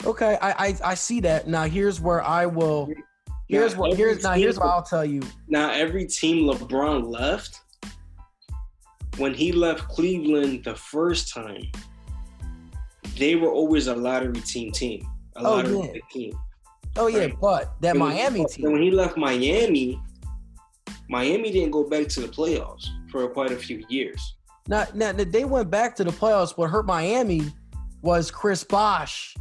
Okay, 0.07 0.39
I, 0.41 0.69
I, 0.69 0.77
I 0.85 0.95
see 0.95 1.21
that. 1.21 1.49
Now 1.49 1.65
here's 1.65 2.01
where 2.01 2.23
I 2.23 2.47
will. 2.47 2.89
Here's 3.49 3.75
Now, 3.75 3.81
what. 3.81 3.97
Here's 3.97 4.23
now. 4.23 4.33
Here's 4.35 4.57
what 4.57 4.69
I'll 4.69 4.83
tell 4.83 5.05
you. 5.05 5.23
Now, 5.49 5.71
every 5.71 6.07
team 6.07 6.47
LeBron 6.47 7.07
left, 7.07 7.61
when 9.19 9.35
he 9.35 9.53
left 9.53 9.89
Cleveland 9.89 10.65
the 10.65 10.75
first 10.75 11.33
time, 11.33 11.63
they 13.19 13.37
were 13.37 13.51
always 13.51 13.87
a 13.87 13.95
lottery 13.95 14.41
team 14.41 14.73
team, 14.73 15.07
a 15.37 15.41
Oh, 15.41 15.43
lottery 15.57 15.79
yeah. 15.95 16.01
team. 16.13 16.39
Oh 16.97 17.07
yeah, 17.07 17.21
Right. 17.21 17.41
but 17.41 17.81
that 17.81 17.91
And 17.91 17.99
Miami 17.99 18.45
team. 18.47 18.73
When 18.73 18.83
he 18.83 18.91
left 18.91 19.17
Miami, 19.17 20.01
Miami 21.09 21.51
didn't 21.53 21.71
go 21.73 21.85
back 21.89 22.09
to 22.09 22.21
the 22.21 22.29
playoffs 22.29 22.87
for 23.11 23.27
quite 23.29 23.51
a 23.53 23.57
few 23.57 23.85
years. 23.89 24.37
Now, 24.69 24.87
now 24.95 25.13
that 25.13 25.31
they 25.33 25.45
went 25.45 25.71
back 25.71 25.95
to 25.97 26.05
the 26.05 26.11
playoffs. 26.11 26.57
What 26.57 26.71
hurt 26.71 26.87
Miami 26.87 27.43
was 28.03 28.31
Chris 28.31 28.65
Bosh 28.65 29.35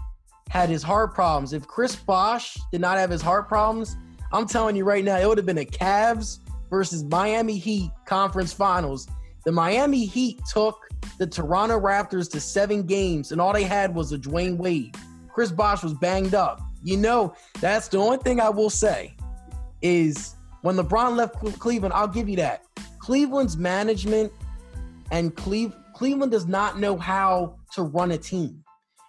had 0.49 0.69
his 0.69 0.83
heart 0.83 1.13
problems. 1.13 1.53
If 1.53 1.65
Chris 1.67 1.95
Bosh 1.95 2.57
did 2.71 2.81
not 2.81 2.97
have 2.97 3.09
his 3.09 3.21
heart 3.21 3.47
problems, 3.47 3.95
I'm 4.31 4.47
telling 4.47 4.75
you 4.75 4.83
right 4.83 5.03
now, 5.03 5.17
it 5.17 5.27
would 5.27 5.37
have 5.37 5.45
been 5.45 5.59
a 5.59 5.65
Cavs 5.65 6.39
versus 6.69 7.03
Miami 7.03 7.57
Heat 7.57 7.91
conference 8.05 8.51
finals. 8.51 9.07
The 9.45 9.51
Miami 9.51 10.05
Heat 10.05 10.39
took 10.51 10.79
the 11.17 11.27
Toronto 11.27 11.79
Raptors 11.79 12.29
to 12.31 12.39
seven 12.39 12.83
games, 12.83 13.31
and 13.31 13.41
all 13.41 13.53
they 13.53 13.63
had 13.63 13.93
was 13.93 14.11
a 14.11 14.17
Dwyane 14.17 14.57
Wade. 14.57 14.95
Chris 15.33 15.51
Bosh 15.51 15.83
was 15.83 15.93
banged 15.93 16.35
up. 16.35 16.61
You 16.83 16.97
know, 16.97 17.33
that's 17.59 17.87
the 17.87 17.97
only 17.97 18.17
thing 18.17 18.39
I 18.39 18.49
will 18.49 18.69
say 18.69 19.15
is 19.81 20.35
when 20.61 20.75
LeBron 20.77 21.15
left 21.15 21.35
Cleveland, 21.59 21.93
I'll 21.93 22.07
give 22.07 22.29
you 22.29 22.37
that. 22.37 22.63
Cleveland's 22.99 23.57
management 23.57 24.31
and 25.11 25.35
Cleve- 25.35 25.75
Cleveland 25.93 26.31
does 26.31 26.47
not 26.47 26.79
know 26.79 26.97
how 26.97 27.57
to 27.73 27.83
run 27.83 28.11
a 28.11 28.17
team. 28.17 28.63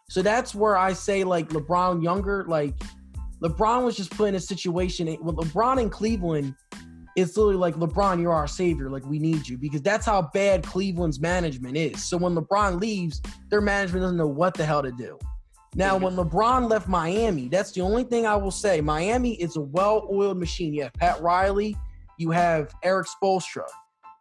So 0.09 0.20
that's 0.20 0.55
where 0.55 0.76
I 0.76 0.93
say 0.93 1.24
like 1.24 1.49
LeBron 1.51 2.03
younger, 2.03 2.45
like 2.49 2.74
LeBron 3.43 3.85
was 3.85 3.97
just 3.97 4.11
put 4.11 4.28
in 4.28 4.35
a 4.35 4.41
situation 4.41 5.07
with 5.20 5.37
LeBron 5.37 5.80
in 5.80 5.91
Cleveland. 5.91 6.55
It's 7.16 7.36
literally 7.36 7.56
like 7.56 7.76
LeBron, 7.76 8.20
you're 8.20 8.32
our 8.32 8.48
savior. 8.48 8.90
Like 8.90 9.06
we 9.06 9.18
need 9.18 9.48
you 9.48 9.56
because 9.56 9.82
that's 9.82 10.04
how 10.04 10.30
bad 10.34 10.64
Cleveland's 10.64 11.20
management 11.20 11.76
is. 11.76 12.02
So 12.02 12.16
when 12.16 12.34
LeBron 12.34 12.80
leaves, 12.80 13.22
their 13.50 13.60
management 13.60 14.02
doesn't 14.02 14.16
know 14.16 14.26
what 14.26 14.54
the 14.54 14.64
hell 14.64 14.82
to 14.82 14.92
do. 14.92 15.18
Now, 15.76 15.96
when 15.96 16.14
LeBron 16.14 16.70
left 16.70 16.86
Miami, 16.86 17.48
that's 17.48 17.72
the 17.72 17.80
only 17.80 18.04
thing 18.04 18.26
I 18.26 18.36
will 18.36 18.52
say. 18.52 18.80
Miami 18.80 19.34
is 19.34 19.56
a 19.56 19.60
well-oiled 19.60 20.38
machine. 20.38 20.72
You 20.72 20.82
have 20.84 20.92
Pat 20.94 21.20
Riley, 21.20 21.76
you 22.16 22.30
have 22.30 22.72
Erik 22.84 23.08
Spoelstra. 23.08 23.66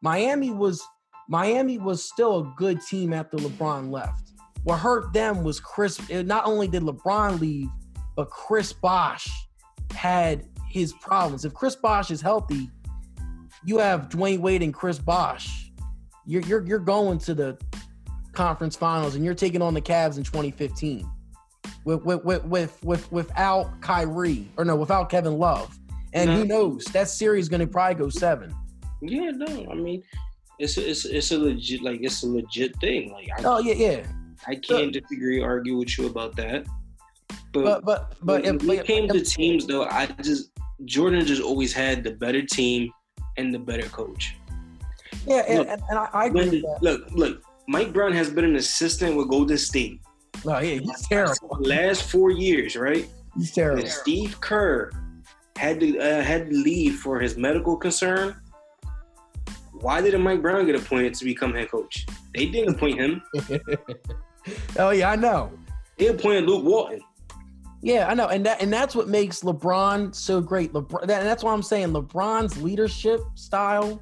Miami 0.01 0.49
was 0.49 0.81
Miami 1.29 1.77
was 1.77 2.03
still 2.03 2.39
a 2.39 2.53
good 2.57 2.81
team 2.81 3.13
after 3.13 3.37
LeBron 3.37 3.91
left. 3.91 4.31
What 4.63 4.79
hurt 4.79 5.13
them 5.13 5.43
was 5.43 5.59
Chris. 5.59 5.99
Not 6.09 6.45
only 6.45 6.67
did 6.67 6.83
LeBron 6.83 7.39
leave, 7.39 7.69
but 8.15 8.29
Chris 8.29 8.73
Bosh 8.73 9.29
had 9.91 10.45
his 10.69 10.93
problems. 10.93 11.45
If 11.45 11.53
Chris 11.53 11.75
Bosh 11.75 12.11
is 12.11 12.19
healthy, 12.19 12.69
you 13.65 13.77
have 13.77 14.09
Dwyane 14.09 14.39
Wade 14.39 14.61
and 14.61 14.73
Chris 14.73 14.99
Bosh. 14.99 15.71
You're 16.25 16.41
you're 16.43 16.65
you're 16.65 16.79
going 16.79 17.17
to 17.19 17.33
the 17.33 17.57
conference 18.31 18.75
finals 18.75 19.15
and 19.15 19.23
you're 19.23 19.35
taking 19.35 19.61
on 19.61 19.73
the 19.73 19.81
Cavs 19.81 20.17
in 20.17 20.23
2015 20.23 21.09
with 21.85 22.03
with 22.03 22.23
with 22.23 22.43
with, 22.45 22.83
with 22.83 23.11
without 23.11 23.81
Kyrie 23.81 24.47
or 24.57 24.65
no 24.65 24.75
without 24.75 25.09
Kevin 25.09 25.37
Love. 25.37 25.77
And 26.13 26.29
who 26.29 26.45
knows? 26.45 26.85
That 26.85 27.09
series 27.09 27.45
is 27.45 27.49
going 27.49 27.61
to 27.61 27.67
probably 27.67 27.95
go 27.95 28.09
seven. 28.09 28.53
Yeah, 29.01 29.31
no, 29.31 29.67
I 29.71 29.73
mean, 29.73 30.03
it's 30.59 30.77
a, 30.77 30.89
it's 30.89 31.05
it's 31.05 31.31
a 31.31 31.37
legit 31.37 31.81
like 31.81 32.01
it's 32.03 32.23
a 32.23 32.27
legit 32.27 32.79
thing. 32.79 33.11
Like 33.11 33.29
I, 33.37 33.43
Oh 33.43 33.59
yeah, 33.59 33.73
yeah. 33.73 34.07
I 34.47 34.55
can't 34.55 34.91
disagree, 34.93 35.41
argue 35.41 35.77
with 35.77 35.97
you 35.97 36.05
about 36.07 36.35
that. 36.35 36.65
But 37.51 37.63
But 37.63 37.85
but 37.85 38.13
but 38.21 38.43
when 38.43 38.55
if, 38.55 38.63
it 38.63 38.69
if- 38.79 38.85
came 38.85 39.07
to 39.09 39.21
teams, 39.21 39.65
though, 39.65 39.85
I 39.85 40.05
just 40.21 40.51
Jordan 40.85 41.25
just 41.25 41.41
always 41.41 41.73
had 41.73 42.03
the 42.03 42.11
better 42.11 42.41
team 42.41 42.91
and 43.37 43.53
the 43.53 43.59
better 43.59 43.87
coach. 43.89 44.35
yeah, 45.25 45.43
and, 45.47 45.59
look, 45.59 45.67
and, 45.69 45.81
and 45.89 45.99
I, 45.99 46.09
I 46.13 46.25
agree 46.25 46.41
When, 46.41 46.49
with 46.51 46.61
that. 46.61 46.77
look, 46.81 47.11
look, 47.11 47.43
Mike 47.67 47.93
Brown 47.93 48.11
has 48.13 48.29
been 48.29 48.45
an 48.45 48.55
assistant 48.55 49.15
with 49.15 49.29
Golden 49.29 49.57
State 49.57 50.01
No, 50.45 50.59
yeah, 50.59 50.79
he's 50.79 51.07
terrible. 51.07 51.57
the 51.61 51.67
last 51.69 52.03
four 52.11 52.31
years, 52.31 52.75
right? 52.75 53.07
He's 53.37 53.51
terrible. 53.51 53.81
And 53.81 53.89
Steve 53.89 54.39
Kerr 54.41 54.91
had 55.57 55.79
to 55.79 55.97
uh, 55.99 56.21
had 56.21 56.49
to 56.49 56.55
leave 56.55 56.95
for 56.97 57.19
his 57.19 57.37
medical 57.37 57.77
concern. 57.77 58.35
Why 59.71 60.01
didn't 60.01 60.21
Mike 60.21 60.41
Brown 60.41 60.65
get 60.65 60.75
appointed 60.75 61.13
to 61.15 61.25
become 61.25 61.53
head 61.53 61.69
coach? 61.71 62.05
They 62.35 62.45
didn't 62.47 62.75
appoint 62.75 62.99
him. 62.99 63.21
oh 64.79 64.89
yeah, 64.91 65.11
I 65.11 65.15
know. 65.15 65.51
They 65.97 66.07
appointed 66.07 66.45
Luke 66.45 66.63
Walton. 66.63 67.01
Yeah, 67.83 68.07
I 68.07 68.13
know, 68.13 68.29
and 68.29 68.45
that 68.45 68.61
and 68.61 68.71
that's 68.71 68.95
what 68.95 69.09
makes 69.09 69.41
LeBron 69.41 70.15
so 70.15 70.39
great. 70.39 70.71
LeBron, 70.71 71.05
that, 71.05 71.19
and 71.19 71.27
that's 71.27 71.43
why 71.43 71.51
I'm 71.51 71.61
saying 71.61 71.89
LeBron's 71.89 72.63
leadership 72.63 73.19
style, 73.35 74.01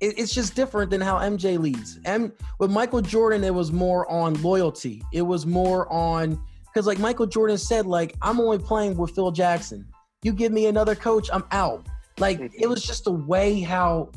it, 0.00 0.18
it's 0.18 0.34
just 0.34 0.56
different 0.56 0.90
than 0.90 1.00
how 1.00 1.18
MJ 1.18 1.56
leads. 1.56 2.00
And 2.04 2.32
with 2.58 2.72
Michael 2.72 3.00
Jordan, 3.00 3.44
it 3.44 3.54
was 3.54 3.70
more 3.70 4.10
on 4.10 4.34
loyalty. 4.42 5.00
It 5.12 5.22
was 5.22 5.46
more 5.46 5.90
on 5.92 6.42
because, 6.64 6.88
like 6.88 6.98
Michael 6.98 7.26
Jordan 7.26 7.56
said, 7.56 7.86
like 7.86 8.16
I'm 8.20 8.40
only 8.40 8.58
playing 8.58 8.96
with 8.96 9.12
Phil 9.14 9.30
Jackson. 9.30 9.86
You 10.24 10.32
give 10.32 10.50
me 10.50 10.66
another 10.66 10.96
coach, 10.96 11.30
I'm 11.32 11.44
out. 11.52 11.86
Like 12.18 12.40
mm-hmm. 12.40 12.62
it 12.62 12.68
was 12.68 12.82
just 12.82 13.04
the 13.04 13.12
way 13.12 13.60
how 13.60 14.10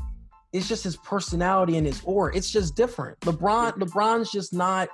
it's 0.53 0.67
just 0.67 0.83
his 0.83 0.97
personality 0.97 1.77
and 1.77 1.85
his 1.85 2.01
aura. 2.03 2.35
It's 2.35 2.49
just 2.49 2.75
different. 2.75 3.19
LeBron, 3.19 3.73
mm-hmm. 3.73 3.83
LeBron's 3.83 4.31
just 4.31 4.55
not 4.55 4.89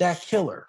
that 0.00 0.20
killer 0.20 0.66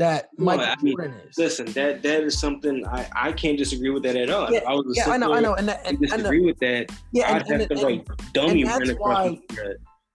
that 0.00 0.30
Michael 0.38 0.64
I 0.64 0.76
mean, 0.82 0.96
Jordan 0.96 1.20
is. 1.28 1.36
Listen, 1.36 1.66
that 1.72 2.02
that 2.02 2.22
is 2.22 2.38
something 2.40 2.86
I, 2.86 3.06
I 3.14 3.32
can't 3.32 3.58
disagree 3.58 3.90
with 3.90 4.02
that 4.04 4.16
at 4.16 4.30
all. 4.30 4.50
Yeah, 4.50 4.60
I, 4.66 4.72
was 4.72 4.94
yeah, 4.96 5.10
I 5.10 5.18
know, 5.18 5.34
I 5.34 5.40
know, 5.40 5.54
and, 5.54 5.68
that, 5.68 5.86
and 5.86 6.00
disagree 6.00 6.40
with 6.40 6.58
that. 6.60 6.90
Yeah, 7.12 7.36
and, 7.36 7.46
and, 7.50 7.70
and, 7.70 8.08
dummy 8.32 8.62
and 8.62 8.70
that's 8.70 8.92
why, 8.98 9.38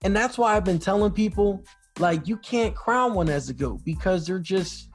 and 0.02 0.14
that's 0.14 0.36
why 0.36 0.56
I've 0.56 0.64
been 0.64 0.80
telling 0.80 1.12
people 1.12 1.62
like 2.00 2.26
you 2.26 2.36
can't 2.38 2.74
crown 2.74 3.14
one 3.14 3.28
as 3.28 3.48
a 3.48 3.54
goat 3.54 3.80
because 3.84 4.26
they're 4.26 4.40
just 4.40 4.90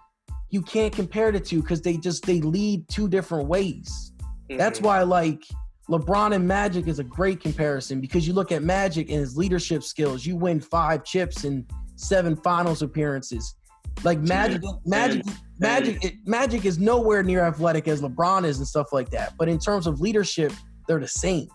you 0.49 0.61
can't 0.61 0.93
compare 0.93 1.31
the 1.31 1.39
two 1.39 1.61
because 1.61 1.81
they 1.81 1.95
just 1.95 2.25
they 2.25 2.41
lead 2.41 2.85
two 2.89 3.07
different 3.07 3.47
ways. 3.47 4.11
Mm-hmm. 4.19 4.57
That's 4.57 4.81
why 4.81 5.03
like 5.03 5.41
LeBron 5.89 6.35
and 6.35 6.45
Magic 6.45 6.89
is 6.89 6.99
a 6.99 7.05
great 7.05 7.39
comparison 7.39 8.01
because 8.01 8.27
you 8.27 8.33
look 8.33 8.51
at 8.51 8.61
Magic 8.61 9.09
and 9.09 9.19
his 9.19 9.37
leadership 9.37 9.83
skills. 9.83 10.25
You 10.25 10.35
win 10.35 10.59
five 10.59 11.05
chips 11.05 11.45
and 11.45 11.65
seven 11.95 12.35
finals 12.35 12.81
appearances 12.81 13.55
like 14.03 14.19
Magic, 14.19 14.61
Magic, 14.85 15.25
Magic, 15.59 16.03
it, 16.03 16.13
Magic 16.25 16.65
is 16.65 16.79
nowhere 16.79 17.23
near 17.23 17.43
athletic 17.43 17.87
as 17.87 18.01
LeBron 18.01 18.45
is 18.45 18.57
and 18.57 18.67
stuff 18.67 18.91
like 18.91 19.09
that. 19.11 19.33
But 19.37 19.49
in 19.49 19.59
terms 19.59 19.87
of 19.87 20.01
leadership, 20.01 20.51
they're 20.87 20.99
the 20.99 21.07
same. 21.07 21.47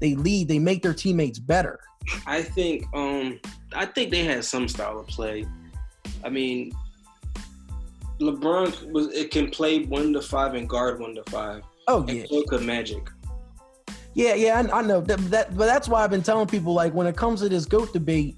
They 0.00 0.14
lead. 0.14 0.48
They 0.48 0.58
make 0.58 0.82
their 0.82 0.94
teammates 0.94 1.38
better. 1.38 1.80
I 2.26 2.42
think. 2.42 2.84
Um, 2.94 3.40
I 3.72 3.86
think 3.86 4.10
they 4.10 4.24
had 4.24 4.44
some 4.44 4.68
style 4.68 5.00
of 5.00 5.06
play. 5.08 5.46
I 6.22 6.28
mean, 6.28 6.72
LeBron 8.20 8.92
was 8.92 9.12
it 9.12 9.30
can 9.30 9.50
play 9.50 9.84
one 9.84 10.12
to 10.12 10.20
five 10.20 10.54
and 10.54 10.68
guard 10.68 11.00
one 11.00 11.14
to 11.14 11.22
five. 11.24 11.62
Oh 11.88 12.06
yeah, 12.08 12.24
so 12.28 12.42
could 12.44 12.62
Magic. 12.62 13.08
Yeah, 14.14 14.34
yeah, 14.34 14.62
I, 14.72 14.78
I 14.78 14.82
know 14.82 15.00
that, 15.00 15.18
that, 15.30 15.56
but 15.56 15.66
that's 15.66 15.88
why 15.88 16.04
I've 16.04 16.10
been 16.10 16.22
telling 16.22 16.46
people 16.46 16.72
like 16.72 16.94
when 16.94 17.08
it 17.08 17.16
comes 17.16 17.40
to 17.40 17.48
this 17.48 17.66
goat 17.66 17.92
debate, 17.92 18.36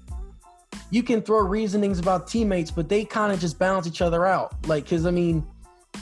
you 0.89 1.03
can 1.03 1.21
throw 1.21 1.39
reasonings 1.39 1.99
about 1.99 2.27
teammates, 2.27 2.71
but 2.71 2.87
they 2.87 3.03
kind 3.03 3.33
of 3.33 3.39
just 3.39 3.59
balance 3.59 3.87
each 3.87 4.01
other 4.01 4.25
out. 4.25 4.55
Like, 4.67 4.85
because 4.85 5.05
I 5.05 5.11
mean, 5.11 5.45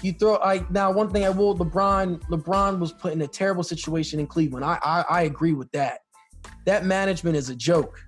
you 0.02 0.14
throw. 0.14 0.38
I 0.38 0.66
now 0.70 0.92
one 0.92 1.10
thing 1.10 1.26
I 1.26 1.30
will. 1.30 1.58
LeBron. 1.58 2.22
LeBron 2.24 2.80
was 2.80 2.92
put 2.92 3.14
in 3.14 3.22
a 3.22 3.28
terrible 3.28 3.64
situation 3.64 4.20
in 4.20 4.28
Cleveland. 4.28 4.66
I, 4.66 4.78
I 4.84 5.06
I 5.10 5.22
agree 5.24 5.54
with 5.54 5.72
that. 5.72 6.02
That 6.66 6.86
management 6.86 7.36
is 7.36 7.50
a 7.50 7.56
joke. 7.56 8.00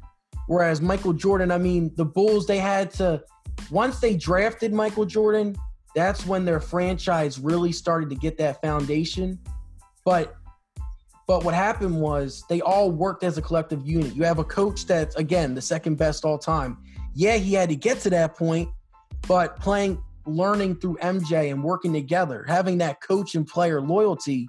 Whereas 0.47 0.81
Michael 0.81 1.13
Jordan, 1.13 1.51
I 1.51 1.57
mean, 1.57 1.91
the 1.95 2.05
Bulls 2.05 2.47
they 2.47 2.57
had 2.57 2.91
to 2.91 3.23
once 3.71 3.99
they 3.99 4.15
drafted 4.15 4.73
Michael 4.73 5.05
Jordan, 5.05 5.55
that's 5.95 6.25
when 6.25 6.45
their 6.45 6.59
franchise 6.59 7.39
really 7.39 7.71
started 7.71 8.09
to 8.09 8.15
get 8.15 8.37
that 8.37 8.61
foundation. 8.61 9.39
But 10.05 10.35
but 11.27 11.43
what 11.43 11.53
happened 11.53 11.99
was 11.99 12.45
they 12.47 12.61
all 12.61 12.89
worked 12.89 13.23
as 13.23 13.37
a 13.37 13.41
collective 13.41 13.85
unit. 13.85 14.15
You 14.15 14.23
have 14.23 14.39
a 14.39 14.45
coach 14.45 14.85
that's, 14.85 15.15
again, 15.17 15.53
the 15.53 15.61
second 15.61 15.95
best 15.95 16.23
all 16.23 16.37
time. 16.37 16.77
Yeah, 17.13 17.35
he 17.35 17.53
had 17.53 17.67
to 17.67 17.75
get 17.75 17.99
to 18.01 18.09
that 18.11 18.35
point, 18.35 18.69
but 19.27 19.59
playing, 19.59 20.01
learning 20.25 20.79
through 20.79 20.97
MJ 21.01 21.51
and 21.51 21.61
working 21.61 21.91
together, 21.91 22.45
having 22.47 22.77
that 22.77 23.01
coach 23.01 23.35
and 23.35 23.45
player 23.45 23.81
loyalty, 23.81 24.47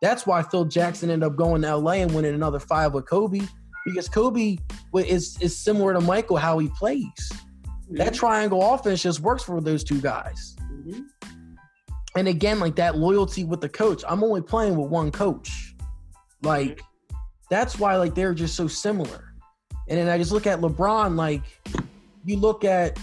that's 0.00 0.24
why 0.24 0.42
Phil 0.42 0.64
Jackson 0.64 1.10
ended 1.10 1.26
up 1.26 1.36
going 1.36 1.62
to 1.62 1.76
LA 1.76 1.94
and 1.94 2.14
winning 2.14 2.34
another 2.34 2.60
five 2.60 2.94
with 2.94 3.06
Kobe 3.06 3.40
because 3.84 4.08
Kobe 4.08 4.56
is, 4.94 5.36
is 5.40 5.56
similar 5.56 5.92
to 5.94 6.00
Michael 6.00 6.36
how 6.36 6.58
he 6.58 6.68
plays. 6.68 7.08
Mm-hmm. 7.32 7.96
That 7.96 8.14
triangle 8.14 8.74
offense 8.74 9.02
just 9.02 9.20
works 9.20 9.42
for 9.42 9.60
those 9.60 9.82
two 9.82 10.00
guys. 10.00 10.56
Mm-hmm. 10.60 11.00
And 12.16 12.28
again, 12.28 12.60
like 12.60 12.76
that 12.76 12.96
loyalty 12.96 13.44
with 13.44 13.60
the 13.60 13.68
coach. 13.68 14.04
I'm 14.08 14.22
only 14.22 14.42
playing 14.42 14.76
with 14.76 14.90
one 14.90 15.10
coach. 15.10 15.69
Like 16.42 16.82
that's 17.50 17.78
why 17.78 17.96
like 17.96 18.14
they're 18.14 18.34
just 18.34 18.54
so 18.54 18.68
similar. 18.68 19.34
And 19.88 19.98
then 19.98 20.08
I 20.08 20.18
just 20.18 20.32
look 20.32 20.46
at 20.46 20.60
LeBron 20.60 21.16
like 21.16 21.42
you 22.24 22.36
look 22.36 22.64
at 22.64 22.98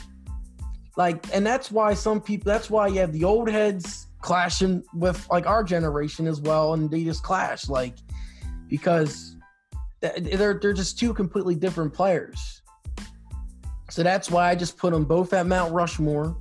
like 0.96 1.26
and 1.34 1.46
that's 1.46 1.72
why 1.72 1.94
some 1.94 2.22
people 2.22 2.52
that's 2.52 2.70
why 2.70 2.88
you 2.88 3.00
have 3.00 3.14
the 3.14 3.24
old 3.24 3.50
heads 3.50 4.08
clashing 4.22 4.84
with 4.94 5.28
like 5.30 5.46
our 5.46 5.64
generation 5.64 6.28
as 6.28 6.42
well 6.42 6.74
and 6.74 6.90
they 6.90 7.04
just 7.04 7.24
clash 7.24 7.70
like 7.70 7.96
because 8.68 9.36
they're 10.02 10.54
they're 10.54 10.74
just 10.74 11.00
two 11.00 11.14
completely 11.14 11.56
different 11.56 11.94
players. 11.94 12.62
So 13.90 14.04
that's 14.04 14.30
why 14.30 14.50
I 14.50 14.56
just 14.56 14.78
put 14.78 14.94
them 14.94 15.06
both 15.06 15.34
at 15.34 15.48
Mount 15.48 15.74
Rushmore. 15.74 16.38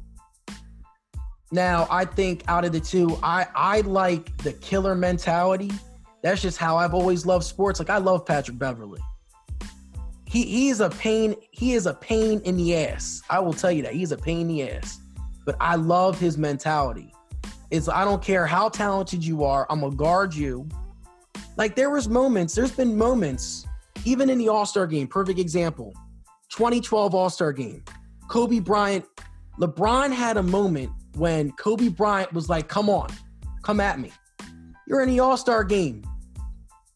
Now, 1.52 1.86
I 1.90 2.04
think 2.04 2.42
out 2.48 2.64
of 2.64 2.72
the 2.72 2.80
two, 2.80 3.18
I 3.22 3.46
I 3.54 3.80
like 3.82 4.36
the 4.38 4.52
killer 4.52 4.94
mentality 4.94 5.70
that's 6.22 6.42
just 6.42 6.58
how 6.58 6.76
I've 6.76 6.94
always 6.94 7.26
loved 7.26 7.44
sports. 7.44 7.78
Like 7.78 7.90
I 7.90 7.98
love 7.98 8.26
Patrick 8.26 8.58
Beverley. 8.58 9.00
He 10.26 10.44
he's 10.44 10.80
a 10.80 10.90
pain. 10.90 11.34
He 11.52 11.74
is 11.74 11.86
a 11.86 11.94
pain 11.94 12.40
in 12.44 12.56
the 12.56 12.76
ass. 12.76 13.22
I 13.30 13.38
will 13.38 13.52
tell 13.52 13.70
you 13.70 13.82
that 13.82 13.94
he's 13.94 14.12
a 14.12 14.16
pain 14.16 14.42
in 14.42 14.48
the 14.48 14.70
ass. 14.70 15.00
But 15.44 15.56
I 15.60 15.76
love 15.76 16.18
his 16.18 16.36
mentality. 16.36 17.12
It's 17.70 17.88
I 17.88 18.04
don't 18.04 18.22
care 18.22 18.46
how 18.46 18.68
talented 18.68 19.24
you 19.24 19.44
are. 19.44 19.66
I'm 19.70 19.80
gonna 19.80 19.94
guard 19.94 20.34
you. 20.34 20.68
Like 21.56 21.74
there 21.74 21.90
was 21.90 22.08
moments. 22.08 22.54
There's 22.54 22.72
been 22.72 22.96
moments, 22.96 23.66
even 24.04 24.28
in 24.28 24.38
the 24.38 24.48
All 24.48 24.66
Star 24.66 24.86
game. 24.86 25.06
Perfect 25.06 25.38
example. 25.38 25.94
2012 26.50 27.14
All 27.14 27.30
Star 27.30 27.52
game. 27.52 27.84
Kobe 28.28 28.58
Bryant. 28.58 29.04
LeBron 29.60 30.12
had 30.12 30.36
a 30.36 30.42
moment 30.42 30.90
when 31.14 31.50
Kobe 31.52 31.88
Bryant 31.88 32.32
was 32.32 32.48
like, 32.48 32.68
"Come 32.68 32.90
on, 32.90 33.08
come 33.62 33.80
at 33.80 33.98
me." 33.98 34.12
You're 34.86 35.02
in 35.02 35.08
the 35.08 35.20
All 35.20 35.36
Star 35.36 35.64
game. 35.64 36.04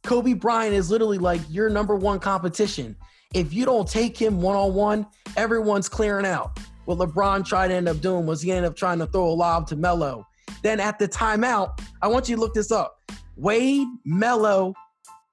Kobe 0.03 0.33
Bryant 0.33 0.75
is 0.75 0.91
literally 0.91 1.19
like 1.19 1.41
your 1.49 1.69
number 1.69 1.95
one 1.95 2.21
competition. 2.21 2.97
If 3.35 3.53
you 3.53 3.65
don't 3.65 3.89
take 3.89 4.17
him 4.17 4.41
one 4.41 4.57
on 4.57 4.75
one, 4.75 5.07
everyone's 5.37 5.89
clearing 5.89 6.27
out. 6.27 6.59
What 6.87 6.99
LeBron 6.99 7.45
tried 7.45 7.69
to 7.69 7.75
end 7.75 7.89
up 7.89 8.01
doing 8.01 8.27
was 8.27 8.43
he 8.43 8.51
ended 8.51 8.71
up 8.71 8.77
trying 8.77 8.99
to 8.99 9.07
throw 9.07 9.29
a 9.29 9.31
lob 9.31 9.67
to 9.69 9.77
Melo. 9.77 10.27
Then 10.63 10.81
at 10.81 10.99
the 10.99 11.07
timeout, 11.07 11.81
I 12.03 12.09
want 12.09 12.29
you 12.29 12.37
to 12.37 12.41
look 12.41 12.55
this 12.55 12.73
up. 12.73 12.99
Wade, 13.37 13.87
Melo, 14.05 14.75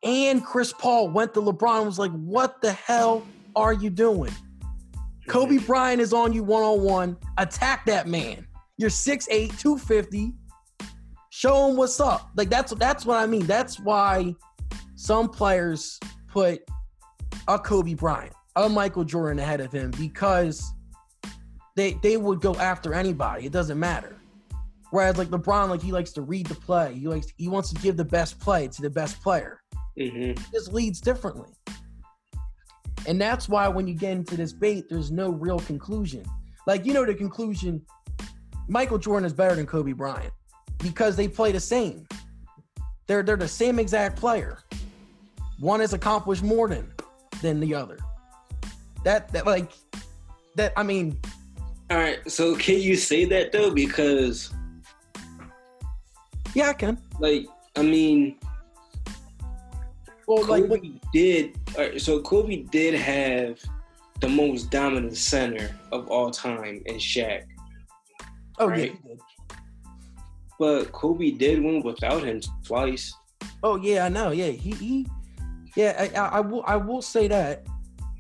and 0.04 0.44
Chris 0.44 0.74
Paul 0.74 1.10
went 1.10 1.34
to 1.34 1.42
LeBron 1.42 1.86
was 1.86 1.98
like, 1.98 2.12
What 2.12 2.62
the 2.62 2.72
hell 2.74 3.26
are 3.56 3.74
you 3.74 3.90
doing? 3.90 4.34
Kobe 5.28 5.58
Bryant 5.58 6.02
is 6.02 6.14
on 6.14 6.34
you 6.34 6.44
one 6.44 6.64
on 6.64 6.82
one. 6.82 7.18
Attack 7.38 7.86
that 7.86 8.08
man. 8.08 8.48
You're 8.78 8.90
6'8, 8.90 9.58
250. 9.60 10.34
Show 11.38 11.68
them 11.68 11.78
what's 11.78 12.00
up. 12.00 12.32
Like 12.36 12.50
that's 12.50 12.74
that's 12.74 13.06
what 13.06 13.20
I 13.20 13.28
mean. 13.28 13.46
That's 13.46 13.80
why 13.80 14.34
some 14.96 15.30
players 15.30 16.00
put 16.26 16.62
a 17.48 17.60
Kobe 17.60 17.94
Bryant, 17.94 18.34
a 18.56 18.68
Michael 18.68 19.04
Jordan 19.04 19.38
ahead 19.38 19.62
of 19.62 19.72
him 19.72 19.92
because 20.00 20.74
they 21.76 21.94
they 22.02 22.18
would 22.18 22.42
go 22.42 22.56
after 22.56 22.96
anybody. 22.96 23.46
It 23.46 23.52
doesn't 23.52 23.80
matter. 23.80 24.20
Whereas 24.90 25.20
like 25.20 25.28
LeBron, 25.28 25.70
like 25.70 25.84
he 25.84 25.92
likes 25.92 26.12
to 26.14 26.24
read 26.24 26.48
the 26.48 26.56
play. 26.56 26.96
He 26.96 27.08
likes 27.08 27.28
he 27.38 27.50
wants 27.50 27.72
to 27.72 27.80
give 27.84 27.98
the 27.98 28.06
best 28.06 28.40
play 28.40 28.68
to 28.70 28.82
the 28.82 28.90
best 28.90 29.22
player. 29.22 29.62
Mm-hmm. 29.96 30.42
He 30.42 30.52
just 30.52 30.74
leads 30.74 31.00
differently. 31.00 31.52
And 33.06 33.22
that's 33.22 33.48
why 33.48 33.68
when 33.68 33.86
you 33.86 33.94
get 33.94 34.14
into 34.14 34.38
this 34.38 34.54
bait, 34.54 34.86
there's 34.90 35.12
no 35.12 35.30
real 35.30 35.60
conclusion. 35.60 36.26
Like 36.66 36.84
you 36.84 36.94
know 36.94 37.06
the 37.06 37.14
conclusion, 37.14 37.86
Michael 38.68 38.98
Jordan 38.98 39.28
is 39.28 39.34
better 39.34 39.54
than 39.54 39.68
Kobe 39.68 39.92
Bryant 39.92 40.34
because 40.80 41.16
they 41.16 41.28
play 41.28 41.52
the 41.52 41.60
same. 41.60 42.08
They're 43.08 43.24
they're 43.24 43.38
the 43.38 43.48
same 43.48 43.80
exact 43.80 44.20
player. 44.20 44.60
One 45.60 45.80
has 45.80 45.94
accomplished 45.94 46.44
more 46.44 46.68
than 46.68 46.92
than 47.42 47.60
the 47.60 47.74
other. 47.74 47.98
That 49.04 49.32
that 49.32 49.46
like 49.46 49.72
that 50.56 50.74
I 50.76 50.84
mean 50.84 51.18
All 51.90 51.98
right, 51.98 52.20
so 52.30 52.56
can 52.56 52.80
you 52.80 52.96
say 52.96 53.26
that 53.26 53.52
though? 53.52 53.72
Because 53.72 54.52
Yeah, 56.54 56.70
I 56.70 56.74
can. 56.74 56.98
Like, 57.20 57.46
I 57.76 57.84
mean 57.84 58.38
well, 60.28 60.44
Kobe 60.44 60.62
like 60.62 60.70
what, 60.70 60.82
did 61.14 61.58
so 62.02 62.22
Kobe 62.22 62.64
did 62.64 62.94
have 62.96 63.60
the 64.20 64.28
most 64.28 64.72
dominant 64.72 65.16
center 65.16 65.74
of 65.92 66.08
all 66.10 66.32
time 66.32 66.82
in 66.86 66.96
Shaq. 66.96 67.44
Oh 68.60 68.68
right? 68.68 68.94
yeah, 69.08 69.16
But 70.60 70.92
Kobe 70.92 71.32
did 71.32 71.64
win 71.64 71.82
without 71.84 72.24
him 72.24 72.42
twice. 72.66 73.14
Oh 73.64 73.76
yeah, 73.78 74.06
I 74.06 74.10
know. 74.10 74.32
Yeah, 74.32 74.50
he 74.50 74.72
he. 74.72 75.08
Yeah, 75.76 76.10
I, 76.16 76.20
I, 76.20 76.28
I 76.28 76.40
will 76.40 76.64
I 76.66 76.76
will 76.78 77.02
say 77.02 77.28
that. 77.28 77.66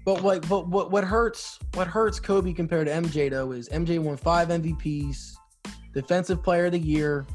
But 0.06 0.22
what 0.22 0.48
but 0.48 0.70
what 0.70 0.90
what 0.90 1.04
hurts 1.04 1.60
what 1.74 1.88
hurts 1.88 2.20
Kobe 2.20 2.54
compared 2.54 2.88
to 2.88 2.94
MJ 2.94 3.30
though 3.30 3.52
is 3.52 3.68
MJ 3.70 4.00
won 4.00 4.16
five 4.16 4.48
MVPs, 4.48 5.34
defensive 5.94 6.42
player 6.42 6.68
of 6.68 6.72
the 6.72 6.80
year. 6.80 7.26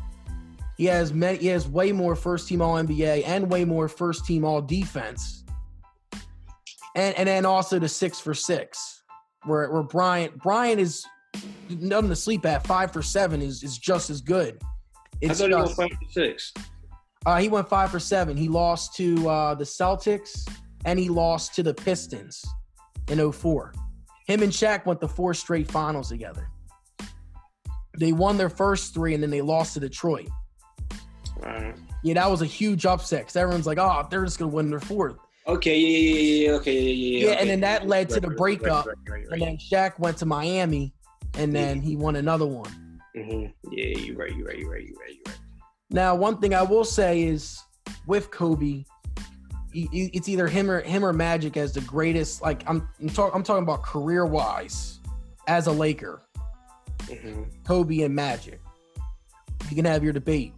He 0.78 0.86
has 0.86 1.12
many 1.12 1.38
he 1.38 1.48
has 1.48 1.68
way 1.68 1.92
more 1.92 2.16
first 2.16 2.48
team 2.48 2.62
all 2.62 2.76
NBA 2.76 3.24
and 3.26 3.50
way 3.50 3.64
more 3.64 3.88
first 3.88 4.24
team 4.24 4.44
all 4.44 4.62
defense. 4.62 5.44
And 6.94 7.14
and 7.18 7.28
then 7.28 7.44
also 7.44 7.78
the 7.78 7.90
six 7.90 8.18
for 8.18 8.32
six. 8.32 9.03
Where 9.44 9.70
where 9.70 9.82
Bryant 9.82 10.38
Bryant 10.38 10.80
is 10.80 11.05
nothing 11.68 12.09
to 12.09 12.16
sleep 12.16 12.46
at. 12.46 12.66
Five 12.66 12.90
for 12.90 13.03
seven 13.03 13.42
is 13.42 13.62
is 13.62 13.76
just 13.76 14.09
as 14.09 14.20
good. 14.22 14.62
I 15.22 15.26
It's 15.26 15.38
thought 15.40 15.48
he 15.50 15.54
went 15.54 15.70
five 15.70 15.90
for 15.90 16.10
six. 16.10 16.52
uh, 17.26 17.38
he 17.38 17.48
went 17.48 17.68
five 17.68 17.90
for 17.90 18.00
seven. 18.00 18.36
He 18.36 18.48
lost 18.48 18.94
to 18.96 19.28
uh, 19.28 19.54
the 19.54 19.64
Celtics 19.64 20.48
and 20.84 20.98
he 20.98 21.08
lost 21.08 21.54
to 21.54 21.62
the 21.62 21.72
Pistons 21.74 22.44
in 23.08 23.32
04. 23.32 23.72
Him 24.26 24.42
and 24.42 24.52
Shaq 24.52 24.84
went 24.86 25.00
the 25.00 25.08
four 25.08 25.32
straight 25.34 25.70
finals 25.70 26.08
together. 26.08 26.48
They 27.98 28.12
won 28.12 28.36
their 28.38 28.48
first 28.50 28.94
three 28.94 29.14
and 29.14 29.22
then 29.22 29.30
they 29.30 29.42
lost 29.42 29.74
to 29.74 29.80
Detroit. 29.80 30.28
Alright. 31.44 31.76
Yeah, 32.02 32.14
that 32.14 32.30
was 32.30 32.42
a 32.42 32.46
huge 32.46 32.84
upset 32.86 33.20
because 33.22 33.36
everyone's 33.36 33.66
like, 33.66 33.78
oh, 33.78 34.06
they're 34.10 34.24
just 34.24 34.38
going 34.38 34.50
to 34.50 34.54
win 34.56 34.70
their 34.70 34.80
fourth. 34.80 35.16
Okay, 35.46 35.76
yeah, 35.78 35.98
yeah, 35.98 36.46
yeah, 36.50 36.56
okay, 36.56 36.80
yeah, 36.80 36.90
yeah, 36.90 37.26
Yeah, 37.26 37.32
okay. 37.32 37.40
and 37.42 37.50
then 37.50 37.60
that 37.60 37.86
led 37.86 38.08
to 38.10 38.20
the 38.20 38.28
Right, 38.28 38.28
right, 38.28 38.30
right, 38.30 38.36
breakup. 38.60 38.86
right, 38.86 38.96
right, 39.08 39.22
right, 39.30 39.32
And 39.32 39.42
then 39.42 39.58
Shaq 39.58 39.98
went 39.98 40.16
to 40.18 40.26
Miami 40.26 40.94
and 41.34 41.54
then 41.54 41.80
he 41.80 41.96
won 41.96 42.16
another 42.16 42.46
one. 42.46 42.72
Mhm. 43.16 43.52
Yeah, 43.70 43.84
you're 43.98 44.16
right, 44.16 44.34
you're 44.34 44.46
right, 44.46 44.58
you're 44.58 44.70
right, 44.70 44.82
you're 44.86 44.98
right, 44.98 45.14
you're 45.14 45.24
right. 45.26 45.38
Now, 45.90 46.14
one 46.14 46.38
thing 46.38 46.54
I 46.54 46.62
will 46.62 46.84
say 46.84 47.22
is 47.24 47.58
with 48.06 48.30
Kobe, 48.30 48.84
he- 49.72 49.88
he- 49.92 50.10
it's 50.14 50.28
either 50.28 50.48
him 50.48 50.70
or 50.70 50.80
him 50.80 51.04
or 51.04 51.12
Magic 51.12 51.56
as 51.56 51.72
the 51.72 51.80
greatest. 51.82 52.40
Like 52.42 52.62
I'm, 52.68 52.88
I'm, 53.00 53.08
talk, 53.10 53.34
I'm 53.34 53.42
talking 53.42 53.62
about 53.62 53.82
career 53.82 54.24
wise, 54.26 55.00
as 55.48 55.66
a 55.66 55.72
Laker, 55.72 56.22
Mhm. 57.00 57.46
Kobe 57.66 58.00
and 58.02 58.14
Magic. 58.14 58.60
You 59.68 59.76
can 59.76 59.84
have 59.84 60.02
your 60.04 60.12
debate 60.12 60.54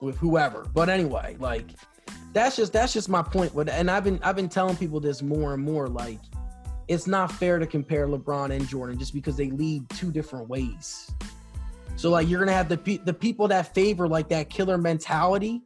with 0.00 0.16
whoever, 0.18 0.64
but 0.74 0.88
anyway, 0.88 1.36
like 1.40 1.66
that's 2.32 2.56
just 2.56 2.72
that's 2.72 2.92
just 2.92 3.08
my 3.08 3.22
point. 3.22 3.54
With 3.54 3.68
and 3.68 3.90
I've 3.90 4.04
been 4.04 4.20
I've 4.22 4.36
been 4.36 4.48
telling 4.48 4.76
people 4.76 5.00
this 5.00 5.22
more 5.22 5.54
and 5.54 5.62
more. 5.62 5.88
Like 5.88 6.20
it's 6.88 7.06
not 7.06 7.32
fair 7.32 7.58
to 7.58 7.66
compare 7.66 8.06
LeBron 8.06 8.50
and 8.54 8.66
Jordan 8.68 8.98
just 8.98 9.12
because 9.14 9.36
they 9.36 9.50
lead 9.50 9.88
two 9.90 10.10
different 10.12 10.48
ways. 10.48 11.10
So 11.98 12.10
like 12.10 12.28
you're 12.28 12.38
gonna 12.38 12.52
have 12.52 12.68
the 12.68 12.78
pe- 12.78 12.98
the 12.98 13.12
people 13.12 13.48
that 13.48 13.74
favor 13.74 14.06
like 14.06 14.28
that 14.28 14.50
killer 14.50 14.78
mentality, 14.78 15.62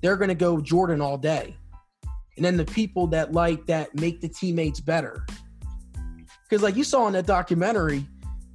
they're 0.00 0.16
gonna 0.16 0.34
go 0.34 0.60
Jordan 0.60 1.00
all 1.00 1.16
day, 1.16 1.56
and 2.36 2.44
then 2.44 2.56
the 2.56 2.64
people 2.64 3.06
that 3.08 3.32
like 3.32 3.64
that 3.66 3.94
make 3.94 4.20
the 4.20 4.28
teammates 4.28 4.80
better. 4.80 5.24
Because 6.50 6.64
like 6.64 6.74
you 6.74 6.82
saw 6.82 7.06
in 7.06 7.12
that 7.12 7.26
documentary, 7.26 8.04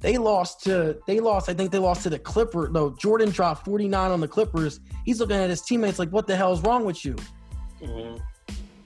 they 0.00 0.18
lost 0.18 0.62
to 0.64 0.98
they 1.06 1.18
lost. 1.18 1.48
I 1.48 1.54
think 1.54 1.70
they 1.70 1.78
lost 1.78 2.02
to 2.02 2.10
the 2.10 2.18
Clippers. 2.18 2.72
No, 2.72 2.90
Jordan 2.90 3.30
dropped 3.30 3.64
49 3.64 4.10
on 4.10 4.20
the 4.20 4.28
Clippers. 4.28 4.78
He's 5.06 5.18
looking 5.18 5.36
at 5.36 5.48
his 5.48 5.62
teammates 5.62 5.98
like, 5.98 6.10
"What 6.10 6.26
the 6.26 6.36
hell 6.36 6.52
is 6.52 6.60
wrong 6.60 6.84
with 6.84 7.06
you?" 7.06 7.16
Mhm. 7.80 8.20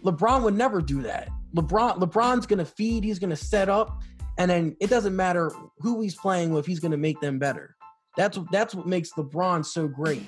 LeBron 0.04 0.44
would 0.44 0.54
never 0.54 0.80
do 0.80 1.02
that. 1.02 1.28
LeBron 1.56 1.98
LeBron's 1.98 2.46
gonna 2.46 2.64
feed, 2.64 3.02
he's 3.02 3.18
gonna 3.18 3.34
set 3.34 3.68
up, 3.68 4.00
and 4.38 4.48
then 4.48 4.76
it 4.78 4.90
doesn't 4.90 5.16
matter 5.16 5.50
who 5.78 6.00
he's 6.00 6.14
playing 6.14 6.52
with, 6.52 6.66
he's 6.66 6.78
gonna 6.78 6.96
make 6.96 7.20
them 7.20 7.40
better. 7.40 7.74
That's 8.16 8.38
that's 8.50 8.74
what 8.74 8.86
makes 8.86 9.12
LeBron 9.12 9.64
so 9.64 9.88
great. 9.88 10.24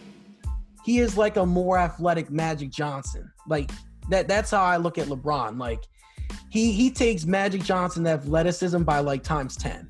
He 0.84 0.98
is 0.98 1.16
like 1.16 1.36
a 1.36 1.46
more 1.46 1.78
athletic 1.78 2.30
Magic 2.30 2.70
Johnson. 2.70 3.30
Like 3.48 3.70
that 4.10 4.28
that's 4.28 4.50
how 4.50 4.62
I 4.62 4.76
look 4.76 4.98
at 4.98 5.08
LeBron. 5.08 5.58
Like 5.58 5.80
he 6.50 6.72
he 6.72 6.90
takes 6.90 7.24
Magic 7.24 7.62
Johnson 7.62 8.06
athleticism 8.06 8.82
by 8.82 9.00
like 9.00 9.22
times 9.22 9.56
10. 9.56 9.88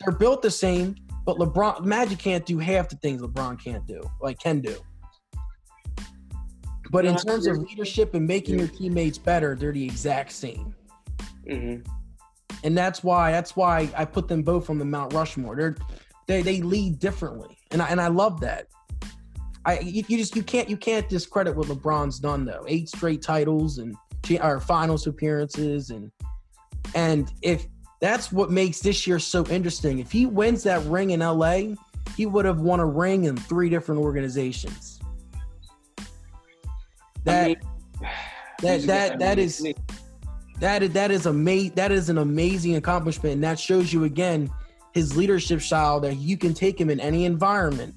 They're 0.00 0.14
built 0.14 0.42
the 0.42 0.50
same, 0.50 0.94
but 1.24 1.38
LeBron 1.38 1.84
Magic 1.84 2.18
can't 2.18 2.44
do 2.44 2.58
half 2.58 2.88
the 2.88 2.96
things 2.96 3.22
LeBron 3.22 3.62
can't 3.62 3.86
do, 3.86 4.02
like 4.20 4.38
can 4.38 4.60
do. 4.60 4.76
But 6.90 7.04
in 7.04 7.16
terms 7.16 7.46
of 7.46 7.58
leadership 7.58 8.14
and 8.14 8.26
making 8.26 8.58
your 8.58 8.68
teammates 8.68 9.18
better, 9.18 9.54
they're 9.54 9.72
the 9.72 9.84
exact 9.84 10.32
same. 10.32 10.74
Mhm. 11.46 11.86
And 12.64 12.76
that's 12.76 13.04
why 13.04 13.30
that's 13.30 13.56
why 13.56 13.90
I 13.96 14.04
put 14.04 14.28
them 14.28 14.42
both 14.42 14.70
on 14.70 14.78
the 14.78 14.84
Mount 14.84 15.12
Rushmore. 15.12 15.54
They're 15.54 15.76
they 16.28 16.42
they 16.42 16.60
lead 16.60 17.00
differently. 17.00 17.58
And 17.72 17.82
I 17.82 17.88
and 17.88 18.00
I 18.00 18.06
love 18.08 18.40
that. 18.42 18.68
I 19.64 19.80
you, 19.80 20.04
you 20.06 20.18
just 20.18 20.36
you 20.36 20.44
can't 20.44 20.68
you 20.68 20.76
can't 20.76 21.08
discredit 21.08 21.56
what 21.56 21.66
LeBron's 21.66 22.20
done 22.20 22.44
though. 22.44 22.64
Eight 22.68 22.88
straight 22.88 23.22
titles 23.22 23.78
and 23.78 23.96
or 24.40 24.60
finals 24.60 25.06
appearances 25.06 25.90
and 25.90 26.12
and 26.94 27.32
if 27.42 27.66
that's 28.00 28.30
what 28.30 28.50
makes 28.50 28.78
this 28.78 29.06
year 29.06 29.18
so 29.18 29.44
interesting. 29.46 29.98
If 29.98 30.12
he 30.12 30.26
wins 30.26 30.62
that 30.62 30.84
ring 30.84 31.10
in 31.10 31.20
LA, 31.20 31.74
he 32.16 32.26
would 32.26 32.44
have 32.44 32.60
won 32.60 32.78
a 32.78 32.86
ring 32.86 33.24
in 33.24 33.36
three 33.36 33.68
different 33.68 34.00
organizations. 34.00 35.00
That 37.24 37.44
I 37.44 37.48
mean, 37.48 37.58
that 38.62 38.82
a 38.82 38.86
that 38.86 39.18
that 39.18 39.38
is 39.38 39.66
that 40.60 40.82
is 40.82 40.92
that 40.92 41.10
is 41.10 41.26
ama- 41.26 41.70
that 41.70 41.90
is 41.90 42.10
an 42.10 42.18
amazing 42.18 42.76
accomplishment 42.76 43.34
and 43.34 43.44
that 43.44 43.58
shows 43.58 43.92
you 43.92 44.04
again 44.04 44.50
his 44.94 45.16
leadership 45.16 45.60
style 45.60 46.00
that 46.00 46.16
you 46.16 46.36
can 46.36 46.54
take 46.54 46.80
him 46.80 46.90
in 46.90 47.00
any 47.00 47.24
environment 47.24 47.94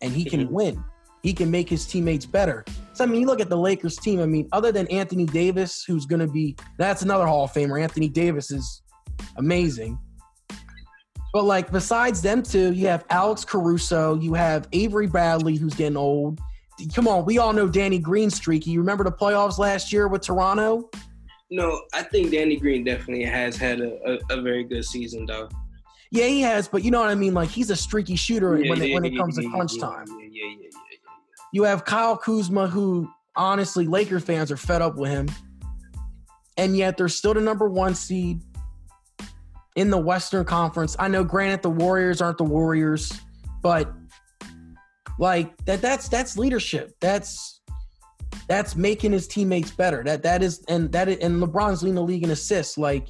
and 0.00 0.12
he 0.12 0.24
can 0.24 0.46
Mhm. 0.48 0.50
win. 0.50 0.84
He 1.22 1.32
can 1.32 1.50
make 1.50 1.68
his 1.68 1.86
teammates 1.86 2.26
better. 2.26 2.64
So 2.94 3.04
i 3.04 3.06
mean 3.06 3.20
you 3.20 3.26
look 3.26 3.40
at 3.40 3.48
the 3.48 3.56
lakers 3.56 3.96
team. 3.96 4.20
I 4.20 4.26
mean 4.26 4.48
other 4.52 4.72
than 4.72 4.86
anthony 4.88 5.24
davis 5.24 5.84
who's 5.86 6.04
going 6.06 6.20
to 6.20 6.26
be 6.32 6.56
that's 6.78 7.02
another 7.02 7.26
hall 7.26 7.44
of 7.44 7.52
famer. 7.52 7.80
Anthony 7.80 8.08
davis 8.08 8.50
is 8.50 8.82
amazing. 9.36 9.98
But 11.32 11.44
like 11.44 11.70
besides 11.70 12.20
them 12.20 12.42
two 12.42 12.72
you 12.72 12.86
have 12.88 13.04
alex 13.10 13.44
caruso 13.44 14.16
you 14.16 14.34
have 14.34 14.68
avery 14.72 15.06
bradley 15.06 15.56
who's 15.56 15.74
getting 15.74 15.96
old. 15.96 16.40
Come 16.94 17.06
on 17.06 17.24
we 17.24 17.38
all 17.38 17.52
know 17.52 17.68
danny 17.68 17.98
green 17.98 18.28
streaky 18.30 18.70
you 18.72 18.80
remember 18.80 19.04
the 19.04 19.12
playoffs 19.12 19.58
last 19.58 19.92
year 19.92 20.08
with 20.08 20.22
toronto? 20.22 20.90
No, 21.54 21.82
I 21.92 22.02
think 22.02 22.30
Danny 22.32 22.56
Green 22.56 22.82
definitely 22.82 23.24
has 23.26 23.58
had 23.58 23.82
a, 23.82 24.18
a, 24.32 24.38
a 24.38 24.40
very 24.40 24.64
good 24.64 24.86
season, 24.86 25.26
though. 25.26 25.50
Yeah, 26.12 26.26
he 26.26 26.42
has, 26.42 26.68
but 26.68 26.84
you 26.84 26.90
know 26.90 27.00
what 27.00 27.08
I 27.08 27.14
mean. 27.14 27.32
Like 27.32 27.48
he's 27.48 27.70
a 27.70 27.76
streaky 27.76 28.16
shooter 28.16 28.58
Yeah, 28.58 28.68
when, 28.68 28.82
it, 28.82 28.88
yeah, 28.90 28.94
when 28.94 29.04
it 29.06 29.16
comes 29.16 29.38
yeah, 29.38 29.44
to 29.44 29.50
crunch 29.50 29.72
yeah, 29.76 29.80
time. 29.80 30.04
Yeah, 30.08 30.16
yeah, 30.20 30.28
yeah, 30.30 30.56
yeah, 30.60 30.68
yeah. 30.70 31.12
You 31.54 31.62
have 31.62 31.86
Kyle 31.86 32.18
Kuzma, 32.18 32.66
who 32.66 33.10
honestly 33.34 33.86
Laker 33.86 34.20
fans 34.20 34.52
are 34.52 34.58
fed 34.58 34.82
up 34.82 34.96
with 34.96 35.10
him, 35.10 35.26
and 36.58 36.76
yet 36.76 36.98
they're 36.98 37.08
still 37.08 37.32
the 37.32 37.40
number 37.40 37.66
one 37.66 37.94
seed 37.94 38.42
in 39.74 39.88
the 39.88 39.96
Western 39.96 40.44
Conference. 40.44 40.94
I 40.98 41.08
know, 41.08 41.24
granted, 41.24 41.62
the 41.62 41.70
Warriors 41.70 42.20
aren't 42.20 42.36
the 42.36 42.44
Warriors, 42.44 43.10
but 43.62 43.90
like 45.18 45.56
that 45.64 45.80
that's 45.80 46.08
that's 46.08 46.36
leadership. 46.36 46.92
That's 47.00 47.62
that's 48.48 48.76
making 48.76 49.12
his 49.12 49.26
teammates 49.26 49.70
better. 49.70 50.04
That 50.04 50.22
that 50.24 50.42
is 50.42 50.62
and 50.68 50.92
that 50.92 51.08
is, 51.08 51.16
and 51.20 51.42
LeBron's 51.42 51.82
leading 51.82 51.94
the 51.94 52.02
league 52.02 52.22
in 52.22 52.30
assists. 52.32 52.76
Like 52.76 53.08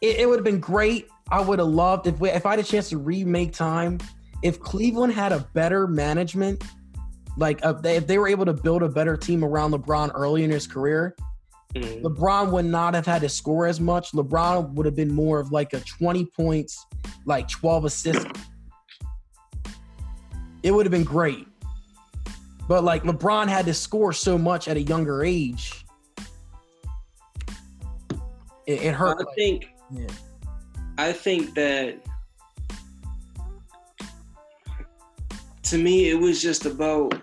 it, 0.00 0.20
it 0.20 0.28
would 0.28 0.38
have 0.38 0.44
been 0.44 0.60
great. 0.60 1.08
I 1.30 1.40
would 1.40 1.58
have 1.58 1.68
loved 1.68 2.06
if 2.06 2.18
we, 2.20 2.30
if 2.30 2.46
I 2.46 2.50
had 2.50 2.58
a 2.58 2.62
chance 2.64 2.88
to 2.90 2.98
remake 2.98 3.52
time. 3.52 3.98
If 4.42 4.60
Cleveland 4.60 5.12
had 5.12 5.32
a 5.32 5.40
better 5.54 5.86
management, 5.88 6.62
like 7.36 7.64
uh, 7.64 7.72
they, 7.72 7.96
if 7.96 8.06
they 8.06 8.18
were 8.18 8.28
able 8.28 8.44
to 8.44 8.52
build 8.52 8.82
a 8.82 8.88
better 8.88 9.16
team 9.16 9.42
around 9.44 9.72
LeBron 9.72 10.12
early 10.14 10.44
in 10.44 10.50
his 10.50 10.66
career, 10.66 11.16
Mhm. 11.74 12.02
LeBron 12.02 12.52
would 12.52 12.64
not 12.64 12.94
have 12.94 13.04
had 13.04 13.20
to 13.22 13.28
score 13.28 13.66
as 13.66 13.80
much. 13.80 14.12
LeBron 14.12 14.72
would 14.74 14.86
have 14.86 14.94
been 14.94 15.12
more 15.12 15.40
of 15.40 15.52
like 15.52 15.72
a 15.74 15.80
20 15.80 16.24
points, 16.26 16.86
like 17.26 17.48
12 17.48 17.84
assists. 17.86 18.24
It 20.62 20.70
would 20.70 20.86
have 20.86 20.90
been 20.90 21.04
great. 21.04 21.46
But 22.68 22.82
like 22.84 23.02
LeBron 23.02 23.48
had 23.48 23.66
to 23.66 23.74
score 23.74 24.12
so 24.14 24.38
much 24.38 24.68
at 24.68 24.76
a 24.76 24.82
younger 24.82 25.22
age. 25.24 25.84
It, 28.66 28.82
it 28.82 28.94
hurt. 28.94 29.18
I 29.20 29.24
like- 29.24 29.34
think 29.36 29.66
yeah. 29.90 30.06
I 30.98 31.12
think 31.12 31.54
that 31.54 31.98
to 35.64 35.78
me 35.78 36.08
it 36.10 36.18
was 36.18 36.40
just 36.40 36.64
about 36.64 37.14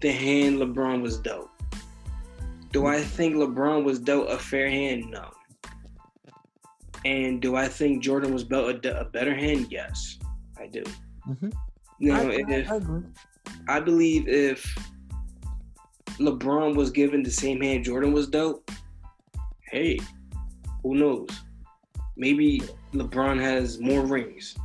the 0.00 0.10
hand 0.12 0.58
LeBron 0.58 1.02
was 1.02 1.18
dealt. 1.18 1.50
Do 2.72 2.86
I 2.86 3.00
think 3.00 3.34
LeBron 3.36 3.84
was 3.84 3.98
dealt 3.98 4.30
a 4.30 4.38
fair 4.38 4.68
hand? 4.68 5.10
No. 5.10 5.30
And 7.04 7.40
do 7.40 7.56
I 7.56 7.68
think 7.68 8.02
Jordan 8.02 8.32
was 8.32 8.44
dealt 8.44 8.84
a, 8.84 9.00
a 9.00 9.04
better 9.04 9.34
hand? 9.34 9.68
Yes, 9.70 10.18
I 10.58 10.66
do. 10.66 10.82
Mhm. 11.28 11.52
Now, 12.00 12.20
I, 12.20 12.24
I- 12.24 12.44
if 12.50 12.70
I 12.70 12.76
agree. 12.76 13.02
I 13.68 13.80
believe 13.80 14.28
if 14.28 14.62
LeBron 16.18 16.76
was 16.76 16.90
given 16.90 17.22
the 17.22 17.30
same 17.30 17.60
hand 17.60 17.84
Jordan 17.84 18.12
was 18.12 18.28
dealt, 18.28 18.68
hey, 19.70 19.98
who 20.82 20.94
knows? 20.94 21.28
Maybe 22.16 22.62
LeBron 22.94 23.40
has 23.40 23.78
more 23.78 24.02
rings. 24.02 24.56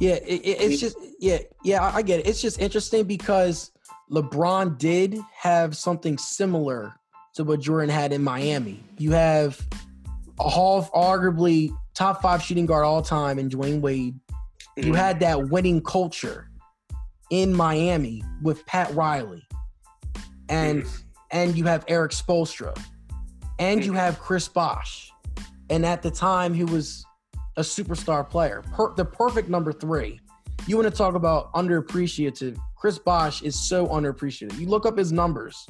Yeah, 0.00 0.14
it, 0.14 0.40
it, 0.42 0.60
it's 0.60 0.80
just 0.80 0.96
yeah, 1.20 1.38
yeah, 1.62 1.82
I 1.94 2.02
get 2.02 2.20
it. 2.20 2.26
It's 2.26 2.40
just 2.42 2.58
interesting 2.60 3.04
because 3.04 3.70
LeBron 4.10 4.76
did 4.78 5.18
have 5.36 5.76
something 5.76 6.18
similar 6.18 6.94
to 7.34 7.44
what 7.44 7.60
Jordan 7.60 7.90
had 7.90 8.12
in 8.12 8.22
Miami. 8.22 8.82
You 8.98 9.12
have 9.12 9.60
a 10.40 10.48
Hall 10.48 10.78
of 10.78 10.90
arguably 10.92 11.76
top 11.94 12.22
five 12.22 12.42
shooting 12.42 12.66
guard 12.66 12.84
all 12.84 13.02
time 13.02 13.38
in 13.38 13.48
Dwyane 13.48 13.80
Wade. 13.80 14.18
You 14.76 14.92
Mhm. 14.92 14.96
had 14.96 15.20
that 15.20 15.50
winning 15.50 15.80
culture 15.80 16.48
in 17.30 17.54
Miami 17.54 18.24
with 18.42 18.66
Pat 18.66 18.92
Riley, 18.94 19.46
and 20.48 20.84
and 21.30 21.56
you 21.56 21.64
have 21.64 21.84
Erik 21.88 22.12
Spoelstra, 22.12 22.76
and 23.60 23.84
you 23.84 23.92
have 23.92 24.18
Chris 24.18 24.48
Bosh, 24.48 25.10
and 25.70 25.84
at 25.84 26.02
the 26.02 26.10
time 26.10 26.54
he 26.54 26.64
was 26.64 27.04
a 27.56 27.62
superstar 27.62 28.28
player, 28.28 28.62
per, 28.72 28.94
the 28.94 29.04
perfect 29.04 29.48
number 29.48 29.72
three. 29.72 30.20
You 30.66 30.76
want 30.76 30.88
to 30.90 30.96
talk 30.96 31.14
about 31.14 31.52
underappreciated? 31.52 32.56
Chris 32.76 32.98
Bosh 32.98 33.42
is 33.42 33.68
so 33.68 33.86
underappreciated. 33.86 34.58
You 34.58 34.68
look 34.68 34.86
up 34.86 34.96
his 34.96 35.12
numbers, 35.12 35.66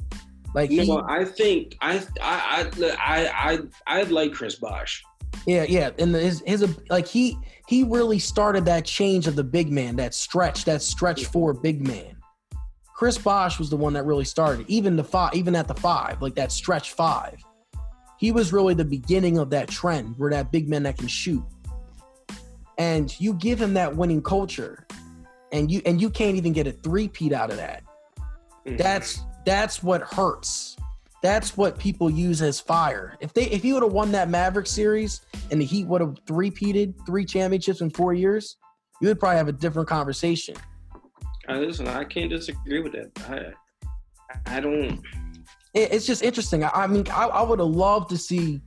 like 0.53 0.69
he, 0.69 0.85
No, 0.85 1.03
I 1.07 1.25
think 1.25 1.77
I 1.81 2.01
I 2.21 2.69
I 2.79 2.97
I 2.97 3.59
I, 3.87 3.99
I 3.99 4.03
like 4.03 4.33
Chris 4.33 4.55
Bosh. 4.55 5.03
Yeah, 5.45 5.65
yeah, 5.67 5.91
and 5.99 6.15
his 6.15 6.41
his 6.45 6.77
like 6.89 7.07
he 7.07 7.37
he 7.67 7.83
really 7.83 8.19
started 8.19 8.65
that 8.65 8.85
change 8.85 9.27
of 9.27 9.35
the 9.35 9.43
big 9.43 9.71
man, 9.71 9.95
that 9.97 10.13
stretch, 10.13 10.65
that 10.65 10.81
stretch 10.81 11.25
for 11.25 11.53
big 11.53 11.85
man. 11.85 12.15
Chris 12.95 13.17
Bosh 13.17 13.59
was 13.59 13.69
the 13.69 13.75
one 13.75 13.93
that 13.93 14.05
really 14.05 14.23
started, 14.23 14.65
even 14.69 14.95
the 14.95 15.03
five, 15.03 15.33
even 15.35 15.55
at 15.55 15.67
the 15.67 15.75
five, 15.75 16.21
like 16.21 16.35
that 16.35 16.51
stretch 16.51 16.93
five. 16.93 17.37
He 18.25 18.31
was 18.31 18.51
really 18.51 18.73
the 18.73 18.83
beginning 18.83 19.37
of 19.37 19.51
that 19.51 19.69
trend 19.69 20.17
where 20.17 20.31
that 20.31 20.51
big 20.51 20.67
man 20.67 20.81
that 20.81 20.97
can 20.97 21.07
shoot. 21.07 21.43
And 22.79 23.13
you 23.21 23.35
give 23.35 23.61
him 23.61 23.75
that 23.75 23.95
winning 23.95 24.23
culture, 24.23 24.87
and 25.51 25.69
you 25.69 25.83
and 25.85 26.01
you 26.01 26.09
can't 26.09 26.35
even 26.35 26.51
get 26.51 26.65
a 26.65 26.71
three-peat 26.71 27.33
out 27.33 27.51
of 27.51 27.57
that. 27.57 27.83
Mhm. 28.65 28.79
That's 28.79 29.21
that's 29.45 29.83
what 29.83 30.01
hurts. 30.01 30.75
That's 31.21 31.55
what 31.55 31.77
people 31.77 32.09
use 32.09 32.41
as 32.41 32.59
fire. 32.59 33.15
If 33.19 33.31
they 33.35 33.43
if 33.43 33.61
he 33.61 33.73
would 33.73 33.83
have 33.83 33.93
won 33.93 34.11
that 34.13 34.27
Maverick 34.27 34.65
series 34.65 35.21
and 35.51 35.61
the 35.61 35.65
Heat 35.65 35.85
would 35.85 36.01
have 36.01 36.17
three-peated 36.25 36.95
three 37.05 37.25
championships 37.25 37.81
in 37.81 37.91
four 37.91 38.15
years, 38.15 38.57
you 39.01 39.07
would 39.07 39.19
probably 39.19 39.37
have 39.37 39.49
a 39.49 39.51
different 39.51 39.87
conversation. 39.87 40.55
Uh, 41.47 41.59
listen, 41.59 41.87
I 41.87 42.03
can't 42.05 42.31
disagree 42.31 42.81
with 42.81 42.93
that. 42.93 43.53
I 44.47 44.55
I 44.57 44.59
don't. 44.61 44.99
It- 45.75 45.91
it's 45.93 46.05
just 46.07 46.23
interesting. 46.23 46.63
I, 46.63 46.69
I 46.73 46.87
mean, 46.87 47.05
I, 47.09 47.25
I 47.27 47.41
would 47.43 47.59
have 47.59 47.67
loved 47.67 48.09
to 48.09 48.17
see 48.17 48.61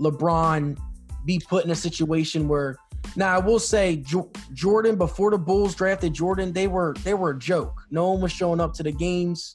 LeBron 0.00 0.76
be 1.24 1.40
put 1.48 1.64
in 1.64 1.70
a 1.70 1.74
situation 1.76 2.48
where. 2.48 2.76
Now 3.16 3.34
I 3.34 3.38
will 3.38 3.58
say 3.58 3.96
Jo- 3.96 4.30
Jordan 4.52 4.94
before 4.96 5.30
the 5.30 5.38
Bulls 5.38 5.74
drafted 5.74 6.12
Jordan, 6.12 6.52
they 6.52 6.68
were 6.68 6.94
they 7.02 7.14
were 7.14 7.30
a 7.30 7.38
joke. 7.38 7.80
No 7.90 8.10
one 8.12 8.20
was 8.20 8.30
showing 8.30 8.60
up 8.60 8.74
to 8.74 8.82
the 8.82 8.92
games. 8.92 9.54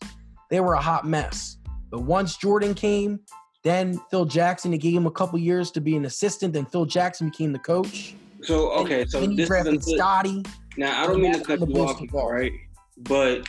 They 0.49 0.59
were 0.59 0.73
a 0.73 0.81
hot 0.81 1.05
mess. 1.07 1.57
But 1.91 2.01
once 2.01 2.35
Jordan 2.37 2.73
came, 2.73 3.19
then 3.63 4.01
Phil 4.09 4.25
Jackson, 4.25 4.71
he 4.71 4.77
gave 4.79 4.93
him 4.97 5.05
a 5.05 5.11
couple 5.11 5.37
years 5.39 5.69
to 5.71 5.79
be 5.79 5.95
an 5.95 6.05
assistant. 6.05 6.53
Then 6.53 6.65
Phil 6.65 6.85
Jackson 6.85 7.29
became 7.29 7.53
the 7.53 7.59
coach. 7.59 8.15
So 8.41 8.71
okay, 8.71 9.01
And 9.03 9.11
so 9.11 9.21
then 9.21 9.31
he 9.31 9.37
this 9.37 9.47
drafted 9.47 9.75
is 9.75 9.85
Scottie. 9.95 10.43
now 10.75 11.03
I 11.03 11.07
don't 11.07 11.21
mean 11.21 11.33
to 11.33 11.39
cut 11.41 11.59
you 11.69 11.75
off, 11.83 12.01
right? 12.31 12.51
But 12.97 13.47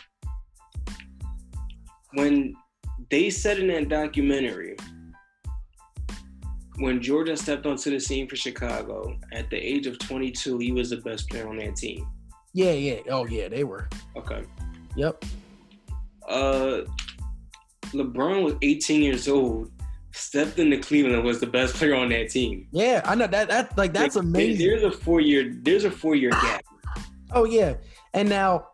when 2.13 2.55
they 3.11 3.31
said 3.31 3.59
in 3.59 3.69
that 3.69 3.89
documentary, 3.89 4.77
when 6.79 7.01
Jordan 7.01 7.37
stepped 7.37 7.67
onto 7.67 7.91
the 7.91 8.01
scene 8.01 8.29
for 8.29 8.37
Chicago 8.37 9.19
at 9.33 9.49
the 9.51 9.57
age 9.57 9.87
of 9.87 9.99
22, 9.99 10.59
he 10.59 10.73
was 10.73 10.91
the 10.91 10.99
best 10.99 11.29
player 11.29 11.49
on 11.49 11.57
that 11.59 11.77
team. 11.77 12.07
Yeah, 12.53 12.73
yeah. 12.73 13.01
Oh 13.11 13.27
yeah, 13.27 13.49
they 13.49 13.65
were. 13.65 13.89
Okay. 14.17 14.43
Yep. 14.97 15.25
Uh, 16.29 16.81
LeBron 17.93 18.43
was 18.43 18.55
18 18.63 19.03
years 19.03 19.29
old, 19.29 19.71
stepped 20.13 20.59
into 20.59 20.79
Cleveland, 20.79 21.23
was 21.23 21.41
the 21.41 21.47
best 21.47 21.75
player 21.75 21.95
on 21.95 22.09
that 22.09 22.31
team. 22.31 22.67
Yeah, 22.73 23.03
I 23.05 23.15
know 23.15 23.27
that. 23.27 23.49
That 23.49 23.77
like 23.77 23.93
that's 23.93 24.17
Like, 24.17 24.25
amazing. 24.25 24.67
There's 24.67 24.83
a 24.83 24.91
four 24.91 25.21
year. 25.21 25.55
There's 25.63 25.85
a 25.85 25.91
four 25.91 26.15
year 26.15 26.31
gap. 26.31 26.65
Oh 27.33 27.45
yeah. 27.45 27.75
And 28.15 28.29
now, 28.29 28.69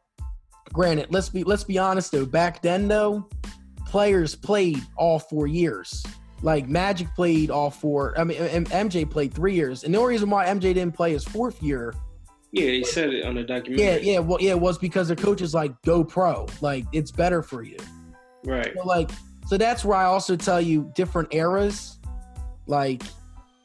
granted, 0.72 1.08
let's 1.10 1.28
be 1.28 1.44
let's 1.44 1.64
be 1.64 1.78
honest 1.78 2.12
though. 2.12 2.26
Back 2.26 2.62
then 2.62 2.88
though, 2.88 3.28
players 3.92 4.34
played 4.34 4.80
all 4.96 5.18
four 5.18 5.46
years. 5.46 6.02
Like 6.40 6.66
Magic 6.66 7.14
played 7.14 7.50
all 7.50 7.70
four. 7.70 8.18
I 8.18 8.24
mean, 8.24 8.38
MJ 8.38 9.08
played 9.08 9.34
three 9.34 9.54
years, 9.54 9.84
and 9.84 9.92
the 9.92 9.98
only 9.98 10.14
reason 10.14 10.30
why 10.30 10.46
MJ 10.46 10.72
didn't 10.72 10.92
play 10.92 11.12
his 11.12 11.24
fourth 11.24 11.62
year, 11.62 11.94
Yeah, 12.52 12.70
he 12.70 12.84
said 12.84 13.12
it 13.12 13.26
on 13.26 13.34
the 13.34 13.44
documentary. 13.44 13.84
yeah, 13.84 13.96
yeah, 14.14 14.18
well, 14.18 14.38
yeah, 14.40 14.54
was 14.54 14.78
because 14.78 15.08
the 15.08 15.14
coach 15.14 15.42
is 15.42 15.52
like, 15.52 15.80
go 15.82 16.02
pro, 16.02 16.46
like 16.62 16.86
it's 16.92 17.10
better 17.10 17.42
for 17.42 17.62
you. 17.62 17.76
Right. 18.44 18.72
So 18.74 18.82
like, 18.86 19.10
so 19.46 19.58
that's 19.58 19.84
where 19.84 19.98
I 19.98 20.04
also 20.04 20.36
tell 20.36 20.60
you 20.60 20.90
different 20.94 21.34
eras, 21.34 21.98
like, 22.66 23.02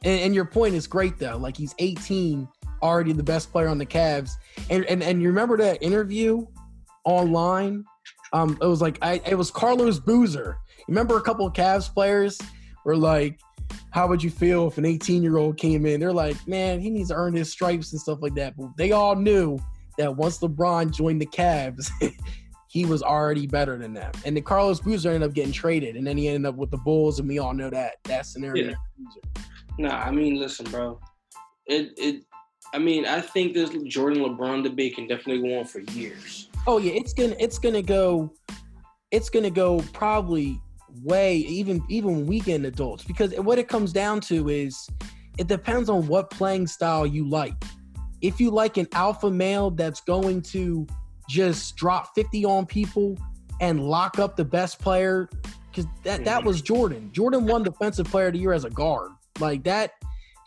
and, 0.03 0.19
and 0.19 0.35
your 0.35 0.45
point 0.45 0.75
is 0.75 0.87
great 0.87 1.17
though. 1.17 1.37
Like 1.37 1.55
he's 1.55 1.73
18, 1.79 2.47
already 2.81 3.13
the 3.13 3.23
best 3.23 3.49
player 3.49 3.69
on 3.69 3.77
the 3.77 3.85
Cavs, 3.85 4.31
and 4.69 4.83
and 4.85 5.01
and 5.01 5.21
you 5.21 5.29
remember 5.29 5.55
that 5.57 5.81
interview 5.81 6.45
online? 7.05 7.85
Um, 8.33 8.57
it 8.61 8.65
was 8.65 8.81
like 8.81 8.97
I, 9.01 9.21
it 9.25 9.35
was 9.35 9.51
Carlos 9.51 9.99
Boozer. 9.99 10.57
Remember 10.87 11.17
a 11.17 11.21
couple 11.21 11.45
of 11.45 11.53
Cavs 11.53 11.91
players 11.93 12.39
were 12.85 12.97
like, 12.97 13.39
"How 13.91 14.07
would 14.07 14.23
you 14.23 14.29
feel 14.29 14.67
if 14.67 14.77
an 14.77 14.85
18 14.85 15.23
year 15.23 15.37
old 15.37 15.57
came 15.57 15.85
in?" 15.85 15.99
They're 15.99 16.13
like, 16.13 16.35
"Man, 16.47 16.79
he 16.79 16.89
needs 16.89 17.09
to 17.09 17.15
earn 17.15 17.33
his 17.33 17.51
stripes 17.51 17.91
and 17.91 18.01
stuff 18.01 18.19
like 18.21 18.35
that." 18.35 18.55
But 18.57 18.75
they 18.77 18.91
all 18.91 19.15
knew 19.15 19.59
that 19.97 20.15
once 20.15 20.39
LeBron 20.39 20.91
joined 20.95 21.21
the 21.21 21.27
Cavs. 21.27 21.89
he 22.69 22.85
was 22.85 23.01
already 23.01 23.47
better 23.47 23.77
than 23.77 23.93
them. 23.93 24.11
And 24.25 24.35
then 24.35 24.43
Carlos 24.43 24.81
Boozer 24.81 25.09
ended 25.09 25.27
up 25.27 25.33
getting 25.33 25.53
traded, 25.53 25.95
and 25.95 26.05
then 26.05 26.17
he 26.17 26.27
ended 26.27 26.45
up 26.45 26.55
with 26.55 26.69
the 26.69 26.77
Bulls, 26.77 27.19
and 27.19 27.27
we 27.27 27.39
all 27.39 27.53
know 27.53 27.69
that 27.69 27.95
that 28.03 28.25
scenario. 28.25 28.69
Yeah. 28.69 29.43
Nah, 29.79 29.97
I 29.97 30.11
mean, 30.11 30.35
listen, 30.35 30.65
bro. 30.69 30.99
It 31.65 31.93
it. 31.97 32.23
I 32.73 32.79
mean, 32.79 33.05
I 33.05 33.21
think 33.21 33.53
this 33.53 33.69
Jordan 33.85 34.21
LeBron 34.21 34.63
debate 34.63 34.95
can 34.95 35.07
definitely 35.07 35.47
go 35.47 35.59
on 35.59 35.65
for 35.65 35.79
years. 35.91 36.49
Oh 36.67 36.77
yeah, 36.77 36.91
it's 36.93 37.13
gonna 37.13 37.35
it's 37.39 37.57
gonna 37.57 37.81
go, 37.81 38.33
it's 39.11 39.29
gonna 39.29 39.49
go 39.49 39.79
probably 39.93 40.61
way 41.03 41.37
even 41.37 41.81
even 41.89 42.25
weekend 42.25 42.65
adults 42.65 43.03
because 43.03 43.33
what 43.37 43.59
it 43.59 43.67
comes 43.67 43.93
down 43.93 44.19
to 44.19 44.49
is 44.49 44.89
it 45.37 45.47
depends 45.47 45.89
on 45.89 46.07
what 46.07 46.29
playing 46.29 46.67
style 46.67 47.05
you 47.05 47.27
like. 47.27 47.53
If 48.21 48.41
you 48.41 48.51
like 48.51 48.77
an 48.77 48.87
alpha 48.93 49.29
male 49.29 49.71
that's 49.71 50.01
going 50.01 50.41
to 50.43 50.87
just 51.29 51.75
drop 51.75 52.15
50 52.15 52.45
on 52.45 52.65
people 52.65 53.17
and 53.61 53.87
lock 53.87 54.17
up 54.17 54.35
the 54.35 54.45
best 54.45 54.79
player, 54.79 55.29
because 55.69 55.85
that, 56.03 56.25
that 56.25 56.43
was 56.43 56.57
mm-hmm. 56.57 56.73
Jordan. 56.73 57.09
Jordan 57.11 57.45
won 57.45 57.63
defensive 57.63 58.07
player 58.07 58.27
of 58.27 58.33
the 58.33 58.39
year 58.39 58.53
as 58.53 58.65
a 58.65 58.69
guard. 58.71 59.11
Like 59.39 59.63
that, 59.65 59.91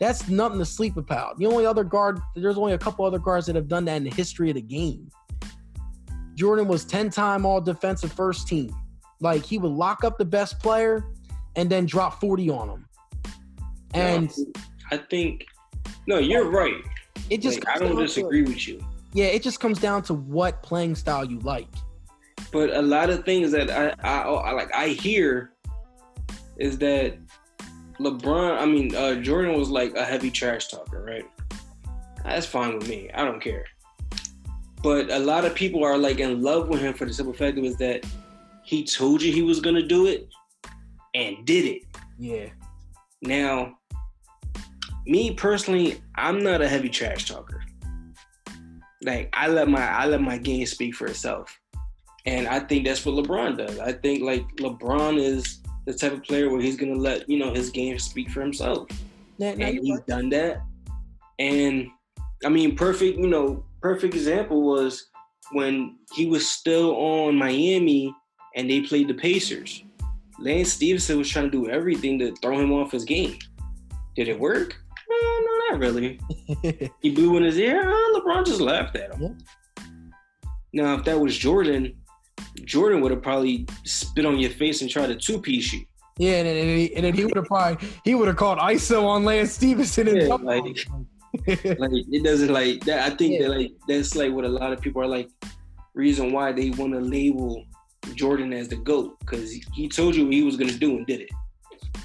that's 0.01 0.27
nothing 0.27 0.59
to 0.59 0.65
sleep 0.65 0.97
about. 0.97 1.37
The 1.37 1.45
only 1.45 1.65
other 1.65 1.85
guard, 1.85 2.19
there's 2.35 2.57
only 2.57 2.73
a 2.73 2.77
couple 2.77 3.05
other 3.05 3.19
guards 3.19 3.45
that 3.45 3.55
have 3.55 3.69
done 3.69 3.85
that 3.85 3.95
in 3.97 4.03
the 4.03 4.09
history 4.09 4.49
of 4.49 4.55
the 4.55 4.61
game. 4.61 5.09
Jordan 6.41 6.67
was 6.67 6.83
10 6.85 7.11
time 7.11 7.45
all 7.45 7.61
defensive 7.61 8.11
first 8.11 8.47
team. 8.47 8.75
Like 9.19 9.45
he 9.45 9.59
would 9.59 9.71
lock 9.71 10.03
up 10.03 10.17
the 10.17 10.25
best 10.25 10.59
player 10.59 11.05
and 11.55 11.69
then 11.69 11.85
drop 11.85 12.19
40 12.19 12.49
on 12.49 12.67
him. 12.67 12.85
And 13.93 14.33
I 14.89 14.97
think 14.97 15.45
no, 16.07 16.17
you're 16.17 16.49
right. 16.49 16.81
it 17.29 17.43
just 17.43 17.63
Like, 17.63 17.75
I 17.75 17.77
don't 17.77 17.89
down 17.89 17.97
to- 17.97 18.07
disagree 18.07 18.41
with 18.41 18.67
you. 18.67 18.83
yeah, 19.13 19.25
it 19.25 19.43
just 19.43 19.59
comes 19.59 19.77
down 19.79 20.01
to 20.03 20.15
what 20.15 20.63
playing 20.63 20.95
style 20.95 21.23
you 21.23 21.37
like. 21.41 21.67
But 22.51 22.71
a 22.75 22.81
lot 22.81 23.11
of 23.11 23.23
things 23.23 23.51
that 23.51 23.69
I, 23.69 23.93
I, 24.03 24.21
I 24.23 24.51
like 24.53 24.73
I 24.73 24.87
hear 24.87 25.51
is 26.57 26.79
that 26.79 27.19
LeBron, 27.99 28.59
I 28.59 28.65
mean 28.65 28.95
uh, 28.95 29.13
Jordan 29.21 29.59
was 29.59 29.69
like 29.69 29.93
a 29.95 30.03
heavy 30.03 30.31
trash 30.31 30.69
talker, 30.69 31.03
right? 31.03 31.25
That's 32.23 32.47
fine 32.47 32.79
with 32.79 32.89
me. 32.89 33.11
I 33.13 33.23
don't 33.25 33.39
care. 33.39 33.63
But 34.83 35.11
a 35.11 35.19
lot 35.19 35.45
of 35.45 35.53
people 35.53 35.83
are 35.83 35.97
like 35.97 36.19
in 36.19 36.41
love 36.41 36.67
with 36.67 36.81
him 36.81 36.93
for 36.93 37.05
the 37.05 37.13
simple 37.13 37.33
fact 37.33 37.57
was 37.57 37.77
that 37.77 38.05
he 38.63 38.83
told 38.83 39.21
you 39.21 39.31
he 39.31 39.43
was 39.43 39.59
gonna 39.59 39.85
do 39.85 40.07
it 40.07 40.27
and 41.13 41.45
did 41.45 41.65
it. 41.65 41.83
Yeah. 42.17 42.49
Now, 43.21 43.77
me 45.05 45.33
personally, 45.33 46.01
I'm 46.15 46.43
not 46.43 46.61
a 46.61 46.67
heavy 46.67 46.89
trash 46.89 47.27
talker. 47.27 47.63
Like 49.03 49.29
I 49.33 49.47
let 49.47 49.67
my 49.67 49.81
I 49.81 50.05
let 50.05 50.21
my 50.21 50.37
game 50.37 50.65
speak 50.65 50.95
for 50.95 51.07
itself. 51.07 51.57
And 52.25 52.47
I 52.47 52.59
think 52.59 52.85
that's 52.85 53.03
what 53.05 53.15
LeBron 53.23 53.57
does. 53.57 53.79
I 53.79 53.93
think 53.93 54.21
like 54.21 54.47
LeBron 54.57 55.17
is 55.17 55.59
the 55.85 55.93
type 55.93 56.13
of 56.13 56.23
player 56.23 56.51
where 56.51 56.61
he's 56.61 56.77
gonna 56.77 56.95
let, 56.95 57.27
you 57.27 57.39
know, 57.39 57.53
his 57.53 57.69
game 57.69 57.97
speak 57.97 58.29
for 58.29 58.41
himself. 58.41 58.87
And 59.39 59.61
he's 59.61 59.89
right. 59.89 60.07
done 60.07 60.29
that. 60.29 60.61
And 61.39 61.87
I 62.45 62.49
mean, 62.49 62.75
perfect, 62.75 63.17
you 63.17 63.27
know, 63.27 63.63
perfect 63.81 64.13
example 64.13 64.61
was 64.61 65.07
when 65.51 65.97
he 66.13 66.27
was 66.27 66.49
still 66.49 66.95
on 66.95 67.35
Miami 67.35 68.13
and 68.55 68.69
they 68.69 68.81
played 68.81 69.07
the 69.07 69.13
Pacers. 69.13 69.83
Lance 70.39 70.73
Stephenson 70.73 71.17
was 71.17 71.29
trying 71.29 71.45
to 71.45 71.51
do 71.51 71.69
everything 71.69 72.17
to 72.19 72.33
throw 72.41 72.59
him 72.59 72.71
off 72.71 72.91
his 72.91 73.05
game. 73.05 73.37
Did 74.15 74.27
it 74.27 74.39
work? 74.39 74.75
No, 75.09 75.39
no, 75.39 75.69
not 75.69 75.79
really. 75.79 76.19
He 77.01 77.11
blew 77.11 77.37
in 77.37 77.43
his 77.43 77.57
ear. 77.57 77.81
Oh, 77.85 78.21
LeBron 78.21 78.45
just 78.45 78.61
laughed 78.61 78.95
at 78.95 79.13
him. 79.13 79.21
Yeah. 79.21 79.83
Now, 80.73 80.95
if 80.95 81.05
that 81.05 81.19
was 81.19 81.37
Jordan, 81.37 81.95
Jordan 82.65 83.01
would 83.01 83.11
have 83.11 83.21
probably 83.21 83.65
spit 83.83 84.25
on 84.25 84.39
your 84.39 84.51
face 84.51 84.81
and 84.81 84.89
tried 84.89 85.07
to 85.07 85.15
two 85.15 85.39
piece 85.39 85.73
you. 85.73 85.85
Yeah, 86.17 86.33
and, 86.33 86.47
and, 86.47 86.79
he, 86.79 86.95
and 86.95 87.05
then 87.05 87.13
he 87.13 87.25
would 87.25 87.35
have 87.35 87.45
probably 87.45 87.87
he 88.03 88.15
would 88.15 88.27
have 88.27 88.37
called 88.37 88.59
ISO 88.59 89.05
on 89.05 89.23
Lance 89.23 89.53
Stephenson 89.53 90.07
and 90.07 90.21
yeah, 90.21 90.35
like, 90.35 90.87
like 91.79 91.91
it 91.91 92.23
doesn't 92.23 92.51
like 92.51 92.83
that. 92.85 93.11
I 93.11 93.15
think 93.15 93.33
yeah. 93.33 93.47
that 93.47 93.57
like 93.57 93.71
that's 93.87 94.15
like 94.15 94.31
what 94.31 94.45
a 94.45 94.49
lot 94.49 94.73
of 94.73 94.81
people 94.81 95.01
are 95.01 95.07
like 95.07 95.29
reason 95.93 96.31
why 96.31 96.51
they 96.51 96.69
want 96.71 96.93
to 96.93 96.99
label 96.99 97.65
Jordan 98.15 98.53
as 98.53 98.67
the 98.67 98.75
GOAT 98.75 99.19
because 99.19 99.51
he 99.73 99.87
told 99.87 100.15
you 100.15 100.25
what 100.25 100.33
he 100.33 100.43
was 100.43 100.57
going 100.57 100.69
to 100.69 100.77
do 100.77 100.97
and 100.97 101.05
did 101.05 101.21
it. 101.21 101.29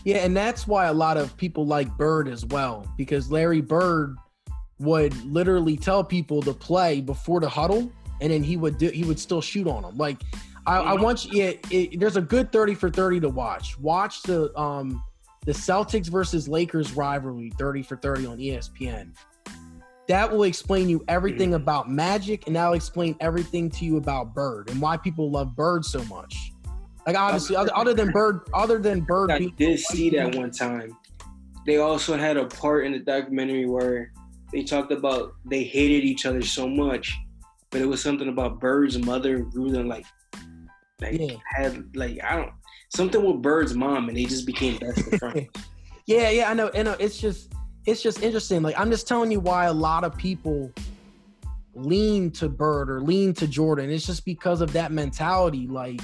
Yeah, 0.04 0.18
and 0.18 0.36
that's 0.36 0.66
why 0.66 0.86
a 0.86 0.92
lot 0.92 1.16
of 1.16 1.36
people 1.36 1.66
like 1.66 1.96
Bird 1.96 2.28
as 2.28 2.44
well 2.46 2.86
because 2.96 3.30
Larry 3.30 3.60
Bird 3.60 4.16
would 4.78 5.14
literally 5.24 5.76
tell 5.76 6.04
people 6.04 6.42
to 6.42 6.52
play 6.52 7.00
before 7.00 7.40
the 7.40 7.48
huddle 7.48 7.90
and 8.20 8.30
then 8.30 8.42
he 8.42 8.56
would 8.56 8.78
do 8.78 8.88
he 8.88 9.04
would 9.04 9.18
still 9.18 9.40
shoot 9.40 9.66
on 9.66 9.82
them. 9.82 9.96
Like 9.96 10.22
I, 10.66 10.78
I 10.78 10.92
want 10.94 11.24
you 11.24 11.42
yeah, 11.42 11.52
it, 11.70 11.98
there's 11.98 12.16
a 12.16 12.20
good 12.20 12.52
30 12.52 12.74
for 12.74 12.90
30 12.90 13.20
to 13.20 13.28
watch. 13.28 13.78
Watch 13.78 14.22
the 14.22 14.56
um 14.58 15.02
the 15.44 15.52
Celtics 15.52 16.08
versus 16.08 16.48
Lakers 16.48 16.92
rivalry 16.92 17.52
30 17.56 17.82
for 17.82 17.96
30 17.96 18.26
on 18.26 18.38
ESPN 18.38 19.14
that 20.08 20.30
will 20.30 20.44
explain 20.44 20.88
you 20.88 21.04
everything 21.08 21.48
mm-hmm. 21.48 21.62
about 21.62 21.90
magic 21.90 22.46
and 22.46 22.56
that'll 22.56 22.74
explain 22.74 23.16
everything 23.20 23.70
to 23.70 23.84
you 23.84 23.96
about 23.96 24.34
bird 24.34 24.70
and 24.70 24.80
why 24.80 24.96
people 24.96 25.30
love 25.30 25.54
bird 25.56 25.84
so 25.84 26.02
much 26.04 26.52
like 27.06 27.16
obviously 27.16 27.56
other, 27.56 27.70
other 27.74 27.94
than 27.94 28.10
bird 28.10 28.40
other 28.54 28.78
than 28.78 29.00
bird 29.00 29.30
i 29.30 29.38
did 29.56 29.78
see 29.78 30.10
that 30.10 30.34
one 30.34 30.50
time 30.50 30.96
they 31.66 31.78
also 31.78 32.16
had 32.16 32.36
a 32.36 32.46
part 32.46 32.86
in 32.86 32.92
the 32.92 32.98
documentary 32.98 33.66
where 33.66 34.12
they 34.52 34.62
talked 34.62 34.92
about 34.92 35.34
they 35.44 35.64
hated 35.64 36.04
each 36.04 36.26
other 36.26 36.42
so 36.42 36.68
much 36.68 37.16
but 37.70 37.80
it 37.80 37.86
was 37.86 38.02
something 38.02 38.28
about 38.28 38.60
bird's 38.60 38.98
mother 38.98 39.40
grew 39.40 39.70
them 39.70 39.88
like 39.88 40.06
like 41.00 41.20
yeah. 41.20 41.36
had 41.44 41.94
like 41.96 42.18
i 42.24 42.36
don't 42.36 42.52
something 42.94 43.22
with 43.22 43.42
bird's 43.42 43.74
mom 43.74 44.08
and 44.08 44.16
they 44.16 44.24
just 44.24 44.46
became 44.46 44.78
best 44.78 45.00
friends 45.16 45.48
yeah 46.06 46.30
yeah 46.30 46.50
i 46.50 46.54
know 46.54 46.68
and 46.68 46.88
it's 47.00 47.18
just 47.20 47.52
it's 47.86 48.02
just 48.02 48.22
interesting. 48.22 48.62
Like 48.62 48.78
I'm 48.78 48.90
just 48.90 49.08
telling 49.08 49.30
you 49.30 49.40
why 49.40 49.66
a 49.66 49.72
lot 49.72 50.04
of 50.04 50.16
people 50.16 50.72
lean 51.74 52.30
to 52.32 52.48
Bird 52.48 52.90
or 52.90 53.00
lean 53.00 53.32
to 53.34 53.46
Jordan. 53.46 53.90
It's 53.90 54.06
just 54.06 54.24
because 54.24 54.60
of 54.60 54.72
that 54.72 54.92
mentality. 54.92 55.66
Like 55.66 56.00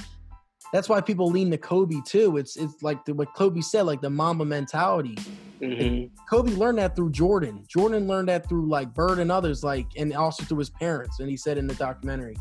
that's 0.71 0.89
why 0.89 1.01
people 1.01 1.27
lean 1.27 1.51
to 1.51 1.57
Kobe 1.57 1.97
too. 2.05 2.37
It's 2.37 2.55
it's 2.57 2.81
like 2.81 3.03
the, 3.05 3.13
what 3.13 3.33
Kobe 3.35 3.61
said, 3.61 3.83
like 3.83 4.01
the 4.01 4.09
Mamba 4.09 4.45
mentality. 4.45 5.17
Mm-hmm. 5.61 6.13
Kobe 6.29 6.51
learned 6.51 6.79
that 6.79 6.95
through 6.95 7.11
Jordan. 7.11 7.63
Jordan 7.67 8.07
learned 8.07 8.27
that 8.29 8.49
through 8.49 8.67
like 8.67 8.93
Bird 8.93 9.19
and 9.19 9.31
others, 9.31 9.63
like 9.63 9.85
and 9.97 10.13
also 10.13 10.43
through 10.43 10.59
his 10.59 10.69
parents. 10.69 11.19
And 11.19 11.29
he 11.29 11.37
said 11.37 11.57
in 11.57 11.67
the 11.67 11.75
documentary. 11.75 12.35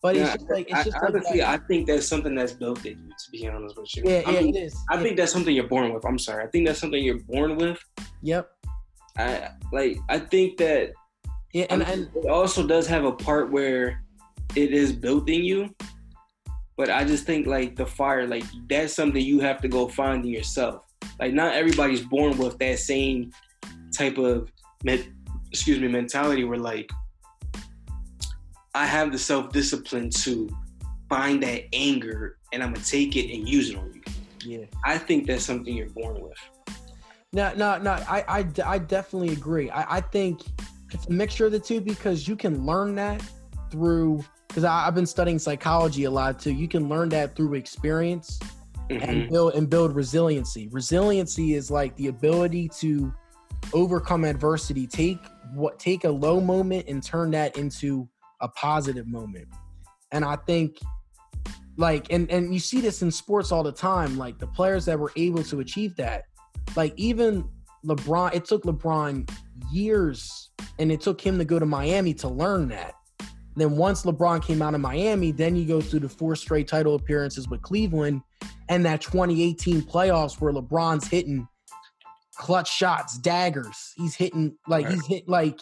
But 0.00 0.14
yeah, 0.14 0.26
it's 0.26 0.34
just 0.34 0.50
like 0.50 0.70
it's 0.70 0.84
just 0.84 0.96
I, 0.96 1.06
honestly, 1.06 1.40
like 1.40 1.60
I 1.60 1.66
think 1.66 1.88
that's 1.88 2.06
something 2.06 2.34
that's 2.34 2.52
built 2.52 2.84
in 2.84 2.98
you. 2.98 3.08
To 3.08 3.30
be 3.32 3.48
honest 3.48 3.76
with 3.76 3.96
you, 3.96 4.02
yeah, 4.04 4.22
I 4.26 4.30
yeah, 4.30 4.40
mean, 4.40 4.54
it 4.54 4.60
is. 4.60 4.76
I 4.88 4.94
yeah. 4.94 5.02
think 5.02 5.16
that's 5.16 5.32
something 5.32 5.54
you're 5.54 5.66
born 5.66 5.92
with. 5.92 6.04
I'm 6.04 6.18
sorry, 6.18 6.44
I 6.44 6.46
think 6.48 6.66
that's 6.66 6.78
something 6.78 7.02
you're 7.02 7.18
born 7.20 7.56
with. 7.56 7.80
Yep. 8.22 8.48
I 9.18 9.50
like 9.72 9.98
I 10.08 10.18
think 10.18 10.56
that 10.58 10.92
yeah, 11.52 11.66
and, 11.70 11.82
and 11.82 12.08
it 12.14 12.28
also 12.28 12.66
does 12.66 12.86
have 12.86 13.04
a 13.04 13.12
part 13.12 13.50
where 13.50 14.02
it 14.54 14.72
is 14.72 14.92
built 14.92 15.28
in 15.28 15.44
you. 15.44 15.74
But 16.76 16.90
I 16.90 17.04
just 17.04 17.24
think 17.24 17.46
like 17.46 17.74
the 17.74 17.86
fire, 17.86 18.26
like 18.26 18.44
that's 18.68 18.94
something 18.94 19.24
you 19.24 19.40
have 19.40 19.60
to 19.62 19.68
go 19.68 19.88
find 19.88 20.24
in 20.24 20.30
yourself. 20.30 20.84
Like 21.18 21.32
not 21.32 21.54
everybody's 21.54 22.02
born 22.02 22.38
with 22.38 22.58
that 22.58 22.78
same 22.78 23.32
type 23.92 24.18
of 24.18 24.52
excuse 25.50 25.80
me 25.80 25.88
mentality 25.88 26.44
where 26.44 26.58
like 26.58 26.88
I 28.74 28.86
have 28.86 29.10
the 29.10 29.18
self 29.18 29.50
discipline 29.52 30.10
to 30.10 30.48
find 31.08 31.42
that 31.42 31.64
anger 31.72 32.36
and 32.52 32.62
I'm 32.62 32.72
gonna 32.72 32.84
take 32.84 33.16
it 33.16 33.34
and 33.34 33.48
use 33.48 33.70
it 33.70 33.76
on 33.76 33.92
you. 33.94 34.02
Yeah, 34.44 34.66
I 34.84 34.98
think 34.98 35.26
that's 35.26 35.44
something 35.44 35.74
you're 35.74 35.88
born 35.88 36.20
with. 36.20 36.38
No, 37.32 37.52
no, 37.54 37.78
no. 37.78 37.90
I, 37.90 38.24
I, 38.28 38.46
I 38.64 38.78
definitely 38.78 39.34
agree. 39.34 39.70
I, 39.70 39.98
I 39.98 40.00
think 40.00 40.40
it's 40.92 41.06
a 41.06 41.12
mixture 41.12 41.46
of 41.46 41.52
the 41.52 41.58
two 41.58 41.80
because 41.80 42.26
you 42.26 42.36
can 42.36 42.64
learn 42.64 42.94
that 42.94 43.22
through 43.70 44.24
because 44.48 44.64
I've 44.64 44.94
been 44.94 45.06
studying 45.06 45.38
psychology 45.38 46.04
a 46.04 46.10
lot 46.10 46.38
too. 46.38 46.52
You 46.52 46.68
can 46.68 46.88
learn 46.88 47.10
that 47.10 47.36
through 47.36 47.54
experience 47.54 48.38
mm-hmm. 48.88 49.02
and 49.02 49.28
build 49.28 49.54
and 49.54 49.68
build 49.68 49.94
resiliency. 49.94 50.68
Resiliency 50.68 51.54
is 51.54 51.70
like 51.70 51.94
the 51.96 52.06
ability 52.06 52.70
to 52.80 53.12
overcome 53.74 54.24
adversity, 54.24 54.86
take 54.86 55.18
what 55.52 55.78
take 55.78 56.04
a 56.04 56.10
low 56.10 56.40
moment 56.40 56.86
and 56.88 57.02
turn 57.02 57.30
that 57.32 57.58
into 57.58 58.08
a 58.40 58.48
positive 58.48 59.06
moment. 59.06 59.48
And 60.12 60.24
I 60.24 60.36
think 60.36 60.78
like 61.76 62.10
and 62.10 62.30
and 62.30 62.54
you 62.54 62.60
see 62.60 62.80
this 62.80 63.02
in 63.02 63.10
sports 63.10 63.52
all 63.52 63.62
the 63.62 63.72
time 63.72 64.16
like 64.16 64.38
the 64.38 64.46
players 64.46 64.84
that 64.86 64.98
were 64.98 65.12
able 65.14 65.44
to 65.44 65.60
achieve 65.60 65.94
that 65.96 66.24
like 66.76 66.94
even 66.96 67.48
LeBron, 67.84 68.34
it 68.34 68.44
took 68.44 68.64
LeBron 68.64 69.30
years 69.72 70.50
and 70.78 70.90
it 70.92 71.00
took 71.00 71.20
him 71.20 71.38
to 71.38 71.44
go 71.44 71.58
to 71.58 71.66
Miami 71.66 72.14
to 72.14 72.28
learn 72.28 72.68
that. 72.68 72.94
Then 73.56 73.76
once 73.76 74.04
LeBron 74.04 74.44
came 74.44 74.62
out 74.62 74.74
of 74.74 74.80
Miami, 74.80 75.32
then 75.32 75.56
you 75.56 75.64
go 75.64 75.80
through 75.80 76.00
the 76.00 76.08
four 76.08 76.36
straight 76.36 76.68
title 76.68 76.94
appearances 76.94 77.48
with 77.48 77.60
Cleveland 77.62 78.22
and 78.68 78.84
that 78.86 79.00
2018 79.00 79.82
playoffs 79.82 80.40
where 80.40 80.52
LeBron's 80.52 81.08
hitting 81.08 81.48
clutch 82.36 82.72
shots, 82.72 83.18
daggers. 83.18 83.94
He's 83.96 84.14
hitting 84.14 84.56
like 84.68 84.84
right. 84.84 84.94
he's 84.94 85.06
hit 85.06 85.28
like 85.28 85.58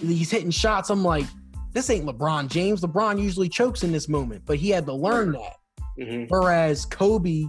he's 0.00 0.30
hitting 0.30 0.50
shots. 0.50 0.90
I'm 0.90 1.02
like, 1.02 1.24
this 1.72 1.88
ain't 1.90 2.04
LeBron 2.04 2.48
James. 2.48 2.82
LeBron 2.82 3.20
usually 3.20 3.48
chokes 3.48 3.82
in 3.82 3.90
this 3.90 4.08
moment, 4.08 4.42
but 4.44 4.58
he 4.58 4.68
had 4.70 4.86
to 4.86 4.92
learn 4.92 5.32
that. 5.32 5.56
Mm-hmm. 5.98 6.24
Whereas 6.28 6.84
Kobe, 6.84 7.44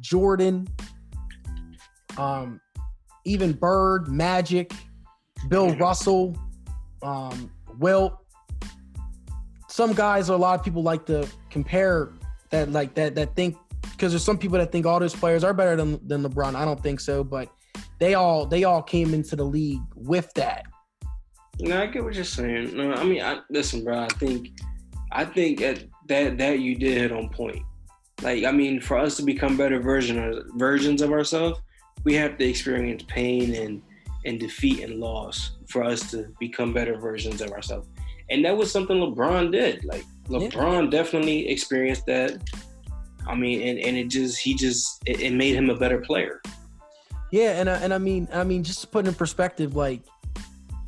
Jordan, 0.00 0.68
um, 2.18 2.60
even 3.24 3.52
Bird, 3.52 4.08
Magic, 4.08 4.72
Bill 5.48 5.74
Russell, 5.76 6.36
um, 7.02 7.50
Wilt. 7.78 8.16
Some 9.68 9.92
guys, 9.92 10.28
or 10.28 10.34
a 10.34 10.36
lot 10.36 10.58
of 10.58 10.64
people 10.64 10.82
like 10.82 11.06
to 11.06 11.28
compare 11.48 12.12
that, 12.50 12.70
like 12.72 12.94
that, 12.94 13.14
that 13.14 13.36
think 13.36 13.56
because 13.82 14.12
there's 14.12 14.24
some 14.24 14.38
people 14.38 14.58
that 14.58 14.72
think 14.72 14.86
all 14.86 14.98
those 14.98 15.14
players 15.14 15.44
are 15.44 15.54
better 15.54 15.76
than 15.76 16.06
than 16.06 16.22
LeBron. 16.22 16.54
I 16.54 16.64
don't 16.64 16.82
think 16.82 17.00
so, 17.00 17.22
but 17.22 17.50
they 17.98 18.14
all 18.14 18.46
they 18.46 18.64
all 18.64 18.82
came 18.82 19.14
into 19.14 19.36
the 19.36 19.44
league 19.44 19.82
with 19.94 20.32
that. 20.34 20.64
No, 21.60 21.82
I 21.82 21.86
get 21.86 22.02
what 22.02 22.14
you're 22.14 22.24
saying. 22.24 22.74
No, 22.76 22.94
I 22.94 23.04
mean, 23.04 23.22
I, 23.22 23.40
listen, 23.50 23.84
bro. 23.84 23.98
I 23.98 24.08
think, 24.08 24.48
I 25.12 25.24
think 25.24 25.60
that 25.60 25.84
that 26.08 26.38
that 26.38 26.60
you 26.60 26.74
did 26.74 26.96
hit 26.96 27.12
on 27.12 27.28
point. 27.28 27.62
Like, 28.22 28.44
I 28.44 28.52
mean, 28.52 28.80
for 28.80 28.98
us 28.98 29.16
to 29.16 29.22
become 29.22 29.56
better 29.56 29.80
version 29.80 30.18
of, 30.18 30.44
versions 30.56 31.02
of 31.02 31.12
ourselves, 31.12 31.60
we 32.04 32.14
have 32.14 32.38
to 32.38 32.48
experience 32.48 33.02
pain 33.04 33.54
and 33.54 33.82
and 34.24 34.38
defeat 34.38 34.80
and 34.80 35.00
loss 35.00 35.52
for 35.66 35.82
us 35.82 36.10
to 36.10 36.32
become 36.38 36.72
better 36.72 36.98
versions 36.98 37.40
of 37.40 37.50
ourselves. 37.52 37.88
And 38.28 38.44
that 38.44 38.56
was 38.56 38.70
something 38.70 38.98
LeBron 38.98 39.50
did. 39.50 39.84
Like 39.84 40.04
LeBron 40.28 40.84
yeah. 40.84 40.90
definitely 40.90 41.48
experienced 41.48 42.06
that. 42.06 42.38
I 43.26 43.34
mean, 43.34 43.66
and, 43.66 43.78
and 43.78 43.96
it 43.96 44.08
just 44.08 44.38
he 44.38 44.54
just 44.54 45.02
it, 45.06 45.20
it 45.20 45.32
made 45.32 45.54
him 45.54 45.70
a 45.70 45.76
better 45.76 45.98
player. 45.98 46.40
Yeah, 47.30 47.60
and 47.60 47.70
I, 47.70 47.76
and 47.76 47.94
I 47.94 47.98
mean 47.98 48.28
I 48.32 48.44
mean 48.44 48.62
just 48.62 48.80
to 48.82 48.86
put 48.86 49.06
in 49.06 49.14
perspective, 49.14 49.74
like 49.74 50.02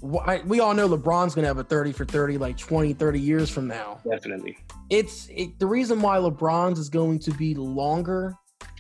we 0.00 0.60
all 0.60 0.74
know 0.74 0.88
LeBron's 0.88 1.34
gonna 1.34 1.46
have 1.46 1.58
a 1.58 1.64
30 1.64 1.92
for 1.92 2.04
30 2.04 2.38
like 2.38 2.56
20, 2.56 2.92
30 2.92 3.20
years 3.20 3.50
from 3.50 3.68
now. 3.68 4.00
Definitely. 4.08 4.58
It's 4.90 5.28
it, 5.30 5.58
the 5.58 5.66
reason 5.66 6.02
why 6.02 6.18
LeBron's 6.18 6.78
is 6.78 6.88
going 6.88 7.18
to 7.20 7.30
be 7.32 7.54
longer, 7.54 8.34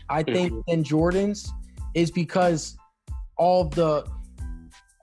I 0.08 0.22
think, 0.22 0.52
mm-hmm. 0.52 0.70
than 0.70 0.84
Jordan's 0.84 1.50
is 1.94 2.10
because 2.10 2.76
all 3.36 3.64
the 3.64 4.06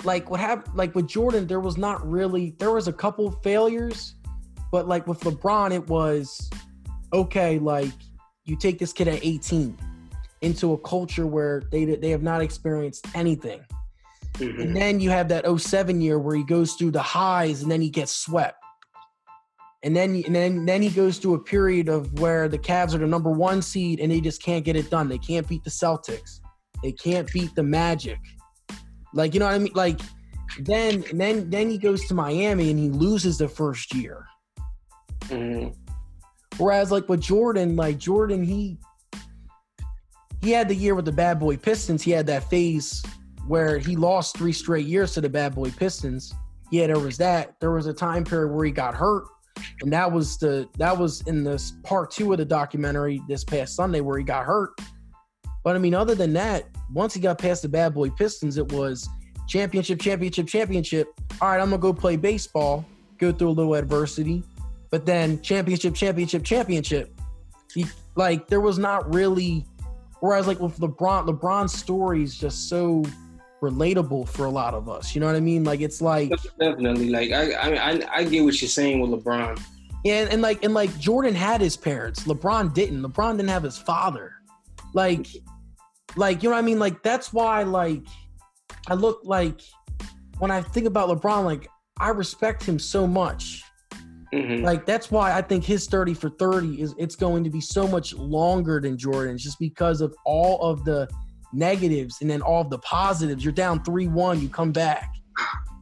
like 0.03 0.29
what 0.29 0.39
happened 0.39 0.75
like 0.75 0.95
with 0.95 1.07
Jordan 1.07 1.47
there 1.47 1.59
was 1.59 1.77
not 1.77 2.07
really 2.09 2.55
there 2.59 2.71
was 2.71 2.87
a 2.87 2.93
couple 2.93 3.31
failures 3.43 4.15
but 4.71 4.87
like 4.87 5.07
with 5.07 5.19
LeBron 5.21 5.71
it 5.71 5.87
was 5.87 6.49
okay 7.11 7.59
like 7.59 7.91
you 8.45 8.55
take 8.55 8.79
this 8.79 8.93
kid 8.93 9.07
at 9.07 9.19
18 9.23 9.77
into 10.41 10.73
a 10.73 10.77
culture 10.77 11.27
where 11.27 11.63
they 11.71 11.85
they 11.85 12.09
have 12.09 12.23
not 12.23 12.41
experienced 12.41 13.07
anything. 13.13 13.61
Mm-hmm. 14.35 14.61
and 14.61 14.75
then 14.75 14.99
you 15.01 15.09
have 15.09 15.27
that 15.27 15.43
07 15.59 15.99
year 15.99 16.17
where 16.17 16.35
he 16.35 16.43
goes 16.43 16.73
through 16.73 16.91
the 16.91 17.01
highs 17.01 17.61
and 17.61 17.69
then 17.69 17.81
he 17.81 17.89
gets 17.89 18.11
swept. 18.11 18.55
And 19.83 19.93
then 19.95 20.23
and 20.25 20.33
then 20.33 20.65
then 20.65 20.81
he 20.81 20.89
goes 20.89 21.17
through 21.17 21.33
a 21.33 21.39
period 21.39 21.89
of 21.89 22.19
where 22.19 22.47
the 22.47 22.57
Cavs 22.57 22.93
are 22.93 22.99
the 22.99 23.07
number 23.07 23.31
1 23.31 23.61
seed 23.61 23.99
and 23.99 24.11
they 24.11 24.21
just 24.21 24.41
can't 24.41 24.63
get 24.63 24.77
it 24.77 24.89
done. 24.89 25.09
They 25.09 25.17
can't 25.17 25.47
beat 25.47 25.63
the 25.63 25.69
Celtics 25.69 26.39
they 26.83 26.91
can't 26.91 27.31
beat 27.31 27.53
the 27.55 27.63
Magic. 27.63 28.19
Like 29.13 29.33
you 29.33 29.39
know 29.39 29.47
what 29.47 29.55
I 29.55 29.59
mean? 29.59 29.73
Like 29.73 29.99
then 30.59 31.03
then 31.13 31.49
then 31.49 31.69
he 31.69 31.77
goes 31.77 32.07
to 32.07 32.13
Miami 32.13 32.69
and 32.69 32.79
he 32.79 32.89
loses 32.89 33.37
the 33.37 33.47
first 33.47 33.93
year. 33.93 34.25
Mm-hmm. 35.25 35.69
Whereas 36.57 36.91
like 36.91 37.07
with 37.07 37.21
Jordan, 37.21 37.75
like 37.75 37.97
Jordan, 37.97 38.43
he 38.43 38.77
he 40.41 40.51
had 40.51 40.67
the 40.67 40.75
year 40.75 40.95
with 40.95 41.05
the 41.05 41.11
Bad 41.11 41.39
Boy 41.39 41.57
Pistons. 41.57 42.01
He 42.01 42.11
had 42.11 42.27
that 42.27 42.49
phase 42.49 43.03
where 43.47 43.77
he 43.77 43.95
lost 43.95 44.37
three 44.37 44.53
straight 44.53 44.85
years 44.85 45.13
to 45.13 45.21
the 45.21 45.29
Bad 45.29 45.55
Boy 45.55 45.71
Pistons. 45.71 46.33
yeah, 46.71 46.87
there 46.87 46.99
was 46.99 47.17
that. 47.17 47.59
There 47.59 47.71
was 47.71 47.87
a 47.87 47.93
time 47.93 48.23
period 48.23 48.53
where 48.53 48.65
he 48.65 48.71
got 48.71 48.93
hurt, 48.93 49.25
and 49.81 49.91
that 49.91 50.11
was 50.11 50.37
the 50.37 50.67
that 50.77 50.97
was 50.97 51.21
in 51.21 51.43
this 51.43 51.73
part 51.83 52.11
two 52.11 52.31
of 52.31 52.37
the 52.37 52.45
documentary 52.45 53.21
this 53.27 53.43
past 53.43 53.75
Sunday 53.75 54.01
where 54.01 54.17
he 54.17 54.23
got 54.23 54.45
hurt. 54.45 54.71
But 55.69 55.75
I 55.75 55.79
mean, 55.79 55.93
other 55.93 56.15
than 56.15 56.33
that, 56.33 56.63
once 56.91 57.13
he 57.13 57.19
got 57.19 57.37
past 57.37 57.61
the 57.61 57.69
bad 57.69 57.93
boy 57.93 58.09
Pistons, 58.09 58.57
it 58.57 58.71
was 58.71 59.07
championship, 59.47 60.01
championship, 60.01 60.47
championship. 60.47 61.09
All 61.39 61.49
right, 61.49 61.61
I'm 61.61 61.69
gonna 61.69 61.77
go 61.77 61.93
play 61.93 62.15
baseball, 62.15 62.83
go 63.19 63.31
through 63.31 63.49
a 63.49 63.51
little 63.51 63.75
adversity, 63.75 64.41
but 64.89 65.05
then 65.05 65.39
championship, 65.43 65.93
championship, 65.93 66.43
championship. 66.43 67.13
He, 67.71 67.85
like 68.15 68.47
there 68.47 68.61
was 68.61 68.79
not 68.79 69.13
really. 69.13 69.63
Whereas 70.21 70.47
like 70.47 70.59
with 70.59 70.75
LeBron, 70.79 71.27
LeBron's 71.27 71.73
story 71.73 72.23
is 72.23 72.35
just 72.35 72.67
so 72.67 73.03
relatable 73.61 74.27
for 74.27 74.45
a 74.45 74.49
lot 74.49 74.73
of 74.73 74.89
us. 74.89 75.13
You 75.13 75.21
know 75.21 75.27
what 75.27 75.35
I 75.35 75.39
mean? 75.39 75.63
Like 75.63 75.81
it's 75.81 76.01
like 76.01 76.31
definitely 76.59 77.11
like 77.11 77.31
I 77.31 77.51
I 77.51 77.91
I, 77.91 78.01
I 78.11 78.23
get 78.23 78.43
what 78.43 78.59
you're 78.59 78.69
saying 78.69 79.01
with 79.01 79.11
LeBron. 79.11 79.61
And 80.03 80.31
and 80.31 80.41
like 80.41 80.63
and 80.63 80.73
like 80.73 80.97
Jordan 80.97 81.35
had 81.35 81.61
his 81.61 81.77
parents. 81.77 82.23
LeBron 82.23 82.73
didn't. 82.73 83.03
LeBron 83.03 83.37
didn't 83.37 83.49
have 83.49 83.61
his 83.61 83.77
father. 83.77 84.33
Like 84.95 85.27
like 86.15 86.43
you 86.43 86.49
know 86.49 86.55
what 86.55 86.63
I 86.63 86.65
mean? 86.65 86.79
Like 86.79 87.03
that's 87.03 87.33
why 87.33 87.63
like 87.63 88.03
I 88.87 88.93
look 88.93 89.21
like 89.23 89.61
when 90.39 90.51
I 90.51 90.61
think 90.61 90.87
about 90.87 91.09
LeBron, 91.09 91.43
like 91.45 91.67
I 91.99 92.09
respect 92.09 92.63
him 92.63 92.79
so 92.79 93.05
much. 93.05 93.63
Mm-hmm. 94.33 94.63
Like 94.63 94.85
that's 94.85 95.09
why 95.09 95.33
I 95.33 95.41
think 95.41 95.63
his 95.63 95.87
30 95.87 96.13
for 96.13 96.29
30 96.29 96.81
is 96.81 96.93
it's 96.97 97.15
going 97.15 97.43
to 97.43 97.49
be 97.49 97.61
so 97.61 97.87
much 97.87 98.13
longer 98.13 98.79
than 98.79 98.97
Jordan's 98.97 99.43
just 99.43 99.59
because 99.59 100.01
of 100.01 100.15
all 100.25 100.61
of 100.61 100.85
the 100.85 101.09
negatives 101.51 102.17
and 102.21 102.29
then 102.29 102.41
all 102.41 102.61
of 102.61 102.69
the 102.69 102.77
positives. 102.79 103.43
You're 103.43 103.53
down 103.53 103.83
3-1, 103.83 104.41
you 104.41 104.49
come 104.49 104.71
back. 104.71 105.15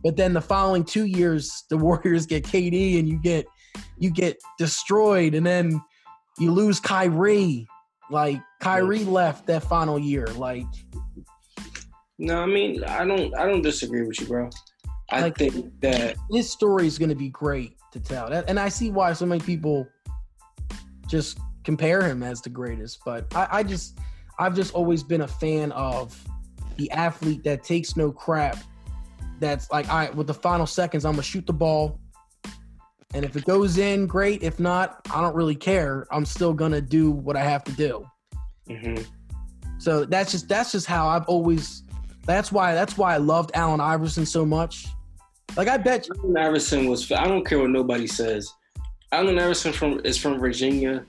But 0.04 0.16
then 0.16 0.34
the 0.34 0.42
following 0.42 0.86
2 0.86 1.06
years 1.06 1.66
the 1.70 1.78
Warriors 1.78 2.26
get 2.26 2.46
KD 2.46 3.00
and 3.00 3.08
you 3.10 3.18
get 3.18 3.46
you 4.00 4.10
get 4.10 4.38
destroyed 4.58 5.36
and 5.36 5.46
then 5.46 5.82
you 6.40 6.52
lose 6.52 6.80
Kyrie. 6.80 7.68
Like 8.10 8.41
Kyrie 8.60 9.03
left 9.03 9.47
that 9.47 9.64
final 9.64 9.99
year 9.99 10.28
like 10.28 10.66
No, 12.18 12.41
I 12.41 12.45
mean, 12.45 12.84
I 12.84 13.05
don't 13.05 13.36
I 13.36 13.45
don't 13.45 13.62
disagree 13.62 14.05
with 14.05 14.20
you, 14.20 14.28
bro. 14.28 14.49
I 15.10 15.22
like, 15.22 15.38
think 15.38 15.80
that 15.82 16.16
this 16.30 16.51
story 16.51 16.86
is 16.86 16.97
going 16.97 17.10
to 17.10 17.16
be 17.16 17.30
great 17.30 17.78
to 17.93 17.99
tell. 17.99 18.28
And 18.28 18.60
I 18.60 18.70
see 18.70 18.91
why 18.91 19.14
so 19.14 19.26
many 19.26 19.41
people 19.41 19.88
just 21.08 21.39
compare 21.64 22.01
him 22.01 22.24
as 22.24 22.41
the 22.41 22.49
greatest. 22.49 22.99
But 23.05 23.34
I, 23.36 23.47
I 23.51 23.64
just, 23.64 23.99
I've 24.38 24.55
just 24.55 24.74
always 24.74 25.03
been 25.03 25.22
a 25.22 25.28
fan 25.28 25.72
of 25.72 26.22
the 26.76 26.91
athlete 26.91 27.43
that 27.45 27.64
takes 27.64 27.95
no 27.95 28.12
crap. 28.12 28.58
That's 29.39 29.72
like, 29.72 29.89
all 29.89 29.97
right, 29.97 30.14
with 30.14 30.28
the 30.28 30.34
final 30.34 30.66
seconds, 30.66 31.05
I'm 31.05 31.14
gonna 31.14 31.24
shoot 31.24 31.45
the 31.45 31.53
ball, 31.53 31.99
and 33.18 33.26
if 33.26 33.36
it 33.36 33.45
goes 33.45 33.80
in, 33.80 34.05
great. 34.05 34.43
If 34.43 34.59
not, 34.59 35.01
I 35.11 35.22
don't 35.22 35.36
really 35.36 35.55
care. 35.55 36.05
I'm 36.11 36.24
still 36.24 36.53
gonna 36.53 36.82
do 36.82 37.11
what 37.11 37.36
I 37.36 37.43
have 37.43 37.63
to 37.63 37.72
do. 37.72 38.07
Mm-hmm. 38.70 39.03
So 39.80 40.05
that's 40.05 40.32
just 40.32 40.47
that's 40.47 40.72
just 40.72 40.86
how 40.86 41.07
I've 41.07 41.26
always. 41.26 41.84
That's 42.26 42.51
why 42.51 42.76
that's 42.76 42.97
why 42.97 43.15
I 43.15 43.18
loved 43.18 43.51
Allen 43.55 43.82
Iverson 43.82 44.26
so 44.26 44.45
much 44.45 44.88
like 45.55 45.68
I 45.68 45.78
bet 45.78 46.07
you. 46.07 46.13
Allen 46.20 46.38
Iverson 46.38 46.88
was. 46.88 47.11
I 47.11 47.28
don't 47.28 47.45
care 47.45 47.59
what 47.59 47.72
nobody 47.72 48.07
says. 48.07 48.53
Allen 49.11 49.39
Iverson 49.39 49.74
from 49.74 50.01
is 50.03 50.18
from 50.18 50.39
Virginia, 50.39 51.05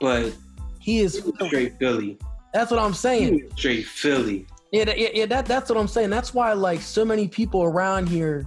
but 0.00 0.34
he 0.78 1.00
is 1.00 1.22
straight 1.46 1.78
Philly. 1.78 2.18
That's 2.52 2.70
what 2.70 2.80
I'm 2.80 2.94
saying. 2.94 3.50
Straight 3.56 3.86
Philly. 3.86 4.46
Yeah, 4.72 4.92
yeah, 4.94 5.08
yeah. 5.14 5.26
That 5.26 5.46
that's 5.46 5.70
what 5.70 5.78
I'm 5.78 5.88
saying. 5.88 6.10
That's 6.10 6.34
why 6.34 6.52
like 6.52 6.80
so 6.80 7.04
many 7.04 7.28
people 7.28 7.62
around 7.62 8.08
here 8.08 8.46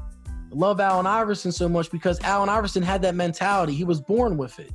love 0.56 0.80
Allen 0.80 1.06
Iverson 1.06 1.52
so 1.52 1.68
much 1.68 1.92
because 1.92 2.20
Allen 2.22 2.50
Iverson 2.50 2.84
had 2.84 3.02
that 3.04 3.16
mentality. 3.16 3.74
He 3.74 3.84
was 3.84 4.02
born 4.02 4.38
with 4.38 4.60
it. 4.60 4.72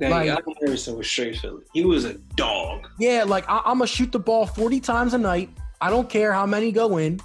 Like, 0.00 0.28
Allen 0.28 0.54
Iverson 0.62 0.96
was 0.96 1.08
straight 1.08 1.36
Philly. 1.38 1.64
He 1.72 1.84
was 1.84 2.04
a 2.04 2.14
dog. 2.36 2.88
Yeah, 2.98 3.24
like 3.24 3.44
I, 3.48 3.56
am 3.58 3.78
gonna 3.78 3.86
shoot 3.86 4.12
the 4.12 4.18
ball 4.18 4.46
40 4.46 4.80
times 4.80 5.14
a 5.14 5.18
night. 5.18 5.50
I 5.80 5.90
don't 5.90 6.08
care 6.08 6.32
how 6.32 6.46
many 6.46 6.72
go 6.72 6.98
in. 6.98 7.20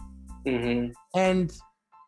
Mm-hmm. 0.46 0.92
And 1.18 1.54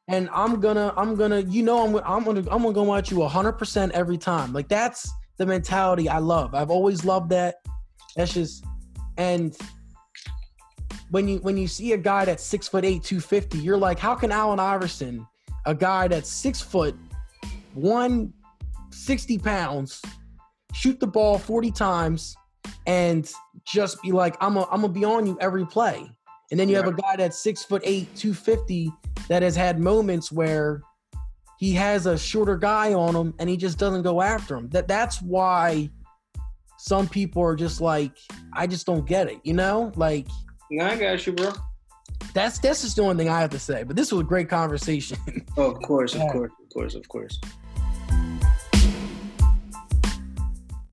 and 0.08 0.30
I'm 0.32 0.60
gonna 0.60 0.94
I'm 0.98 1.16
gonna 1.16 1.40
you 1.42 1.64
know 1.64 1.86
I'm 1.86 1.96
I'm 2.06 2.24
gonna 2.24 2.44
I'm 2.52 2.62
gonna 2.62 2.74
go 2.74 2.96
at 2.96 3.12
you 3.12 3.18
100 3.18 3.54
percent 3.54 3.92
every 3.94 4.18
time. 4.18 4.54
Like 4.54 4.68
that's 4.68 5.12
the 5.38 5.46
mentality 5.46 6.10
I 6.10 6.20
love. 6.20 6.54
I've 6.56 6.70
always 6.70 7.06
loved 7.06 7.30
that. 7.32 7.56
That's 8.16 8.34
just 8.34 8.66
and 9.18 9.56
when 11.10 11.28
you 11.28 11.38
when 11.40 11.58
you 11.58 11.68
see 11.68 11.94
a 11.94 11.98
guy 11.98 12.26
that's 12.26 12.44
six 12.44 12.68
foot 12.68 12.86
eight, 12.86 13.04
250, 13.04 13.60
you're 13.60 13.78
like, 13.78 14.00
how 14.00 14.16
can 14.16 14.32
Allen 14.32 14.60
Iverson, 14.60 15.26
a 15.66 15.76
guy 15.76 16.07
that's 16.07 16.30
six 16.30 16.61
foot, 16.61 16.95
160 17.74 19.38
pounds, 19.39 20.01
shoot 20.74 20.99
the 20.99 21.07
ball 21.07 21.38
40 21.38 21.72
times 21.72 22.36
and 22.88 23.32
just 23.66 24.01
be 24.01 24.11
like, 24.11 24.36
I'm 24.41 24.57
I'm 24.57 24.82
gonna 24.82 24.89
be 24.89 25.05
on 25.05 25.26
you 25.26 25.38
every 25.41 25.66
play. 25.66 26.09
And 26.51 26.59
then 26.59 26.70
you 26.70 26.76
have 26.76 26.88
a 26.88 26.93
guy 26.93 27.16
that's 27.16 27.38
six 27.38 27.63
foot 27.63 27.82
eight, 27.86 28.16
250, 28.16 28.91
that 29.30 29.41
has 29.41 29.55
had 29.55 29.80
moments 29.80 30.32
where 30.32 30.82
he 31.57 31.72
has 31.74 32.05
a 32.05 32.18
shorter 32.18 32.57
guy 32.57 32.93
on 32.93 33.16
him 33.16 33.34
and 33.39 33.49
he 33.49 33.57
just 33.57 33.80
doesn't 33.80 34.03
go 34.03 34.22
after 34.22 34.55
him. 34.55 34.70
That 34.70 34.88
that's 34.88 35.22
why 35.22 35.89
some 36.78 37.07
people 37.07 37.41
are 37.41 37.55
just 37.55 37.82
like, 37.82 38.18
I 38.53 38.68
just 38.68 38.86
don't 38.86 39.05
get 39.07 39.30
it, 39.30 39.39
you 39.43 39.53
know? 39.53 39.91
Like 39.95 40.28
no, 40.70 40.86
I 40.86 40.95
got 40.95 41.26
you, 41.26 41.34
bro 41.34 41.51
that's 42.34 42.60
that's 42.60 42.82
just 42.82 42.97
the 42.97 43.01
only 43.03 43.16
thing 43.24 43.30
I 43.30 43.39
have 43.39 43.51
to 43.51 43.60
say. 43.60 43.84
But 43.84 43.95
this 43.95 44.12
was 44.12 44.22
a 44.22 44.24
great 44.26 44.49
conversation. 44.49 45.18
oh, 45.58 45.72
of 45.72 45.82
course, 45.82 46.16
of 46.16 46.22
course, 46.32 46.51
of 46.62 46.70
course, 46.74 46.95
of 46.95 47.08
course. 47.08 47.39